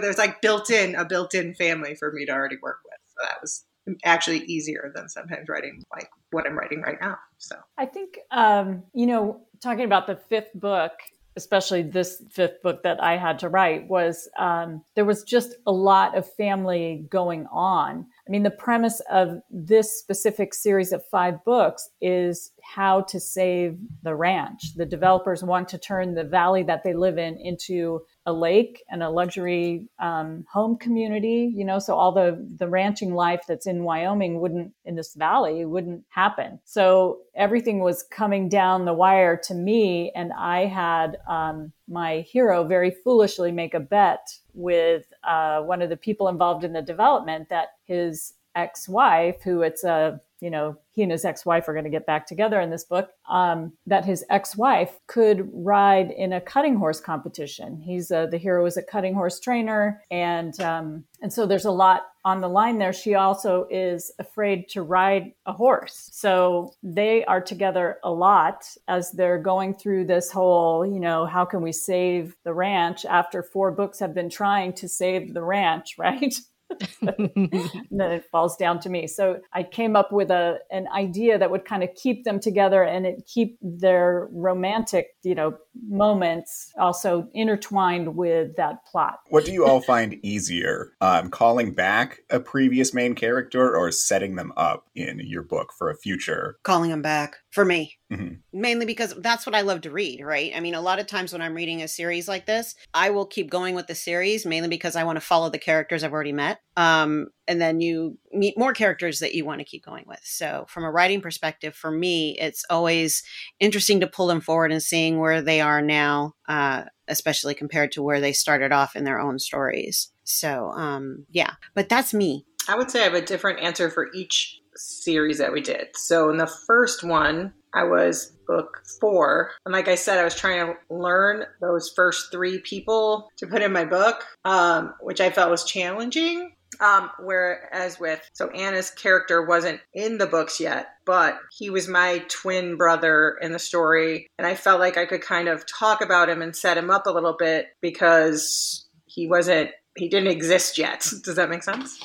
there's 0.01 0.17
like 0.17 0.41
built 0.41 0.69
in 0.69 0.95
a 0.95 1.05
built 1.05 1.33
in 1.33 1.53
family 1.55 1.95
for 1.95 2.11
me 2.11 2.25
to 2.25 2.31
already 2.31 2.57
work 2.61 2.77
with. 2.85 2.99
So 3.07 3.27
that 3.27 3.41
was 3.41 3.65
actually 4.03 4.39
easier 4.45 4.91
than 4.95 5.09
sometimes 5.09 5.49
writing 5.49 5.83
like 5.91 6.09
what 6.31 6.45
I'm 6.45 6.57
writing 6.57 6.81
right 6.81 6.97
now. 7.01 7.17
So 7.37 7.55
I 7.77 7.85
think 7.85 8.19
um, 8.31 8.83
you 8.93 9.05
know 9.05 9.41
talking 9.61 9.85
about 9.85 10.07
the 10.07 10.15
fifth 10.15 10.51
book 10.53 10.93
especially 11.37 11.81
this 11.81 12.21
fifth 12.29 12.61
book 12.61 12.83
that 12.83 13.01
I 13.01 13.17
had 13.17 13.39
to 13.39 13.49
write, 13.49 13.87
was 13.87 14.29
um, 14.37 14.83
there 14.95 15.05
was 15.05 15.23
just 15.23 15.55
a 15.65 15.71
lot 15.71 16.17
of 16.17 16.31
family 16.33 17.05
going 17.09 17.47
on. 17.51 18.05
I 18.27 18.29
mean, 18.29 18.43
the 18.43 18.51
premise 18.51 19.01
of 19.09 19.41
this 19.49 19.97
specific 19.97 20.53
series 20.53 20.91
of 20.91 21.05
five 21.07 21.43
books 21.45 21.89
is 22.01 22.51
how 22.63 23.01
to 23.01 23.19
save 23.19 23.77
the 24.03 24.15
ranch. 24.15 24.75
The 24.75 24.85
developers 24.85 25.43
want 25.43 25.69
to 25.69 25.77
turn 25.77 26.13
the 26.13 26.23
valley 26.23 26.63
that 26.63 26.83
they 26.83 26.93
live 26.93 27.17
in 27.17 27.37
into 27.37 28.01
a 28.25 28.33
lake 28.33 28.83
and 28.89 29.01
a 29.01 29.09
luxury 29.09 29.89
um, 29.99 30.45
home 30.51 30.77
community. 30.77 31.51
You 31.55 31.65
know, 31.65 31.79
so 31.79 31.95
all 31.95 32.11
the 32.11 32.47
the 32.57 32.67
ranching 32.67 33.13
life 33.13 33.43
that's 33.47 33.67
in 33.67 33.83
Wyoming 33.83 34.39
wouldn't 34.39 34.73
in 34.85 34.95
this 34.95 35.15
valley 35.15 35.65
wouldn't 35.65 36.03
happen. 36.09 36.59
So 36.65 37.19
everything 37.35 37.79
was 37.79 38.03
coming 38.03 38.49
down 38.49 38.85
the 38.85 38.93
wire 38.93 39.37
to 39.45 39.53
me, 39.53 40.11
and 40.15 40.31
I 40.33 40.65
had 40.65 41.17
um, 41.27 41.71
my 41.87 42.21
hero 42.21 42.63
very 42.63 42.91
foolishly 42.91 43.51
make 43.51 43.73
a 43.73 43.79
bet 43.79 44.27
with 44.53 45.05
uh, 45.23 45.61
one 45.61 45.81
of 45.81 45.89
the 45.89 45.97
people 45.97 46.27
involved 46.27 46.63
in 46.63 46.73
the 46.73 46.81
development 46.81 47.49
that 47.49 47.69
his 47.85 48.33
ex-wife, 48.55 49.41
who 49.43 49.61
it's 49.61 49.83
a 49.83 50.19
you 50.41 50.49
know 50.49 50.75
he 50.91 51.03
and 51.03 51.11
his 51.11 51.23
ex-wife 51.23 51.67
are 51.69 51.73
going 51.73 51.85
to 51.85 51.89
get 51.89 52.05
back 52.05 52.27
together 52.27 52.59
in 52.59 52.69
this 52.69 52.83
book 52.83 53.11
um, 53.29 53.71
that 53.87 54.03
his 54.03 54.25
ex-wife 54.29 54.99
could 55.07 55.49
ride 55.53 56.11
in 56.11 56.33
a 56.33 56.41
cutting 56.41 56.75
horse 56.75 56.99
competition. 56.99 57.81
He's 57.81 58.11
a, 58.11 58.27
the 58.29 58.37
hero 58.37 58.65
is 58.65 58.75
a 58.75 58.83
cutting 58.83 59.13
horse 59.13 59.39
trainer 59.39 60.01
and 60.11 60.59
um, 60.59 61.05
and 61.21 61.31
so 61.31 61.45
there's 61.45 61.65
a 61.65 61.71
lot 61.71 62.07
on 62.25 62.41
the 62.41 62.49
line 62.49 62.77
there. 62.77 62.93
She 62.93 63.15
also 63.15 63.67
is 63.69 64.11
afraid 64.19 64.67
to 64.69 64.81
ride 64.81 65.31
a 65.45 65.53
horse. 65.53 66.09
So 66.11 66.73
they 66.83 67.23
are 67.25 67.41
together 67.41 67.97
a 68.03 68.11
lot 68.11 68.65
as 68.87 69.11
they're 69.11 69.39
going 69.39 69.75
through 69.75 70.05
this 70.05 70.31
whole 70.31 70.85
you 70.85 70.99
know 70.99 71.25
how 71.25 71.45
can 71.45 71.61
we 71.61 71.71
save 71.71 72.35
the 72.43 72.53
ranch 72.53 73.05
after 73.05 73.43
four 73.43 73.71
books 73.71 73.99
have 73.99 74.13
been 74.13 74.29
trying 74.29 74.73
to 74.73 74.87
save 74.87 75.33
the 75.33 75.43
ranch 75.43 75.95
right 75.97 76.35
then 77.01 78.11
it 78.11 78.25
falls 78.31 78.55
down 78.57 78.79
to 78.81 78.89
me. 78.89 79.07
So 79.07 79.39
I 79.53 79.63
came 79.63 79.95
up 79.95 80.11
with 80.11 80.31
a 80.31 80.59
an 80.71 80.87
idea 80.93 81.37
that 81.37 81.51
would 81.51 81.65
kind 81.65 81.83
of 81.83 81.89
keep 81.95 82.23
them 82.23 82.39
together 82.39 82.83
and 82.83 83.05
it 83.05 83.25
keep 83.27 83.57
their 83.61 84.27
romantic, 84.31 85.15
you 85.23 85.35
know, 85.35 85.57
moments 85.87 86.71
also 86.77 87.27
intertwined 87.33 88.15
with 88.15 88.55
that 88.57 88.85
plot. 88.85 89.19
What 89.29 89.45
do 89.45 89.51
you 89.51 89.65
all 89.65 89.81
find 89.81 90.19
easier, 90.23 90.93
um, 91.01 91.29
calling 91.29 91.73
back 91.73 92.21
a 92.29 92.39
previous 92.39 92.93
main 92.93 93.15
character 93.15 93.75
or 93.75 93.91
setting 93.91 94.35
them 94.35 94.51
up 94.57 94.87
in 94.95 95.19
your 95.19 95.43
book 95.43 95.71
for 95.77 95.89
a 95.89 95.95
future? 95.95 96.57
Calling 96.63 96.89
them 96.89 97.01
back 97.01 97.37
for 97.51 97.65
me. 97.65 97.97
Mhm. 98.11 98.39
Mainly 98.51 98.85
because 98.85 99.13
that's 99.19 99.45
what 99.45 99.55
I 99.55 99.61
love 99.61 99.81
to 99.81 99.91
read, 99.91 100.21
right? 100.21 100.51
I 100.53 100.59
mean, 100.59 100.75
a 100.75 100.81
lot 100.81 100.99
of 100.99 101.07
times 101.07 101.31
when 101.31 101.41
I'm 101.41 101.55
reading 101.55 101.81
a 101.81 101.87
series 101.87 102.27
like 102.27 102.45
this, 102.45 102.75
I 102.93 103.09
will 103.09 103.25
keep 103.25 103.49
going 103.49 103.73
with 103.73 103.87
the 103.87 103.95
series 103.95 104.45
mainly 104.45 104.67
because 104.67 104.97
I 104.97 105.05
want 105.05 105.15
to 105.15 105.21
follow 105.21 105.49
the 105.49 105.57
characters 105.57 106.03
I've 106.03 106.11
already 106.11 106.33
met. 106.33 106.59
Um, 106.75 107.27
and 107.47 107.61
then 107.61 107.81
you 107.81 108.17
meet 108.31 108.57
more 108.57 108.73
characters 108.73 109.19
that 109.19 109.33
you 109.33 109.45
want 109.45 109.59
to 109.59 109.65
keep 109.65 109.83
going 109.83 110.05
with. 110.07 110.21
So, 110.23 110.65
from 110.69 110.83
a 110.83 110.91
writing 110.91 111.21
perspective, 111.21 111.75
for 111.75 111.91
me, 111.91 112.37
it's 112.39 112.63
always 112.69 113.23
interesting 113.59 113.99
to 114.01 114.07
pull 114.07 114.27
them 114.27 114.41
forward 114.41 114.71
and 114.71 114.81
seeing 114.81 115.19
where 115.19 115.41
they 115.41 115.60
are 115.61 115.81
now, 115.81 116.33
uh, 116.47 116.83
especially 117.07 117.53
compared 117.53 117.91
to 117.93 118.03
where 118.03 118.19
they 118.19 118.33
started 118.33 118.71
off 118.71 118.95
in 118.95 119.03
their 119.03 119.19
own 119.19 119.39
stories. 119.39 120.11
So, 120.23 120.71
um, 120.71 121.25
yeah, 121.29 121.53
but 121.73 121.89
that's 121.89 122.13
me. 122.13 122.45
I 122.67 122.75
would 122.75 122.91
say 122.91 123.01
I 123.01 123.05
have 123.05 123.13
a 123.13 123.21
different 123.21 123.61
answer 123.61 123.89
for 123.89 124.09
each 124.13 124.61
series 124.75 125.37
that 125.37 125.53
we 125.53 125.61
did. 125.61 125.87
So 125.95 126.29
in 126.29 126.37
the 126.37 126.47
first 126.47 127.03
one, 127.03 127.53
I 127.73 127.83
was 127.83 128.33
book 128.47 128.83
four. 128.99 129.51
And 129.65 129.73
like 129.73 129.87
I 129.87 129.95
said, 129.95 130.19
I 130.19 130.23
was 130.23 130.35
trying 130.35 130.67
to 130.67 130.93
learn 130.93 131.45
those 131.61 131.91
first 131.95 132.31
three 132.31 132.59
people 132.59 133.29
to 133.37 133.47
put 133.47 133.61
in 133.61 133.71
my 133.71 133.85
book, 133.85 134.25
um, 134.45 134.93
which 135.01 135.21
I 135.21 135.29
felt 135.29 135.51
was 135.51 135.63
challenging. 135.63 136.53
Um, 136.79 137.11
whereas 137.19 137.99
with, 137.99 138.27
so 138.33 138.49
Anna's 138.49 138.89
character 138.89 139.45
wasn't 139.45 139.81
in 139.93 140.17
the 140.17 140.25
books 140.25 140.59
yet, 140.59 140.87
but 141.05 141.37
he 141.51 141.69
was 141.69 141.87
my 141.87 142.23
twin 142.29 142.77
brother 142.77 143.37
in 143.41 143.51
the 143.51 143.59
story. 143.59 144.27
And 144.37 144.47
I 144.47 144.55
felt 144.55 144.79
like 144.79 144.97
I 144.97 145.05
could 145.05 145.21
kind 145.21 145.47
of 145.47 145.65
talk 145.65 146.01
about 146.01 146.29
him 146.29 146.41
and 146.41 146.55
set 146.55 146.77
him 146.77 146.89
up 146.89 147.07
a 147.07 147.11
little 147.11 147.35
bit 147.37 147.67
because 147.81 148.87
he 149.05 149.27
wasn't, 149.27 149.71
he 149.97 150.07
didn't 150.07 150.31
exist 150.31 150.77
yet. 150.77 151.01
Does 151.23 151.35
that 151.35 151.49
make 151.49 151.63
sense? 151.63 151.99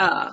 Um, 0.00 0.32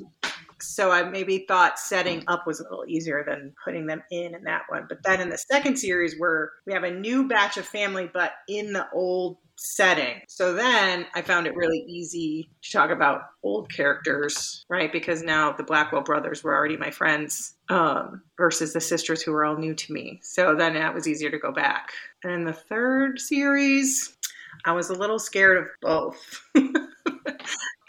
so 0.62 0.92
I 0.92 1.04
maybe 1.04 1.46
thought 1.48 1.80
setting 1.80 2.24
up 2.28 2.48
was 2.48 2.60
a 2.60 2.64
little 2.64 2.86
easier 2.88 3.24
than 3.28 3.54
putting 3.64 3.88
them 3.88 4.04
in 4.12 4.36
in 4.36 4.44
that 4.44 4.64
one. 4.70 4.86
But 4.88 5.04
then 5.04 5.22
in 5.22 5.30
the 5.30 5.38
second 5.38 5.78
series, 5.78 6.18
where 6.18 6.52
we 6.66 6.74
have 6.74 6.84
a 6.84 6.92
new 6.92 7.28
batch 7.28 7.58
of 7.58 7.66
family, 7.66 8.10
but 8.12 8.34
in 8.48 8.74
the 8.74 8.88
old 8.94 9.38
setting. 9.58 10.22
So 10.28 10.54
then 10.54 11.06
I 11.16 11.22
found 11.22 11.48
it 11.48 11.56
really 11.56 11.80
easy 11.88 12.50
to 12.64 12.72
talk 12.72 12.90
about 12.90 13.22
old 13.44 13.72
characters, 13.72 14.66
right? 14.70 14.92
Because 14.92 15.24
now 15.24 15.52
the 15.52 15.64
Blackwell 15.64 16.02
brothers 16.02 16.44
were 16.44 16.54
already 16.54 16.78
my 16.78 16.92
friends 16.92 17.56
um, 17.70 18.22
versus 18.38 18.74
the 18.74 18.82
sisters 18.82 19.22
who 19.22 19.32
were 19.32 19.46
all 19.46 19.58
new 19.58 19.74
to 19.74 19.94
me. 19.94 20.20
So 20.24 20.56
then 20.56 20.74
that 20.74 20.94
was 20.94 21.08
easier 21.08 21.32
to 21.32 21.40
go 21.40 21.52
back. 21.52 21.92
And 22.24 22.34
in 22.34 22.44
the 22.44 22.54
third 22.54 23.20
series, 23.20 24.16
I 24.66 24.74
was 24.74 24.90
a 24.90 24.96
little 24.96 25.20
scared 25.20 25.58
of 25.58 25.66
both. 25.82 26.42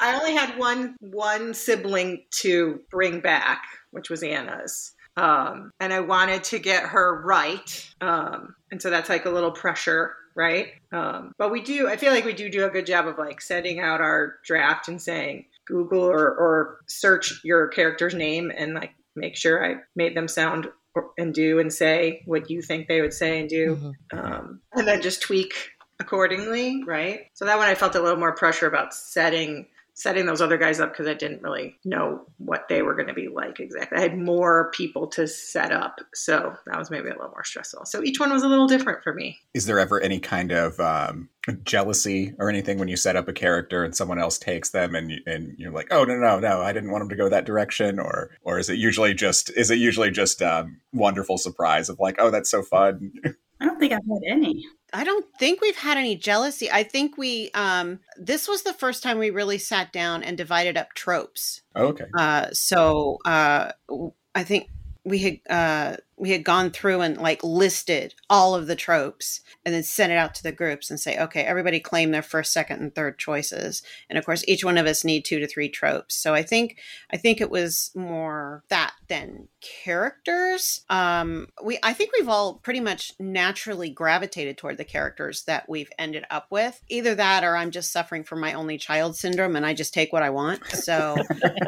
I 0.00 0.16
only 0.16 0.34
had 0.34 0.58
one 0.58 0.96
one 1.00 1.54
sibling 1.54 2.24
to 2.42 2.80
bring 2.90 3.20
back, 3.20 3.62
which 3.90 4.10
was 4.10 4.22
Anna's. 4.22 4.92
Um, 5.16 5.70
and 5.80 5.92
I 5.92 6.00
wanted 6.00 6.44
to 6.44 6.58
get 6.58 6.84
her 6.84 7.22
right. 7.24 7.94
Um, 8.00 8.54
and 8.70 8.80
so 8.82 8.90
that's 8.90 9.08
like 9.08 9.24
a 9.24 9.30
little 9.30 9.50
pressure, 9.50 10.14
right? 10.34 10.68
Um, 10.92 11.32
but 11.38 11.50
we 11.50 11.62
do, 11.62 11.88
I 11.88 11.96
feel 11.96 12.12
like 12.12 12.26
we 12.26 12.34
do 12.34 12.50
do 12.50 12.66
a 12.66 12.70
good 12.70 12.84
job 12.84 13.06
of 13.08 13.16
like 13.16 13.40
setting 13.40 13.80
out 13.80 14.02
our 14.02 14.34
draft 14.44 14.88
and 14.88 15.00
saying 15.00 15.46
Google 15.66 16.02
or, 16.02 16.28
or 16.28 16.80
search 16.86 17.40
your 17.44 17.68
character's 17.68 18.14
name 18.14 18.52
and 18.54 18.74
like 18.74 18.92
make 19.14 19.36
sure 19.36 19.64
I 19.64 19.76
made 19.94 20.14
them 20.14 20.28
sound 20.28 20.68
and 21.16 21.32
do 21.32 21.58
and 21.58 21.72
say 21.72 22.22
what 22.26 22.50
you 22.50 22.60
think 22.60 22.86
they 22.86 23.00
would 23.00 23.14
say 23.14 23.40
and 23.40 23.48
do. 23.48 23.76
Mhm. 23.76 24.18
Um, 24.18 24.60
and 24.74 24.86
then 24.86 25.00
just 25.00 25.22
tweak 25.22 25.54
accordingly, 25.98 26.84
right? 26.84 27.20
So 27.32 27.46
that 27.46 27.56
one 27.56 27.68
I 27.68 27.74
felt 27.74 27.94
a 27.94 28.02
little 28.02 28.18
more 28.18 28.34
pressure 28.34 28.66
about 28.66 28.92
setting 28.92 29.66
setting 29.96 30.26
those 30.26 30.42
other 30.42 30.58
guys 30.58 30.78
up 30.78 30.92
because 30.92 31.06
I 31.06 31.14
didn't 31.14 31.42
really 31.42 31.74
know 31.82 32.26
what 32.36 32.68
they 32.68 32.82
were 32.82 32.94
going 32.94 33.08
to 33.08 33.14
be 33.14 33.28
like 33.28 33.60
exactly. 33.60 33.96
I 33.98 34.02
had 34.02 34.18
more 34.18 34.70
people 34.72 35.06
to 35.08 35.26
set 35.26 35.72
up, 35.72 36.00
so 36.14 36.54
that 36.66 36.78
was 36.78 36.90
maybe 36.90 37.08
a 37.08 37.12
little 37.12 37.30
more 37.30 37.44
stressful. 37.44 37.86
So 37.86 38.04
each 38.04 38.20
one 38.20 38.30
was 38.30 38.42
a 38.42 38.48
little 38.48 38.66
different 38.66 39.02
for 39.02 39.14
me. 39.14 39.38
Is 39.54 39.64
there 39.64 39.78
ever 39.78 39.98
any 39.98 40.20
kind 40.20 40.52
of 40.52 40.78
um, 40.78 41.30
jealousy 41.64 42.34
or 42.38 42.50
anything 42.50 42.78
when 42.78 42.88
you 42.88 42.96
set 42.96 43.16
up 43.16 43.26
a 43.26 43.32
character 43.32 43.84
and 43.84 43.96
someone 43.96 44.18
else 44.18 44.38
takes 44.38 44.68
them 44.68 44.94
and 44.94 45.12
you, 45.12 45.18
and 45.26 45.54
you're 45.56 45.72
like, 45.72 45.88
oh 45.90 46.04
no 46.04 46.16
no 46.16 46.38
no, 46.38 46.60
I 46.60 46.74
didn't 46.74 46.90
want 46.90 47.00
them 47.00 47.08
to 47.08 47.16
go 47.16 47.30
that 47.30 47.46
direction, 47.46 47.98
or 47.98 48.30
or 48.42 48.58
is 48.58 48.68
it 48.68 48.76
usually 48.76 49.14
just 49.14 49.48
is 49.56 49.70
it 49.70 49.78
usually 49.78 50.10
just 50.10 50.42
um, 50.42 50.78
wonderful 50.92 51.38
surprise 51.38 51.88
of 51.88 51.98
like, 51.98 52.16
oh 52.18 52.30
that's 52.30 52.50
so 52.50 52.62
fun. 52.62 53.12
I 53.60 53.64
don't 53.64 53.78
think 53.78 53.92
I've 53.92 54.04
had 54.04 54.22
any. 54.26 54.66
I 54.92 55.04
don't 55.04 55.26
think 55.38 55.60
we've 55.60 55.76
had 55.76 55.96
any 55.96 56.16
jealousy. 56.16 56.70
I 56.70 56.82
think 56.82 57.16
we 57.18 57.50
um 57.54 58.00
this 58.16 58.48
was 58.48 58.62
the 58.62 58.72
first 58.72 59.02
time 59.02 59.18
we 59.18 59.30
really 59.30 59.58
sat 59.58 59.92
down 59.92 60.22
and 60.22 60.36
divided 60.36 60.76
up 60.76 60.92
tropes. 60.94 61.62
Oh, 61.74 61.86
okay. 61.88 62.04
Uh 62.16 62.48
so 62.52 63.18
uh 63.24 63.72
w- 63.88 64.12
I 64.34 64.44
think 64.44 64.68
we 65.04 65.18
had 65.18 65.40
uh 65.48 65.96
we 66.18 66.30
had 66.30 66.44
gone 66.44 66.70
through 66.70 67.02
and 67.02 67.18
like 67.18 67.44
listed 67.44 68.14
all 68.30 68.54
of 68.54 68.66
the 68.66 68.76
tropes 68.76 69.40
and 69.64 69.74
then 69.74 69.82
sent 69.82 70.12
it 70.12 70.16
out 70.16 70.34
to 70.34 70.42
the 70.42 70.52
groups 70.52 70.90
and 70.90 70.98
say 70.98 71.18
okay 71.18 71.42
everybody 71.42 71.78
claim 71.78 72.10
their 72.10 72.22
first 72.22 72.52
second 72.52 72.80
and 72.80 72.94
third 72.94 73.18
choices. 73.18 73.82
And 74.08 74.18
of 74.18 74.24
course 74.24 74.44
each 74.48 74.64
one 74.64 74.78
of 74.78 74.86
us 74.86 75.04
need 75.04 75.24
two 75.24 75.38
to 75.38 75.46
three 75.46 75.68
tropes. 75.68 76.14
So 76.14 76.34
i 76.34 76.42
think 76.42 76.78
i 77.10 77.16
think 77.16 77.40
it 77.40 77.50
was 77.50 77.90
more 77.94 78.64
that 78.68 78.94
than 79.08 79.48
characters. 79.60 80.84
Um 80.88 81.48
we 81.62 81.78
i 81.82 81.92
think 81.92 82.12
we've 82.16 82.28
all 82.28 82.54
pretty 82.54 82.80
much 82.80 83.12
naturally 83.18 83.90
gravitated 83.90 84.56
toward 84.56 84.78
the 84.78 84.84
characters 84.84 85.44
that 85.44 85.68
we've 85.68 85.90
ended 85.98 86.24
up 86.30 86.46
with. 86.50 86.82
Either 86.88 87.14
that 87.14 87.44
or 87.44 87.56
i'm 87.56 87.70
just 87.70 87.92
suffering 87.92 88.24
from 88.24 88.40
my 88.40 88.54
only 88.54 88.78
child 88.78 89.16
syndrome 89.16 89.56
and 89.56 89.66
i 89.66 89.74
just 89.74 89.92
take 89.92 90.12
what 90.12 90.22
i 90.22 90.30
want. 90.30 90.64
So 90.66 91.16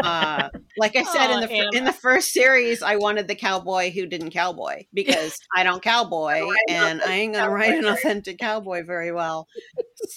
uh 0.03 0.49
like 0.79 0.97
i 0.97 1.03
said 1.03 1.35
in 1.35 1.41
the 1.41 1.49
fir- 1.49 1.77
in 1.77 1.85
the 1.85 1.93
first 1.93 2.33
series 2.33 2.83
i 2.83 2.97
wanted 2.97 3.29
the 3.29 3.35
cowboy 3.35 3.91
who 3.91 4.07
didn't 4.07 4.31
cowboy 4.39 4.85
because 4.95 5.39
i 5.57 5.65
don't 5.65 5.83
cowboy 5.83 6.41
and 6.69 7.03
i 7.03 7.15
ain't 7.15 7.35
gonna 7.35 7.51
write 7.51 7.75
an 7.75 7.87
authentic 7.87 8.39
cowboy 8.39 8.85
very 8.85 9.13
well. 9.13 9.49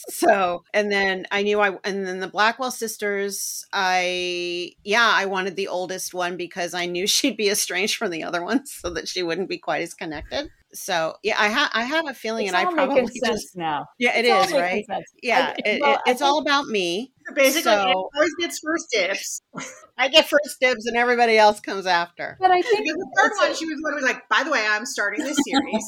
So 0.09 0.63
and 0.73 0.91
then 0.91 1.25
i 1.31 1.41
knew 1.41 1.59
i 1.59 1.75
and 1.83 2.05
then 2.05 2.19
the 2.19 2.27
blackwell 2.27 2.69
sisters 2.69 3.65
i 3.73 4.71
yeah 4.83 5.11
i 5.15 5.25
wanted 5.25 5.55
the 5.55 5.67
oldest 5.67 6.13
one 6.13 6.37
because 6.37 6.75
i 6.75 6.85
knew 6.85 7.07
she'd 7.15 7.35
be 7.35 7.49
estranged 7.49 7.97
from 7.97 8.11
the 8.11 8.23
other 8.23 8.43
ones 8.43 8.71
so 8.71 8.91
that 8.91 9.07
she 9.07 9.23
wouldn't 9.23 9.49
be 9.49 9.57
quite 9.57 9.81
as 9.81 9.95
connected 9.95 10.49
so 10.73 11.15
yeah 11.23 11.35
i 11.39 11.47
have 11.47 11.69
i 11.73 11.83
have 11.83 12.07
a 12.07 12.13
feeling 12.13 12.45
It's 12.47 12.55
and 12.55 12.67
i 12.67 12.71
probably 12.71 13.07
just 13.25 13.55
now. 13.57 13.85
yeah 13.99 14.17
it 14.17 14.25
It's 14.25 14.47
is 14.51 14.53
right 14.57 14.85
yeah 15.21 15.53
I- 15.57 15.69
it, 15.69 15.81
well, 15.81 15.93
it- 16.05 16.11
it's 16.11 16.21
all 16.21 16.39
about 16.39 16.67
me 16.67 17.11
Basically, 17.35 17.61
So- 17.61 18.09
always 18.15 18.35
gets 18.39 18.59
first 18.59 18.87
dibs. 18.91 19.41
i 19.97 20.07
get 20.09 20.27
first 20.27 20.59
dibs 20.59 20.85
and 20.87 20.97
everybody 20.97 21.37
else 21.37 21.59
comes 21.59 21.85
after 21.85 22.35
But 22.41 22.51
I 22.51 22.61
think 22.61 22.79
Because 22.83 22.95
the 22.97 23.09
third 23.21 23.31
one, 23.37 23.55
she 23.55 23.65
was 23.67 23.79
who 23.81 24.01
like, 24.05 24.27
"By 24.27 24.43
the 24.43 24.51
way, 24.51 24.65
I'm 24.67 24.85
starting 24.85 25.23
this 25.23 25.37
series." 25.45 25.85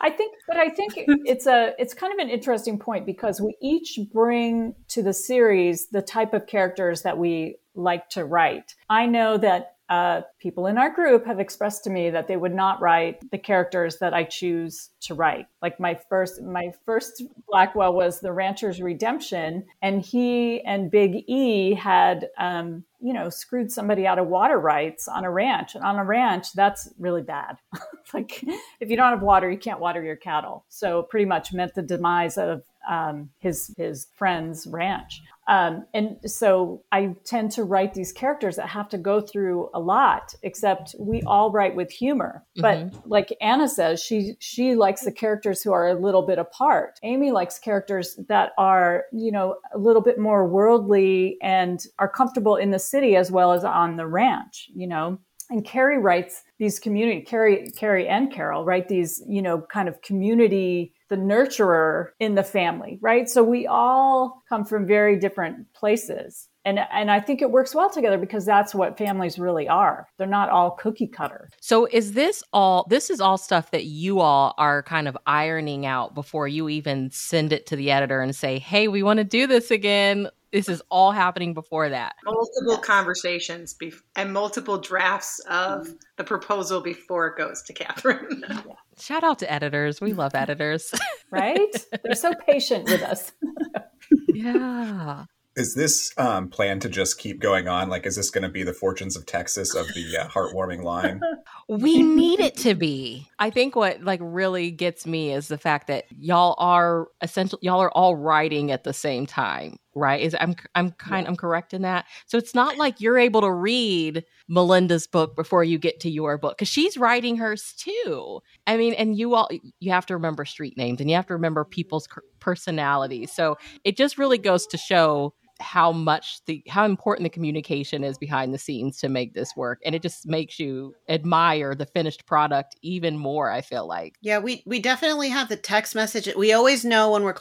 I 0.00 0.10
think, 0.10 0.34
but 0.46 0.56
I 0.56 0.68
think 0.68 0.92
it's 0.96 1.46
a 1.46 1.72
it's 1.78 1.94
kind 1.94 2.12
of 2.12 2.18
an 2.18 2.28
interesting 2.30 2.78
point 2.78 3.06
because 3.06 3.40
we 3.40 3.56
each 3.62 3.98
bring 4.12 4.74
to 4.88 5.02
the 5.02 5.12
series 5.14 5.88
the 5.88 6.02
type 6.02 6.34
of 6.34 6.46
characters 6.46 7.02
that 7.02 7.18
we 7.18 7.56
like 7.74 8.08
to 8.10 8.24
write. 8.24 8.74
I 8.90 9.06
know 9.06 9.36
that 9.38 9.73
uh, 9.88 10.22
people 10.40 10.66
in 10.66 10.78
our 10.78 10.90
group 10.90 11.26
have 11.26 11.40
expressed 11.40 11.84
to 11.84 11.90
me 11.90 12.08
that 12.10 12.26
they 12.26 12.36
would 12.36 12.54
not 12.54 12.80
write 12.80 13.18
the 13.30 13.38
characters 13.38 13.98
that 13.98 14.14
I 14.14 14.24
choose 14.24 14.90
to 15.02 15.14
write. 15.14 15.46
Like 15.60 15.78
my 15.78 15.98
first, 16.08 16.42
my 16.42 16.72
first 16.86 17.22
Blackwell 17.46 17.92
was 17.92 18.20
the 18.20 18.32
Rancher's 18.32 18.80
Redemption, 18.80 19.66
and 19.82 20.00
he 20.00 20.62
and 20.62 20.90
Big 20.90 21.24
E 21.28 21.74
had, 21.74 22.28
um, 22.38 22.84
you 22.98 23.12
know, 23.12 23.28
screwed 23.28 23.70
somebody 23.70 24.06
out 24.06 24.18
of 24.18 24.26
water 24.26 24.58
rights 24.58 25.06
on 25.06 25.24
a 25.24 25.30
ranch. 25.30 25.74
And 25.74 25.84
on 25.84 25.96
a 25.96 26.04
ranch, 26.04 26.52
that's 26.54 26.88
really 26.98 27.22
bad. 27.22 27.58
like 28.14 28.42
if 28.80 28.88
you 28.88 28.96
don't 28.96 29.10
have 29.10 29.22
water, 29.22 29.50
you 29.50 29.58
can't 29.58 29.80
water 29.80 30.02
your 30.02 30.16
cattle. 30.16 30.64
So 30.70 31.02
pretty 31.02 31.26
much 31.26 31.52
meant 31.52 31.74
the 31.74 31.82
demise 31.82 32.38
of 32.38 32.62
um, 32.88 33.30
his 33.38 33.74
his 33.76 34.06
friend's 34.14 34.66
ranch. 34.66 35.20
Um, 35.46 35.84
and 35.92 36.16
so 36.24 36.82
I 36.90 37.14
tend 37.24 37.52
to 37.52 37.64
write 37.64 37.94
these 37.94 38.12
characters 38.12 38.56
that 38.56 38.68
have 38.68 38.88
to 38.90 38.98
go 38.98 39.20
through 39.20 39.68
a 39.74 39.80
lot, 39.80 40.34
except 40.42 40.94
we 40.98 41.22
all 41.22 41.50
write 41.50 41.76
with 41.76 41.90
humor. 41.90 42.44
But 42.56 42.78
mm-hmm. 42.78 42.98
like 43.08 43.36
Anna 43.40 43.68
says, 43.68 44.02
she 44.02 44.34
she 44.38 44.74
likes 44.74 45.02
the 45.02 45.12
characters 45.12 45.62
who 45.62 45.72
are 45.72 45.88
a 45.88 45.94
little 45.94 46.26
bit 46.26 46.38
apart. 46.38 46.98
Amy 47.02 47.30
likes 47.30 47.58
characters 47.58 48.18
that 48.28 48.52
are, 48.56 49.04
you 49.12 49.30
know, 49.30 49.56
a 49.74 49.78
little 49.78 50.02
bit 50.02 50.18
more 50.18 50.48
worldly 50.48 51.36
and 51.42 51.80
are 51.98 52.08
comfortable 52.08 52.56
in 52.56 52.70
the 52.70 52.78
city 52.78 53.16
as 53.16 53.30
well 53.30 53.52
as 53.52 53.64
on 53.64 53.96
the 53.96 54.06
ranch, 54.06 54.70
you 54.74 54.86
know. 54.86 55.18
And 55.50 55.62
Cari 55.64 55.98
writes 55.98 56.42
these 56.58 56.78
community 56.78 57.20
Cari 57.20 57.70
Cari 57.76 58.08
and 58.08 58.32
Carol 58.32 58.64
write 58.64 58.88
these, 58.88 59.22
you 59.28 59.42
know, 59.42 59.60
kind 59.60 59.88
of 59.88 60.00
community 60.00 60.94
the 61.14 61.20
nurturer 61.20 62.08
in 62.18 62.34
the 62.34 62.42
family, 62.42 62.98
right? 63.00 63.28
So 63.28 63.44
we 63.44 63.68
all 63.68 64.42
come 64.48 64.64
from 64.64 64.84
very 64.84 65.16
different 65.16 65.72
places. 65.72 66.48
And, 66.64 66.80
and 66.90 67.08
I 67.08 67.20
think 67.20 67.40
it 67.40 67.52
works 67.52 67.72
well 67.72 67.88
together 67.88 68.18
because 68.18 68.44
that's 68.44 68.74
what 68.74 68.98
families 68.98 69.38
really 69.38 69.68
are. 69.68 70.08
They're 70.18 70.26
not 70.26 70.48
all 70.48 70.72
cookie 70.72 71.06
cutter. 71.06 71.50
So 71.60 71.86
is 71.86 72.14
this 72.14 72.42
all 72.52 72.86
this 72.88 73.10
is 73.10 73.20
all 73.20 73.38
stuff 73.38 73.70
that 73.70 73.84
you 73.84 74.20
all 74.20 74.54
are 74.58 74.82
kind 74.82 75.06
of 75.06 75.16
ironing 75.24 75.86
out 75.86 76.14
before 76.14 76.48
you 76.48 76.68
even 76.68 77.10
send 77.12 77.52
it 77.52 77.66
to 77.66 77.76
the 77.76 77.92
editor 77.92 78.20
and 78.20 78.34
say, 78.34 78.58
"Hey, 78.58 78.88
we 78.88 79.02
want 79.02 79.18
to 79.18 79.24
do 79.24 79.46
this 79.46 79.70
again 79.70 80.30
this 80.54 80.68
is 80.68 80.80
all 80.88 81.10
happening 81.10 81.52
before 81.52 81.88
that. 81.88 82.14
Multiple 82.24 82.74
yes. 82.74 82.84
conversations 82.84 83.74
be- 83.74 83.92
and 84.14 84.32
multiple 84.32 84.78
drafts 84.78 85.40
of 85.50 85.82
mm-hmm. 85.82 85.94
the 86.16 86.22
proposal 86.22 86.80
before 86.80 87.26
it 87.26 87.36
goes 87.36 87.60
to 87.62 87.72
Catherine. 87.72 88.44
yeah. 88.48 88.60
Shout 88.98 89.24
out 89.24 89.38
to 89.40 89.52
editors. 89.52 90.00
We 90.00 90.12
love 90.12 90.34
editors. 90.34 90.92
right? 91.30 91.74
They're 92.02 92.14
so 92.14 92.32
patient 92.46 92.84
with 92.84 93.02
us. 93.02 93.32
yeah. 94.28 95.24
Is 95.56 95.74
this 95.74 96.12
um, 96.18 96.48
plan 96.48 96.80
to 96.80 96.88
just 96.88 97.18
keep 97.18 97.40
going 97.40 97.68
on? 97.68 97.88
Like, 97.88 98.06
is 98.06 98.16
this 98.16 98.30
going 98.30 98.42
to 98.42 98.48
be 98.48 98.64
the 98.64 98.72
fortunes 98.72 99.16
of 99.16 99.24
Texas 99.24 99.74
of 99.74 99.86
the 99.94 100.16
uh, 100.18 100.28
heartwarming 100.28 100.82
line? 100.82 101.20
We 101.66 102.02
need 102.02 102.40
it 102.40 102.58
to 102.58 102.74
be. 102.74 103.26
I 103.38 103.48
think 103.48 103.74
what 103.74 104.04
like 104.04 104.20
really 104.22 104.70
gets 104.70 105.06
me 105.06 105.32
is 105.32 105.48
the 105.48 105.56
fact 105.56 105.86
that 105.86 106.04
y'all 106.10 106.54
are 106.58 107.08
essential. 107.22 107.58
Y'all 107.62 107.80
are 107.80 107.90
all 107.90 108.14
writing 108.14 108.70
at 108.70 108.84
the 108.84 108.92
same 108.92 109.24
time, 109.24 109.78
right? 109.94 110.20
Is 110.20 110.36
I'm 110.38 110.54
I'm 110.74 110.90
kind 110.92 111.24
yeah. 111.24 111.30
I'm 111.30 111.36
correct 111.36 111.74
in 111.74 111.82
that. 111.82 112.06
So 112.26 112.38
it's 112.38 112.54
not 112.54 112.76
like 112.76 113.00
you're 113.00 113.18
able 113.18 113.40
to 113.42 113.50
read 113.50 114.24
Melinda's 114.48 115.06
book 115.06 115.36
before 115.36 115.64
you 115.64 115.78
get 115.78 116.00
to 116.00 116.10
your 116.10 116.38
book 116.38 116.56
because 116.58 116.68
she's 116.68 116.96
writing 116.96 117.36
hers 117.36 117.74
too. 117.76 118.40
I 118.66 118.76
mean, 118.76 118.94
and 118.94 119.16
you 119.18 119.34
all 119.34 119.48
you 119.80 119.92
have 119.92 120.06
to 120.06 120.14
remember 120.14 120.44
street 120.44 120.76
names 120.76 121.00
and 121.00 121.08
you 121.08 121.16
have 121.16 121.26
to 121.26 121.34
remember 121.34 121.64
people's 121.64 122.08
personalities. 122.40 123.32
So 123.32 123.56
it 123.84 123.96
just 123.96 124.18
really 124.18 124.38
goes 124.38 124.66
to 124.68 124.76
show 124.76 125.34
how 125.60 125.92
much 125.92 126.44
the 126.46 126.62
how 126.68 126.84
important 126.84 127.24
the 127.24 127.30
communication 127.30 128.02
is 128.02 128.18
behind 128.18 128.52
the 128.52 128.58
scenes 128.58 128.98
to 128.98 129.08
make 129.08 129.34
this 129.34 129.54
work 129.56 129.80
and 129.84 129.94
it 129.94 130.02
just 130.02 130.26
makes 130.26 130.58
you 130.58 130.94
admire 131.08 131.74
the 131.74 131.86
finished 131.86 132.26
product 132.26 132.76
even 132.82 133.16
more 133.16 133.50
i 133.50 133.60
feel 133.60 133.86
like. 133.86 134.14
Yeah 134.20 134.38
we 134.38 134.62
we 134.66 134.80
definitely 134.80 135.28
have 135.28 135.48
the 135.48 135.56
text 135.56 135.94
message 135.94 136.28
we 136.36 136.52
always 136.52 136.84
know 136.84 137.12
when 137.12 137.22
we're 137.22 137.34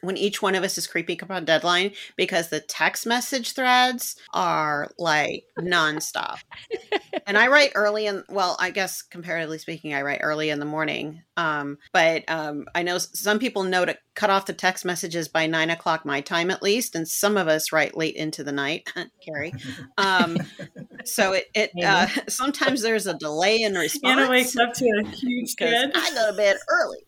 when 0.00 0.16
each 0.16 0.40
one 0.40 0.54
of 0.54 0.64
us 0.64 0.78
is 0.78 0.86
creeping 0.86 1.22
up 1.22 1.30
on 1.30 1.44
deadline 1.44 1.92
because 2.16 2.48
the 2.48 2.60
text 2.60 3.06
message 3.06 3.52
threads 3.52 4.16
are 4.32 4.90
like 4.98 5.44
nonstop. 5.58 6.38
And 7.26 7.36
i 7.36 7.48
write 7.48 7.72
early 7.74 8.06
in 8.06 8.24
well 8.28 8.56
i 8.58 8.70
guess 8.70 9.02
comparatively 9.02 9.58
speaking 9.58 9.94
i 9.94 10.02
write 10.02 10.20
early 10.22 10.50
in 10.50 10.60
the 10.60 10.66
morning 10.66 11.22
um, 11.36 11.78
but 11.92 12.24
um, 12.28 12.66
i 12.74 12.82
know 12.82 12.98
some 12.98 13.38
people 13.38 13.62
know 13.62 13.84
to 13.84 13.96
cut 14.20 14.28
off 14.28 14.44
the 14.44 14.52
text 14.52 14.84
messages 14.84 15.28
by 15.28 15.46
nine 15.46 15.70
o'clock 15.70 16.04
my 16.04 16.20
time 16.20 16.50
at 16.50 16.62
least 16.62 16.94
and 16.94 17.08
some 17.08 17.38
of 17.38 17.48
us 17.48 17.72
write 17.72 17.96
late 17.96 18.14
into 18.16 18.44
the 18.44 18.52
night 18.52 18.86
cari. 19.24 19.50
Um, 19.96 20.36
so 21.06 21.32
it, 21.32 21.46
it 21.54 21.70
uh, 21.82 22.06
sometimes 22.28 22.82
there's 22.82 23.06
a 23.06 23.14
delay 23.14 23.62
in 23.62 23.72
response 23.72 24.20
Anna 24.20 24.28
wakes 24.28 24.54
up 24.58 24.74
to 24.74 24.84
a 25.02 25.06
huge 25.08 25.56
kid 25.56 25.90
i 25.94 26.10
go 26.14 26.30
to 26.30 26.36
bed 26.36 26.58
early. 26.68 26.98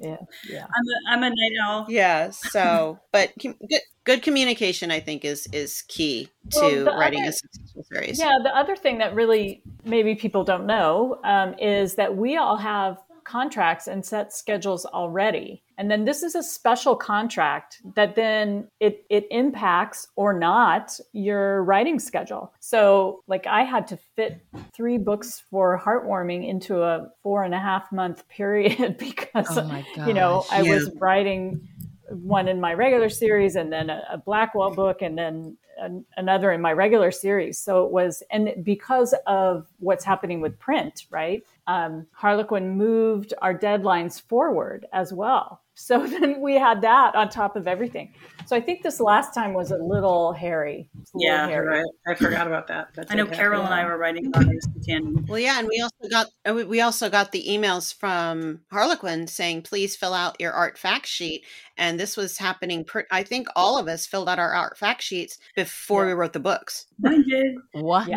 Yeah 0.00 0.16
yeah. 0.48 0.64
I'm 0.64 1.22
a, 1.22 1.26
I'm 1.26 1.32
a 1.32 1.36
night 1.36 1.52
owl. 1.64 1.86
Yeah 1.88 2.30
so 2.30 2.98
but 3.12 3.30
good, 3.38 3.54
good 4.02 4.22
communication 4.22 4.90
i 4.90 4.98
think 4.98 5.24
is 5.24 5.46
is 5.52 5.82
key 5.86 6.30
to 6.50 6.84
well, 6.84 6.98
writing 6.98 7.20
other, 7.20 7.28
a 7.28 7.32
successful 7.32 7.84
series. 7.92 8.18
Yeah 8.18 8.38
the 8.42 8.56
other 8.56 8.74
thing 8.74 8.98
that 8.98 9.14
really 9.14 9.62
maybe 9.84 10.16
people 10.16 10.42
don't 10.42 10.66
know 10.66 11.20
um, 11.22 11.54
is 11.60 11.94
that 11.94 12.16
we 12.16 12.36
all 12.36 12.56
have 12.56 12.98
contracts 13.24 13.86
and 13.86 14.04
set 14.04 14.32
schedules 14.32 14.84
already. 14.86 15.62
And 15.78 15.90
then 15.90 16.04
this 16.04 16.22
is 16.22 16.34
a 16.34 16.42
special 16.42 16.94
contract 16.94 17.80
that 17.94 18.14
then 18.14 18.68
it, 18.80 19.04
it 19.08 19.26
impacts 19.30 20.08
or 20.16 20.32
not 20.38 20.98
your 21.12 21.64
writing 21.64 21.98
schedule. 21.98 22.52
So, 22.60 23.22
like, 23.26 23.46
I 23.46 23.62
had 23.62 23.86
to 23.88 23.96
fit 23.96 24.44
three 24.74 24.98
books 24.98 25.42
for 25.50 25.80
Heartwarming 25.80 26.46
into 26.46 26.82
a 26.82 27.08
four 27.22 27.44
and 27.44 27.54
a 27.54 27.58
half 27.58 27.90
month 27.92 28.28
period 28.28 28.96
because, 28.98 29.56
oh 29.56 29.84
you 30.06 30.12
know, 30.12 30.44
I 30.50 30.62
yeah. 30.62 30.74
was 30.74 30.90
writing 31.00 31.66
one 32.10 32.48
in 32.48 32.60
my 32.60 32.74
regular 32.74 33.08
series 33.08 33.56
and 33.56 33.72
then 33.72 33.88
a, 33.88 34.02
a 34.12 34.18
Blackwell 34.18 34.72
book 34.74 35.00
and 35.00 35.16
then 35.16 35.56
an, 35.78 36.04
another 36.16 36.52
in 36.52 36.60
my 36.60 36.72
regular 36.72 37.10
series. 37.10 37.58
So 37.58 37.84
it 37.84 37.92
was, 37.92 38.22
and 38.30 38.52
because 38.62 39.14
of 39.26 39.66
what's 39.78 40.04
happening 40.04 40.40
with 40.40 40.58
print, 40.58 41.06
right? 41.10 41.42
Um, 41.70 42.08
Harlequin 42.10 42.76
moved 42.76 43.32
our 43.40 43.56
deadlines 43.56 44.20
forward 44.20 44.86
as 44.92 45.12
well. 45.12 45.62
So 45.74 46.04
then 46.06 46.40
we 46.40 46.54
had 46.54 46.80
that 46.82 47.14
on 47.14 47.28
top 47.28 47.54
of 47.54 47.68
everything. 47.68 48.12
So 48.50 48.56
I 48.56 48.60
think 48.60 48.82
this 48.82 48.98
last 48.98 49.32
time 49.32 49.54
was 49.54 49.70
a 49.70 49.76
little 49.76 50.32
hairy. 50.32 50.88
A 50.96 51.02
yeah, 51.14 51.46
hairy. 51.46 51.68
Right. 51.68 51.86
I 52.08 52.16
forgot 52.16 52.48
about 52.48 52.66
that. 52.66 52.88
That's 52.96 53.12
I 53.12 53.14
know 53.14 53.24
Carol 53.24 53.62
and 53.62 53.72
I 53.72 53.84
were 53.84 53.96
writing 53.96 54.26
about 54.26 54.44
this 54.44 54.66
tandem. 54.84 55.24
Well, 55.28 55.38
yeah, 55.38 55.60
and 55.60 55.68
we 55.68 55.80
also 55.80 56.08
got 56.10 56.26
uh, 56.44 56.64
we 56.66 56.80
also 56.80 57.08
got 57.08 57.30
the 57.30 57.46
emails 57.48 57.94
from 57.94 58.62
Harlequin 58.72 59.28
saying, 59.28 59.62
"Please 59.62 59.94
fill 59.94 60.14
out 60.14 60.40
your 60.40 60.50
art 60.50 60.78
fact 60.78 61.06
sheet." 61.06 61.44
And 61.78 62.00
this 62.00 62.16
was 62.16 62.38
happening. 62.38 62.84
Per- 62.84 63.06
I 63.12 63.22
think 63.22 63.46
all 63.54 63.78
of 63.78 63.86
us 63.86 64.04
filled 64.04 64.28
out 64.28 64.40
our 64.40 64.52
art 64.52 64.76
fact 64.76 65.02
sheets 65.02 65.38
before 65.54 66.02
yeah. 66.02 66.08
we 66.08 66.14
wrote 66.14 66.32
the 66.32 66.40
books. 66.40 66.86
I 67.06 67.22
did. 67.22 67.54
What? 67.74 68.08
Yeah. 68.08 68.16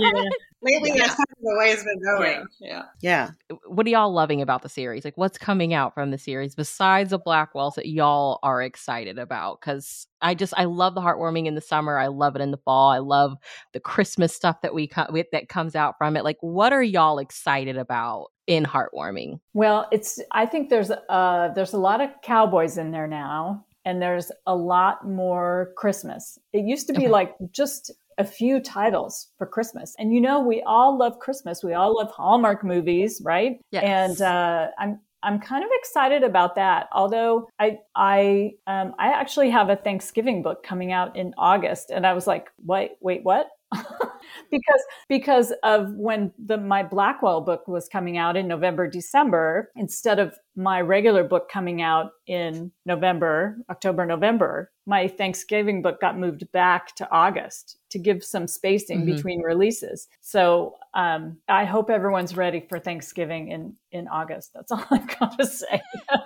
Lately, 0.63 0.91
yeah. 0.95 1.07
that's 1.07 1.15
the 1.17 1.57
way 1.59 1.71
it's 1.71 1.84
been 1.84 2.01
going. 2.01 2.45
Yeah. 2.61 2.84
yeah. 3.01 3.31
What 3.67 3.86
are 3.86 3.89
y'all 3.89 4.13
loving 4.13 4.41
about 4.41 4.61
the 4.61 4.69
series? 4.69 5.03
Like, 5.03 5.17
what's 5.17 5.38
coming 5.38 5.73
out 5.73 5.93
from 5.93 6.11
the 6.11 6.17
series 6.17 6.55
besides 6.55 7.09
the 7.09 7.19
Blackwells 7.19 7.75
that 7.75 7.89
y'all 7.89 8.39
are 8.43 8.61
excited 8.61 9.19
about? 9.19 9.59
Because 9.59 10.07
I 10.24 10.34
just 10.34 10.53
I 10.57 10.65
love 10.65 10.95
the 10.95 11.01
heartwarming 11.01 11.45
in 11.45 11.55
the 11.55 11.61
summer. 11.61 11.97
I 11.97 12.07
love 12.07 12.36
it 12.36 12.41
in 12.41 12.51
the 12.51 12.57
fall. 12.57 12.89
I 12.89 12.99
love 12.99 13.38
the 13.74 13.80
Christmas 13.80 14.34
stuff 14.34 14.61
that 14.61 14.74
we 14.74 14.88
co- 14.88 15.07
that 15.32 15.49
comes 15.49 15.76
out 15.76 15.97
from 15.97 16.17
it. 16.17 16.24
Like, 16.24 16.38
what 16.41 16.74
are 16.74 16.84
y'all 16.84 17.19
excited 17.19 17.78
about 17.78 18.28
in 18.47 18.63
heartwarming? 18.63 19.39
Well, 19.53 19.88
it's 19.91 20.19
I 20.32 20.45
think 20.45 20.69
there's 20.69 20.91
uh 20.91 21.49
there's 21.55 21.74
a 21.74 21.78
lot 21.78 22.01
of 22.01 22.09
cowboys 22.24 22.78
in 22.78 22.91
there 22.91 23.07
now 23.07 23.65
and 23.86 24.01
there's 24.01 24.32
a 24.47 24.55
lot 24.55 25.07
more 25.07 25.74
Christmas. 25.76 26.39
It 26.53 26.65
used 26.65 26.88
to 26.88 26.93
be 26.93 27.03
okay. 27.03 27.09
like 27.09 27.36
just 27.51 27.91
a 28.17 28.24
few 28.24 28.59
titles 28.59 29.30
for 29.38 29.47
Christmas. 29.47 29.95
And 29.97 30.13
you 30.13 30.21
know, 30.21 30.39
we 30.39 30.61
all 30.63 30.97
love 30.97 31.19
Christmas. 31.19 31.63
We 31.63 31.74
all 31.74 31.95
love 31.95 32.11
Hallmark 32.11 32.63
movies, 32.63 33.21
right? 33.24 33.59
Yes. 33.71 33.84
And 33.84 34.21
uh, 34.21 34.67
I'm 34.78 34.99
I'm 35.24 35.39
kind 35.39 35.63
of 35.63 35.69
excited 35.74 36.24
about 36.24 36.55
that. 36.55 36.89
Although 36.91 37.49
I 37.59 37.80
I 37.95 38.51
um, 38.67 38.93
I 38.99 39.07
actually 39.07 39.49
have 39.51 39.69
a 39.69 39.76
Thanksgiving 39.76 40.43
book 40.43 40.63
coming 40.63 40.91
out 40.91 41.15
in 41.15 41.34
August, 41.38 41.89
and 41.89 42.05
I 42.05 42.13
was 42.13 42.28
like, 42.28 42.49
wait, 42.63 42.91
wait, 43.01 43.24
what? 43.24 43.47
because 44.51 44.82
because 45.09 45.53
of 45.63 45.93
when 45.95 46.32
the 46.43 46.57
my 46.57 46.84
Blackwell 46.84 47.41
book 47.41 47.67
was 47.67 47.88
coming 47.88 48.17
out 48.17 48.38
in 48.38 48.47
November 48.47 48.88
December 48.88 49.71
instead 49.76 50.19
of 50.19 50.36
my 50.55 50.82
regular 50.82 51.24
book 51.24 51.49
coming 51.49 51.82
out 51.82 52.11
in 52.28 52.71
November 52.86 53.57
October 53.69 54.05
November 54.05 54.71
my 54.86 55.07
Thanksgiving 55.07 55.82
book 55.82 56.01
got 56.01 56.17
moved 56.17 56.51
back 56.51 56.95
to 56.95 57.09
August 57.09 57.78
to 57.89 57.99
give 57.99 58.24
some 58.24 58.47
spacing 58.47 59.01
mm-hmm. 59.01 59.15
between 59.15 59.41
releases. 59.41 60.07
So 60.21 60.76
um, 60.93 61.38
I 61.47 61.63
hope 61.63 61.89
everyone's 61.89 62.36
ready 62.36 62.65
for 62.67 62.80
Thanksgiving 62.80 63.49
in 63.49 63.76
in 63.91 64.07
August. 64.07 64.51
That's 64.53 64.71
all 64.71 64.86
I've 64.91 65.19
got 65.19 65.38
to 65.39 65.45
say. 65.45 65.82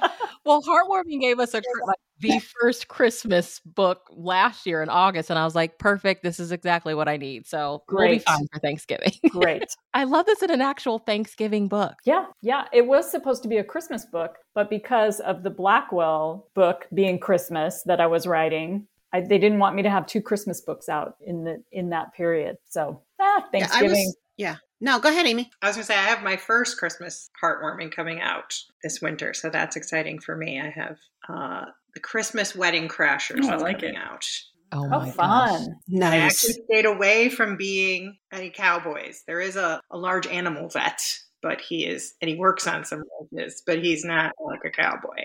Well 0.45 0.61
heartwarming 0.61 1.19
gave 1.19 1.41
us 1.41 1.53
a 1.53 1.57
like 1.57 1.99
the 2.19 2.39
first 2.39 2.87
Christmas 2.87 3.59
book 3.65 4.01
last 4.11 4.65
year 4.65 4.81
in 4.81 4.89
August, 4.89 5.29
and 5.29 5.37
I 5.37 5.45
was 5.45 5.55
like, 5.55 5.77
perfect. 5.77 6.23
This 6.23 6.39
is 6.39 6.51
exactly 6.51 6.93
what 6.93 7.07
I 7.07 7.17
need. 7.17 7.47
So 7.47 7.83
we'll 7.89 8.09
be 8.09 8.19
fine 8.19 8.47
for 8.51 8.59
Thanksgiving. 8.59 9.11
Great. 9.29 9.65
I 9.93 10.03
love 10.03 10.25
this 10.25 10.41
in 10.41 10.51
an 10.51 10.61
actual 10.61 10.99
Thanksgiving 10.99 11.67
book. 11.67 11.93
Yeah, 12.05 12.25
yeah. 12.41 12.65
It 12.73 12.87
was 12.87 13.09
supposed 13.09 13.43
to 13.43 13.49
be 13.49 13.57
a 13.57 13.63
Christmas 13.63 14.05
book, 14.05 14.37
but 14.53 14.69
because 14.69 15.19
of 15.21 15.43
the 15.43 15.49
Blackwell 15.49 16.47
book 16.53 16.87
being 16.93 17.19
Christmas 17.19 17.83
that 17.85 17.99
I 17.99 18.07
was 18.07 18.27
writing, 18.27 18.87
I, 19.13 19.21
they 19.21 19.37
didn't 19.37 19.59
want 19.59 19.75
me 19.75 19.83
to 19.83 19.89
have 19.89 20.05
two 20.05 20.21
Christmas 20.21 20.61
books 20.61 20.89
out 20.89 21.15
in 21.25 21.43
the 21.43 21.63
in 21.71 21.89
that 21.89 22.13
period. 22.13 22.57
So 22.69 23.01
ah, 23.19 23.23
Yeah, 23.37 23.45
I 23.45 23.51
Thanksgiving. 23.51 23.89
was, 23.89 24.17
yeah. 24.37 24.55
No, 24.79 24.99
go 24.99 25.09
ahead, 25.09 25.25
Amy. 25.25 25.49
I 25.61 25.67
was 25.67 25.75
going 25.75 25.83
to 25.83 25.87
say, 25.87 25.97
I 25.97 26.03
have 26.03 26.21
my 26.21 26.37
first 26.37 26.77
Christmas 26.77 27.29
heartwarming 27.41 27.91
coming 27.91 28.21
out 28.21 28.53
this 28.83 29.01
winter. 29.01 29.33
So 29.33 29.49
that's 29.49 29.75
exciting 29.75 30.19
for 30.19 30.35
me. 30.35 30.61
I 30.61 30.69
have 30.69 30.97
uh, 31.27 31.65
the 31.97 32.01
Christmas 32.01 32.55
Wedding 32.55 32.87
Crashers 32.87 33.39
Oh, 33.45 33.49
I 33.49 33.55
like 33.55 33.79
coming 33.79 33.95
it. 33.95 33.97
out. 33.97 34.23
Oh, 34.71 34.83
oh, 34.85 34.99
my 34.99 35.05
gosh. 35.07 35.15
fun! 35.15 35.69
I 35.71 35.73
Nice. 35.87 36.45
actually 36.45 36.63
stayed 36.65 36.85
away 36.85 37.29
from 37.29 37.57
being 37.57 38.17
any 38.31 38.51
cowboys. 38.51 39.23
There 39.25 39.41
is 39.41 39.55
a, 39.55 39.81
a 39.89 39.97
large 39.97 40.27
animal 40.27 40.69
vet, 40.69 41.01
but 41.41 41.59
he 41.59 41.85
is, 41.87 42.13
and 42.21 42.29
he 42.29 42.35
works 42.35 42.67
on 42.67 42.85
some 42.85 43.01
ranches, 43.33 43.63
but 43.65 43.79
he's 43.83 44.05
not 44.05 44.33
like 44.39 44.59
a 44.63 44.69
cowboy. 44.69 45.23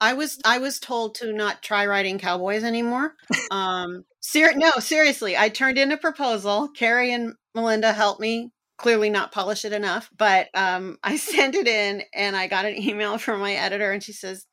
I 0.00 0.12
was 0.12 0.38
I 0.44 0.58
was 0.58 0.78
told 0.78 1.16
to 1.16 1.32
not 1.32 1.62
try 1.62 1.86
writing 1.86 2.18
cowboys 2.20 2.62
anymore. 2.62 3.14
Um, 3.50 4.04
ser- 4.20 4.52
no, 4.54 4.70
seriously, 4.78 5.36
I 5.36 5.48
turned 5.48 5.78
in 5.78 5.90
a 5.90 5.96
proposal. 5.96 6.68
Cari 6.68 7.12
and 7.12 7.32
Melinda 7.54 7.92
helped 7.92 8.20
me. 8.20 8.52
Clearly 8.78 9.08
not 9.08 9.32
polish 9.32 9.64
it 9.64 9.72
enough, 9.72 10.10
but 10.14 10.48
um, 10.52 10.98
I 11.02 11.16
sent 11.32 11.54
it 11.54 11.66
in, 11.66 12.02
and 12.12 12.36
I 12.36 12.46
got 12.48 12.66
an 12.66 12.76
email 12.76 13.16
from 13.16 13.40
my 13.40 13.54
editor, 13.54 13.90
and 13.90 14.02
she 14.02 14.12
says, 14.12 14.44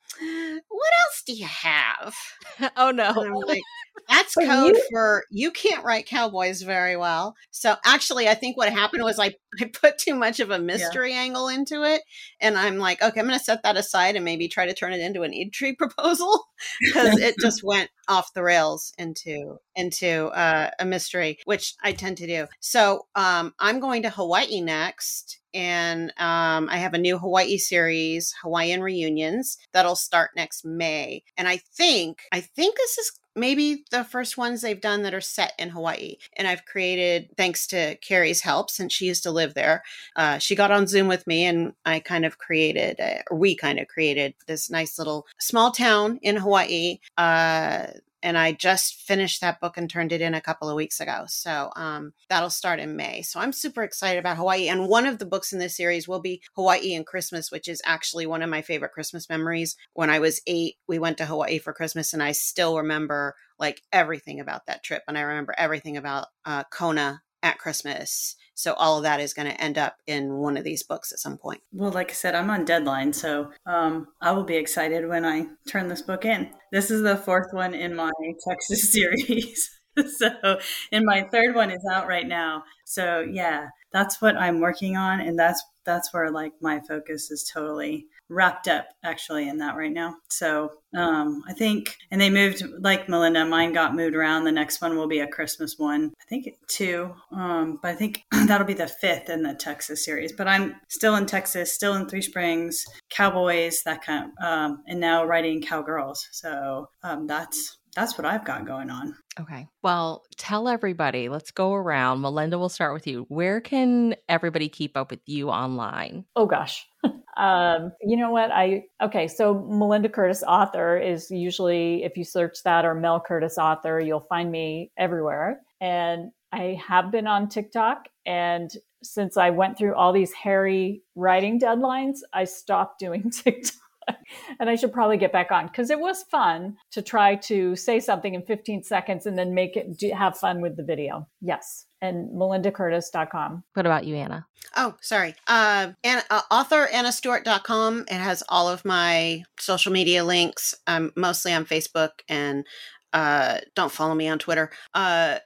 "What 0.83 0.93
else 1.05 1.23
do 1.25 1.33
you 1.33 1.45
have?" 1.47 2.15
oh 2.77 2.91
no. 2.91 3.11
Like, 3.47 3.61
that's 4.09 4.35
code 4.35 4.75
you- 4.75 4.87
for 4.91 5.23
you 5.31 5.51
can't 5.51 5.85
write 5.85 6.05
cowboys 6.07 6.61
very 6.61 6.97
well. 6.97 7.35
So 7.51 7.75
actually, 7.85 8.27
I 8.27 8.33
think 8.33 8.57
what 8.57 8.71
happened 8.71 9.03
was 9.03 9.19
I, 9.19 9.35
I 9.61 9.65
put 9.65 9.97
too 9.97 10.15
much 10.15 10.39
of 10.39 10.49
a 10.49 10.59
mystery 10.59 11.13
angle 11.13 11.47
into 11.47 11.83
it. 11.83 12.01
And 12.41 12.57
I'm 12.57 12.77
like, 12.77 13.01
okay, 13.01 13.19
I'm 13.19 13.27
going 13.27 13.37
to 13.37 13.43
set 13.43 13.63
that 13.63 13.77
aside 13.77 14.15
and 14.15 14.25
maybe 14.25 14.47
try 14.47 14.65
to 14.65 14.73
turn 14.73 14.93
it 14.93 14.99
into 14.99 15.21
an 15.21 15.33
intrigue 15.33 15.77
proposal 15.79 16.43
because 16.81 17.17
it 17.19 17.35
just 17.39 17.63
went 17.63 17.89
off 18.07 18.33
the 18.33 18.43
rails 18.43 18.93
into 18.97 19.57
into 19.75 20.27
uh, 20.27 20.69
a 20.79 20.85
mystery, 20.85 21.39
which 21.45 21.75
I 21.83 21.93
tend 21.93 22.17
to 22.17 22.27
do. 22.27 22.47
So 22.59 23.07
um, 23.15 23.53
I'm 23.59 23.79
going 23.79 24.03
to 24.03 24.09
Hawaii 24.09 24.61
next. 24.61 25.39
And 25.53 26.09
um, 26.17 26.67
I 26.69 26.77
have 26.77 26.93
a 26.93 26.97
new 26.97 27.17
Hawaii 27.17 27.57
series, 27.57 28.33
Hawaiian 28.41 28.81
Reunions, 28.81 29.57
that'll 29.71 29.95
start 29.95 30.31
next 30.35 30.65
May. 30.65 31.23
And 31.37 31.47
I 31.47 31.57
think, 31.57 32.23
I 32.31 32.41
think 32.41 32.77
this 32.77 32.97
is 32.97 33.19
maybe 33.35 33.83
the 33.91 34.03
first 34.03 34.37
ones 34.37 34.61
they've 34.61 34.79
done 34.79 35.03
that 35.03 35.13
are 35.13 35.21
set 35.21 35.53
in 35.57 35.69
Hawaii. 35.69 36.17
And 36.37 36.47
I've 36.47 36.65
created, 36.65 37.29
thanks 37.37 37.67
to 37.67 37.95
Cari's 37.97 38.41
help, 38.41 38.69
since 38.69 38.93
she 38.93 39.05
used 39.05 39.23
to 39.23 39.31
live 39.31 39.53
there, 39.53 39.83
uh, 40.15 40.37
she 40.37 40.55
got 40.55 40.71
on 40.71 40.87
Zoom 40.87 41.07
with 41.07 41.25
me 41.25 41.45
and 41.45 41.73
I 41.85 41.99
kind 41.99 42.25
of 42.25 42.37
created, 42.37 42.99
uh, 42.99 43.23
or 43.29 43.37
we 43.37 43.55
kind 43.55 43.79
of 43.79 43.87
created 43.87 44.35
this 44.47 44.69
nice 44.69 44.97
little 44.97 45.25
small 45.39 45.71
town 45.71 46.19
in 46.21 46.35
Hawaii. 46.35 46.99
Uh, 47.17 47.87
and 48.23 48.37
I 48.37 48.53
just 48.53 48.95
finished 49.01 49.41
that 49.41 49.59
book 49.59 49.77
and 49.77 49.89
turned 49.89 50.13
it 50.13 50.21
in 50.21 50.33
a 50.33 50.41
couple 50.41 50.69
of 50.69 50.75
weeks 50.75 51.01
ago. 51.01 51.25
So 51.27 51.71
um, 51.75 52.13
that'll 52.29 52.49
start 52.49 52.79
in 52.79 52.95
May. 52.95 53.21
So 53.21 53.39
I'm 53.39 53.51
super 53.51 53.83
excited 53.83 54.17
about 54.17 54.37
Hawaii. 54.37 54.69
And 54.69 54.87
one 54.87 55.05
of 55.05 55.19
the 55.19 55.25
books 55.25 55.51
in 55.51 55.59
this 55.59 55.75
series 55.75 56.07
will 56.07 56.21
be 56.21 56.41
Hawaii 56.55 56.95
and 56.95 57.05
Christmas, 57.05 57.51
which 57.51 57.67
is 57.67 57.81
actually 57.85 58.25
one 58.25 58.41
of 58.41 58.49
my 58.49 58.61
favorite 58.61 58.93
Christmas 58.93 59.29
memories. 59.29 59.75
When 59.93 60.09
I 60.09 60.19
was 60.19 60.41
eight, 60.47 60.75
we 60.87 60.99
went 60.99 61.17
to 61.17 61.25
Hawaii 61.25 61.59
for 61.59 61.73
Christmas, 61.73 62.13
and 62.13 62.23
I 62.23 62.31
still 62.31 62.77
remember 62.77 63.35
like 63.59 63.81
everything 63.91 64.39
about 64.39 64.65
that 64.67 64.83
trip. 64.83 65.03
And 65.07 65.17
I 65.17 65.21
remember 65.21 65.53
everything 65.57 65.97
about 65.97 66.27
uh, 66.45 66.63
Kona 66.71 67.21
at 67.43 67.59
Christmas. 67.59 68.35
So 68.55 68.73
all 68.73 68.97
of 68.97 69.03
that 69.03 69.19
is 69.19 69.33
going 69.33 69.47
to 69.47 69.61
end 69.61 69.77
up 69.77 69.97
in 70.07 70.37
one 70.37 70.57
of 70.57 70.63
these 70.63 70.83
books 70.83 71.11
at 71.11 71.19
some 71.19 71.37
point. 71.37 71.61
Well, 71.71 71.91
like 71.91 72.11
I 72.11 72.13
said, 72.13 72.33
I'm 72.35 72.49
on 72.49 72.65
deadline, 72.65 73.13
so 73.13 73.51
um, 73.65 74.07
I 74.21 74.31
will 74.31 74.43
be 74.43 74.55
excited 74.55 75.07
when 75.07 75.25
I 75.25 75.47
turn 75.67 75.87
this 75.87 76.01
book 76.01 76.23
in. 76.23 76.49
This 76.71 76.89
is 76.89 77.01
the 77.01 77.17
fourth 77.17 77.51
one 77.51 77.73
in 77.73 77.95
my 77.95 78.11
Texas 78.47 78.91
series. 78.93 79.69
so, 80.17 80.59
and 80.91 81.05
my 81.05 81.23
third 81.31 81.55
one 81.55 81.71
is 81.71 81.85
out 81.91 82.07
right 82.07 82.27
now. 82.27 82.63
So, 82.85 83.21
yeah, 83.21 83.67
that's 83.91 84.21
what 84.21 84.37
I'm 84.37 84.59
working 84.59 84.97
on, 84.97 85.19
and 85.19 85.37
that's 85.37 85.63
that's 85.85 86.13
where 86.13 86.31
like 86.31 86.53
my 86.61 86.79
focus 86.87 87.29
is 87.29 87.49
totally 87.53 88.07
wrapped 88.33 88.67
up 88.67 88.87
actually 89.03 89.47
in 89.47 89.57
that 89.57 89.75
right 89.75 89.91
now. 89.91 90.15
So, 90.29 90.71
um, 90.95 91.43
I 91.47 91.53
think, 91.53 91.95
and 92.11 92.19
they 92.19 92.29
moved 92.29 92.63
like 92.79 93.09
Melinda. 93.09 93.45
Mine 93.45 93.73
got 93.73 93.95
moved 93.95 94.15
around. 94.15 94.43
The 94.43 94.51
next 94.51 94.81
one 94.81 94.95
will 94.95 95.07
be 95.07 95.19
a 95.19 95.27
Christmas 95.27 95.77
one. 95.77 96.13
I 96.21 96.25
think 96.27 96.49
two, 96.67 97.13
um, 97.31 97.79
but 97.81 97.89
I 97.89 97.95
think 97.95 98.23
that'll 98.47 98.67
be 98.67 98.73
the 98.73 98.87
fifth 98.87 99.29
in 99.29 99.43
the 99.43 99.55
Texas 99.55 100.03
series. 100.03 100.31
But 100.31 100.47
I'm 100.47 100.75
still 100.89 101.15
in 101.15 101.25
Texas, 101.25 101.73
still 101.73 101.95
in 101.95 102.07
Three 102.07 102.21
Springs, 102.21 102.85
Cowboys, 103.09 103.81
that 103.83 104.03
kind 104.03 104.31
of, 104.37 104.45
um, 104.45 104.83
and 104.87 104.99
now 104.99 105.25
writing 105.25 105.61
Cowgirls. 105.61 106.27
So 106.31 106.89
um, 107.03 107.27
that's 107.27 107.77
that's 107.95 108.17
what 108.17 108.25
I've 108.25 108.45
got 108.45 108.65
going 108.65 108.89
on. 108.89 109.15
Okay. 109.39 109.67
Well, 109.81 110.23
tell 110.37 110.67
everybody. 110.67 111.29
Let's 111.29 111.51
go 111.51 111.73
around. 111.73 112.21
Melinda, 112.21 112.57
we'll 112.59 112.69
start 112.69 112.93
with 112.93 113.07
you. 113.07 113.25
Where 113.29 113.61
can 113.61 114.15
everybody 114.29 114.69
keep 114.69 114.95
up 114.97 115.11
with 115.11 115.21
you 115.25 115.49
online? 115.49 116.25
Oh 116.35 116.45
gosh. 116.45 116.85
um, 117.37 117.91
you 118.01 118.17
know 118.17 118.31
what? 118.31 118.51
I 118.51 118.83
okay. 119.01 119.27
So 119.27 119.53
Melinda 119.53 120.09
Curtis 120.09 120.43
author 120.43 120.97
is 120.97 121.29
usually 121.31 122.03
if 122.03 122.17
you 122.17 122.23
search 122.23 122.57
that 122.63 122.85
or 122.85 122.93
Mel 122.95 123.19
Curtis 123.19 123.57
author, 123.57 123.99
you'll 123.99 124.19
find 124.19 124.51
me 124.51 124.91
everywhere. 124.97 125.61
And 125.81 126.31
I 126.51 126.79
have 126.87 127.11
been 127.11 127.25
on 127.25 127.49
TikTok, 127.49 128.07
and 128.25 128.71
since 129.01 129.37
I 129.37 129.49
went 129.49 129.77
through 129.77 129.95
all 129.95 130.13
these 130.13 130.31
hairy 130.31 131.01
writing 131.15 131.59
deadlines, 131.59 132.19
I 132.31 132.43
stopped 132.45 132.99
doing 132.99 133.31
TikTok. 133.43 133.73
and 134.59 134.69
I 134.69 134.75
should 134.75 134.93
probably 134.93 135.17
get 135.17 135.31
back 135.31 135.51
on 135.51 135.67
because 135.67 135.89
it 135.89 135.99
was 135.99 136.23
fun 136.23 136.77
to 136.91 137.01
try 137.01 137.35
to 137.35 137.75
say 137.75 137.99
something 137.99 138.33
in 138.33 138.43
15 138.43 138.83
seconds 138.83 139.25
and 139.25 139.37
then 139.37 139.53
make 139.53 139.75
it 139.75 139.97
do, 139.97 140.11
have 140.11 140.37
fun 140.37 140.61
with 140.61 140.77
the 140.77 140.83
video. 140.83 141.27
Yes. 141.41 141.85
And 142.01 142.29
melindacurtis.com. 142.31 143.63
What 143.73 143.85
about 143.85 144.05
you, 144.05 144.15
Anna? 144.15 144.45
Oh, 144.75 144.95
sorry. 145.01 145.35
Uh, 145.47 145.91
and, 146.03 146.23
uh, 146.29 146.41
author 146.51 146.87
annastewart.com. 146.91 148.01
It 148.01 148.13
has 148.13 148.43
all 148.49 148.67
of 148.67 148.83
my 148.83 149.43
social 149.59 149.93
media 149.93 150.23
links. 150.23 150.75
I'm 150.85 151.11
mostly 151.15 151.53
on 151.53 151.65
Facebook 151.65 152.09
and 152.27 152.65
uh, 153.13 153.59
don't 153.75 153.91
follow 153.91 154.15
me 154.15 154.27
on 154.27 154.39
Twitter. 154.39 154.71
Uh, 154.93 155.37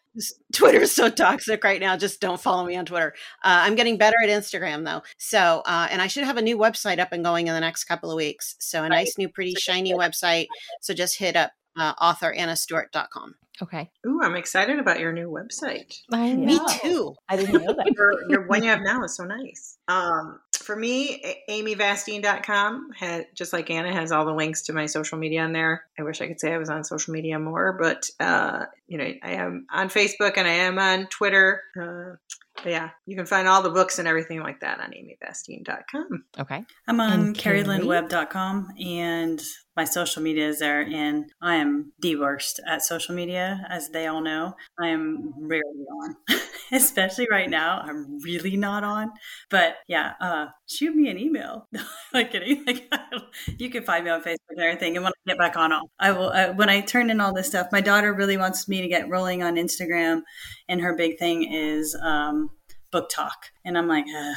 Twitter 0.54 0.82
is 0.82 0.92
so 0.94 1.10
toxic 1.10 1.64
right 1.64 1.80
now. 1.80 1.98
Just 1.98 2.22
don't 2.22 2.40
follow 2.40 2.66
me 2.66 2.76
on 2.76 2.86
Twitter. 2.86 3.14
Uh, 3.44 3.62
I'm 3.64 3.76
getting 3.76 3.98
better 3.98 4.18
at 4.24 4.30
Instagram 4.30 4.86
though. 4.86 5.04
So, 5.18 5.62
uh, 5.66 5.88
and 5.90 6.02
I 6.02 6.08
should 6.08 6.24
have 6.24 6.38
a 6.38 6.42
new 6.42 6.58
website 6.58 7.00
up 7.00 7.12
and 7.12 7.24
going 7.24 7.48
in 7.48 7.54
the 7.54 7.60
next 7.60 7.86
couple 7.86 8.12
of 8.12 8.18
weeks. 8.18 8.56
So, 8.60 8.84
a 8.84 8.90
nice 8.90 9.18
new, 9.18 9.30
pretty 9.30 9.56
shiny 9.56 9.94
website. 9.94 10.48
So, 10.82 10.94
just 10.94 11.18
hit 11.18 11.36
up 11.36 11.52
uh, 11.78 11.94
authorannastewart.com. 11.96 13.36
Okay. 13.62 13.90
Ooh, 14.06 14.22
I'm 14.22 14.36
excited 14.36 14.78
about 14.80 15.00
your 15.00 15.12
new 15.12 15.30
website. 15.30 16.00
I 16.12 16.28
Yeah. 16.28 16.36
Me 16.36 16.60
too. 16.80 17.16
I 17.28 17.38
didn't 17.38 17.64
know 17.64 17.74
that. 17.74 17.92
your, 17.96 18.14
your 18.30 18.48
one 18.48 18.64
you 18.64 18.70
have 18.70 18.82
now 18.84 19.04
is 19.04 19.16
so 19.16 19.24
nice. 19.24 19.78
Um, 19.88 20.40
for 20.68 20.76
me, 20.76 21.24
amyvastine.com 21.50 22.92
had 22.92 23.28
just 23.34 23.54
like 23.54 23.72
Anna 23.72 23.94
has 23.94 24.12
all 24.12 24.26
the 24.26 24.34
links 24.34 24.64
to 24.64 24.74
my 24.74 24.86
social 24.86 25.18
media 25.18 25.42
on 25.42 25.54
there. 25.54 25.86
I 25.98 26.04
wish 26.04 26.20
I 26.20 26.28
could 26.28 26.42
say 26.42 26.54
I 26.54 26.58
was 26.58 26.70
on 26.70 26.84
social 26.84 27.14
media 27.14 27.40
more, 27.40 27.72
but 27.80 28.10
uh, 28.20 28.66
you 28.86 28.98
know, 28.98 29.10
I 29.24 29.32
am 29.32 29.66
on 29.72 29.88
Facebook 29.88 30.34
and 30.36 30.46
I 30.46 30.52
am 30.52 30.78
on 30.78 31.08
Twitter. 31.08 31.64
Uh, 31.82 32.18
but 32.64 32.72
yeah, 32.72 32.90
you 33.06 33.16
can 33.16 33.26
find 33.26 33.48
all 33.48 33.62
the 33.62 33.70
books 33.70 34.00
and 34.00 34.08
everything 34.08 34.42
like 34.42 34.60
that 34.62 34.80
on 34.80 34.92
amyvastine.com. 34.92 36.24
Okay. 36.40 36.64
I'm 36.88 37.00
on 37.00 37.12
And 37.12 37.38
Cari? 37.38 37.64
carilynnwebb.com 37.64 38.70
and 38.80 39.42
my 39.76 39.84
social 39.84 40.24
media 40.24 40.50
is 40.50 40.58
there. 40.60 40.82
And 40.82 41.32
I 41.42 41.56
am 41.56 41.94
the 42.00 42.16
worst 42.16 42.60
at 42.68 42.82
social 42.82 43.14
media, 43.14 43.64
as 43.70 43.90
they 43.90 44.08
all 44.08 44.22
know. 44.22 44.56
I 44.80 44.88
am 44.88 45.34
rarely 45.40 45.86
on, 46.02 46.16
especially 46.72 47.28
right 47.30 47.50
now. 47.50 47.82
I'm 47.84 48.18
really 48.24 48.58
not 48.58 48.84
on. 48.84 49.12
But 49.52 49.76
yeah, 49.88 50.14
uh, 50.20 50.48
shoot 50.68 50.96
me 50.96 51.10
an 51.12 51.20
email. 51.20 51.68
like 52.14 52.32
kidding. 52.32 52.66
Like, 52.66 52.92
you 53.60 53.70
can 53.70 53.84
find 53.84 54.04
me 54.04 54.10
on 54.10 54.24
Facebook 54.24 54.38
and 54.58 55.04
when 55.04 55.08
I 55.08 55.12
get 55.28 55.38
back 55.38 55.56
on, 55.56 55.72
I'll, 55.72 55.90
I 56.00 56.12
will. 56.12 56.30
Uh, 56.30 56.54
when 56.54 56.70
I 56.70 56.82
turn 56.82 57.10
in 57.10 57.22
all 57.22 57.34
this 57.34 57.48
stuff, 57.48 57.68
my 57.72 57.82
daughter 57.82 58.14
really 58.14 58.38
wants 58.38 58.68
me 58.68 58.82
to 58.82 58.88
get 58.88 59.10
rolling 59.10 59.44
on 59.44 59.56
Instagram, 59.56 60.22
and 60.68 60.82
her 60.82 60.96
big 60.96 61.18
thing 61.20 61.52
is. 61.52 61.96
Um, 62.02 62.50
BookTok 62.94 63.32
and 63.66 63.78
i'm 63.78 63.88
like 63.90 64.06
uh, 64.18 64.34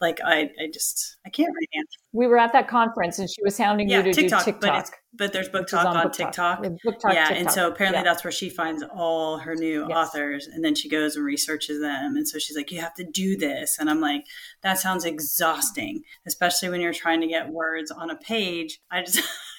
like 0.00 0.18
i 0.24 0.48
i 0.58 0.66
just 0.72 1.16
i 1.26 1.28
can't 1.28 1.52
read 1.54 1.68
answer 1.78 1.98
We 2.12 2.26
were 2.26 2.38
at 2.38 2.50
that 2.54 2.66
conference 2.66 3.18
and 3.18 3.28
she 3.28 3.42
was 3.42 3.58
hounding 3.58 3.86
yeah 3.90 3.98
you 3.98 4.14
to 4.14 4.22
tiktok, 4.22 4.44
do 4.46 4.52
but 4.52 4.60
TikTok. 4.60 4.80
it's 4.80 4.90
but 5.14 5.32
there's 5.34 5.50
BookTok 5.50 5.84
on, 5.84 6.02
Book 6.04 6.12
tiktok 6.14 6.60
Yeah, 6.64 6.70
BookTok, 6.86 7.12
yeah 7.12 7.32
and 7.34 7.50
so 7.50 7.68
apparently 7.68 7.98
Yeah. 7.98 8.04
that's 8.04 8.24
where 8.24 8.32
she 8.32 8.48
finds 8.48 8.82
all 8.94 9.36
her 9.38 9.54
new 9.54 9.86
Yes. 9.86 9.94
authors 10.08 10.46
and 10.46 10.64
then 10.64 10.74
she 10.74 10.88
goes 10.88 11.16
and 11.16 11.24
researches 11.26 11.80
them 11.82 12.16
and 12.16 12.26
so 12.26 12.38
she's 12.38 12.56
like 12.56 12.72
you 12.72 12.80
have 12.80 12.94
to 12.94 13.04
do 13.04 13.36
this 13.36 13.76
and 13.78 13.90
i'm 13.90 14.00
like 14.00 14.24
that 14.62 14.78
sounds 14.78 15.04
exhausting 15.04 16.02
especially 16.26 16.70
when 16.70 16.80
you're 16.80 16.94
trying 16.94 17.20
to 17.20 17.26
get 17.26 17.50
words 17.50 17.90
on 17.90 18.08
a 18.08 18.16
page 18.16 18.80
i 18.90 19.02
just 19.02 19.20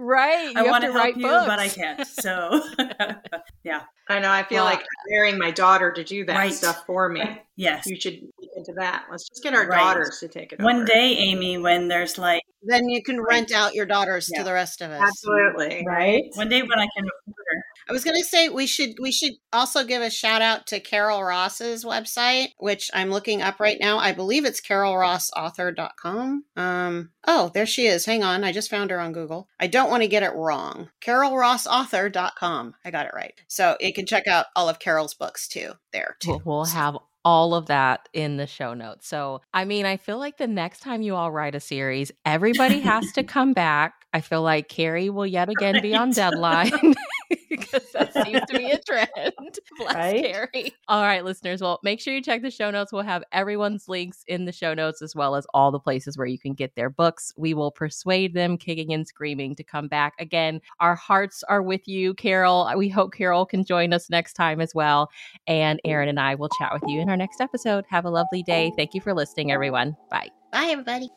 right. 0.00 0.56
I 0.56 0.62
want 0.62 0.82
to 0.82 0.88
to 0.88 0.92
help 0.92 1.04
write 1.04 1.16
you, 1.16 1.22
books. 1.26 1.46
but 1.46 1.58
I 1.58 1.68
can't. 1.68 2.06
So, 2.06 2.62
yeah, 3.64 3.82
I 4.08 4.18
know. 4.18 4.30
I 4.30 4.42
feel 4.42 4.64
Well, 4.64 4.72
like 4.74 4.84
hiring 5.10 5.38
my 5.38 5.50
daughter 5.50 5.92
to 5.92 6.02
do 6.04 6.24
that 6.26 6.36
Right. 6.36 6.52
stuff 6.52 6.84
for 6.86 7.08
me. 7.08 7.22
yes. 7.56 7.86
You 7.86 7.98
should 8.00 8.20
look 8.40 8.50
into 8.56 8.72
that. 8.74 9.04
Let's 9.10 9.28
just 9.28 9.42
get 9.42 9.54
our 9.54 9.66
Right. 9.66 9.78
daughters 9.78 10.18
to 10.20 10.28
take 10.28 10.52
it. 10.52 10.60
One 10.60 10.76
over. 10.76 10.84
day, 10.86 11.16
Amy, 11.18 11.58
when 11.58 11.88
there's 11.88 12.18
like, 12.18 12.42
Then 12.62 12.88
you 12.88 13.02
can 13.02 13.20
rent 13.22 13.52
out 13.52 13.74
your 13.74 13.86
daughters 13.86 14.28
Yeah. 14.32 14.40
to 14.40 14.44
the 14.44 14.52
rest 14.52 14.80
of 14.82 14.90
us. 14.90 15.00
Absolutely. 15.02 15.84
Right? 15.86 16.24
one 16.34 16.48
day 16.48 16.60
when 16.62 16.78
I 16.78 16.86
can 16.96 17.06
afford 17.06 17.36
her. 17.36 17.64
I 17.90 17.92
was 17.92 18.04
gonna 18.04 18.22
say 18.22 18.48
we 18.48 18.68
should 18.68 18.90
we 19.00 19.10
should 19.10 19.32
also 19.52 19.82
give 19.82 20.00
a 20.00 20.10
shout 20.10 20.42
out 20.42 20.68
to 20.68 20.78
Carol 20.78 21.24
Ross's 21.24 21.84
website, 21.84 22.50
which 22.58 22.88
I'm 22.94 23.10
looking 23.10 23.42
up 23.42 23.58
right 23.58 23.78
now. 23.80 23.98
I 23.98 24.12
believe 24.12 24.44
it's 24.44 24.60
carolrossauthor.com. 24.60 26.44
Um 26.54 27.10
oh, 27.26 27.50
there 27.52 27.66
she 27.66 27.86
is. 27.86 28.06
Hang 28.06 28.22
on, 28.22 28.44
I 28.44 28.52
just 28.52 28.70
found 28.70 28.92
her 28.92 29.00
on 29.00 29.12
Google. 29.12 29.48
I 29.58 29.66
don't 29.66 29.90
want 29.90 30.04
to 30.04 30.08
get 30.08 30.22
it 30.22 30.32
wrong. 30.36 30.90
carolrossauthor.com. 31.04 32.74
I 32.84 32.90
got 32.92 33.06
it 33.06 33.12
right. 33.12 33.34
So 33.48 33.76
you 33.80 33.92
can 33.92 34.06
check 34.06 34.28
out 34.28 34.46
all 34.54 34.68
of 34.68 34.78
Carol's 34.78 35.14
books 35.14 35.48
too 35.48 35.72
there 35.92 36.16
too. 36.20 36.40
We'll, 36.44 36.66
have 36.66 36.96
all 37.24 37.54
of 37.54 37.66
that 37.66 38.08
in 38.12 38.36
the 38.36 38.46
show 38.46 38.74
notes. 38.74 39.08
So, 39.08 39.40
I 39.52 39.64
mean, 39.64 39.86
I 39.86 39.96
feel 39.96 40.18
like 40.18 40.36
the 40.36 40.46
next 40.46 40.80
time 40.80 41.02
you 41.02 41.16
all 41.16 41.30
write 41.30 41.54
a 41.54 41.60
series, 41.60 42.12
everybody 42.24 42.80
has 42.80 43.10
to 43.12 43.22
come 43.24 43.52
back. 43.52 43.94
I 44.12 44.20
feel 44.20 44.42
like 44.42 44.68
Cari 44.68 45.10
will 45.10 45.26
yet 45.26 45.48
again 45.48 45.82
be 45.82 45.94
on 45.94 46.10
deadline 46.10 46.72
because 47.48 47.90
that 47.92 48.12
seems 48.12 48.40
to 48.48 48.58
be 48.58 48.70
a 48.70 48.78
trend. 48.78 49.10
Bless 49.78 49.94
Right? 49.94 50.24
Cari. 50.24 50.74
All 50.88 51.02
right, 51.02 51.24
listeners. 51.24 51.60
Well, 51.60 51.80
make 51.82 52.00
sure 52.00 52.14
you 52.14 52.22
check 52.22 52.42
the 52.42 52.50
show 52.50 52.70
notes. 52.70 52.92
We'll 52.92 53.02
have 53.02 53.22
everyone's 53.32 53.88
links 53.88 54.24
in 54.26 54.44
the 54.44 54.52
show 54.52 54.74
notes 54.74 55.02
as 55.02 55.14
well 55.14 55.36
as 55.36 55.46
all 55.54 55.70
the 55.70 55.78
places 55.78 56.16
where 56.16 56.26
you 56.26 56.38
can 56.38 56.54
get 56.54 56.74
their 56.74 56.90
books. 56.90 57.32
We 57.36 57.54
will 57.54 57.70
persuade 57.70 58.34
them, 58.34 58.58
kicking 58.58 58.92
and 58.92 59.06
screaming, 59.06 59.54
to 59.56 59.64
come 59.64 59.88
back. 59.88 60.14
Again, 60.18 60.60
our 60.80 60.94
hearts 60.94 61.42
are 61.48 61.62
with 61.62 61.86
you, 61.86 62.14
Carol. 62.14 62.70
We 62.76 62.88
hope 62.88 63.12
Carol 63.12 63.46
can 63.46 63.64
join 63.64 63.92
us 63.92 64.10
next 64.10 64.34
time 64.34 64.60
as 64.60 64.74
well. 64.74 65.10
And 65.46 65.80
Aaron 65.84 66.08
and 66.08 66.20
I 66.20 66.34
will 66.34 66.50
chat 66.58 66.72
with 66.72 66.82
you 66.86 67.00
in 67.00 67.08
our 67.08 67.16
next 67.16 67.40
episode. 67.40 67.84
Have 67.88 68.04
a 68.04 68.10
lovely 68.10 68.42
day. 68.42 68.72
Thank 68.76 68.94
you 68.94 69.00
for 69.00 69.14
listening, 69.14 69.52
everyone. 69.52 69.96
Bye. 70.10 70.30
Bye 70.52 70.68
everybody. 70.70 71.10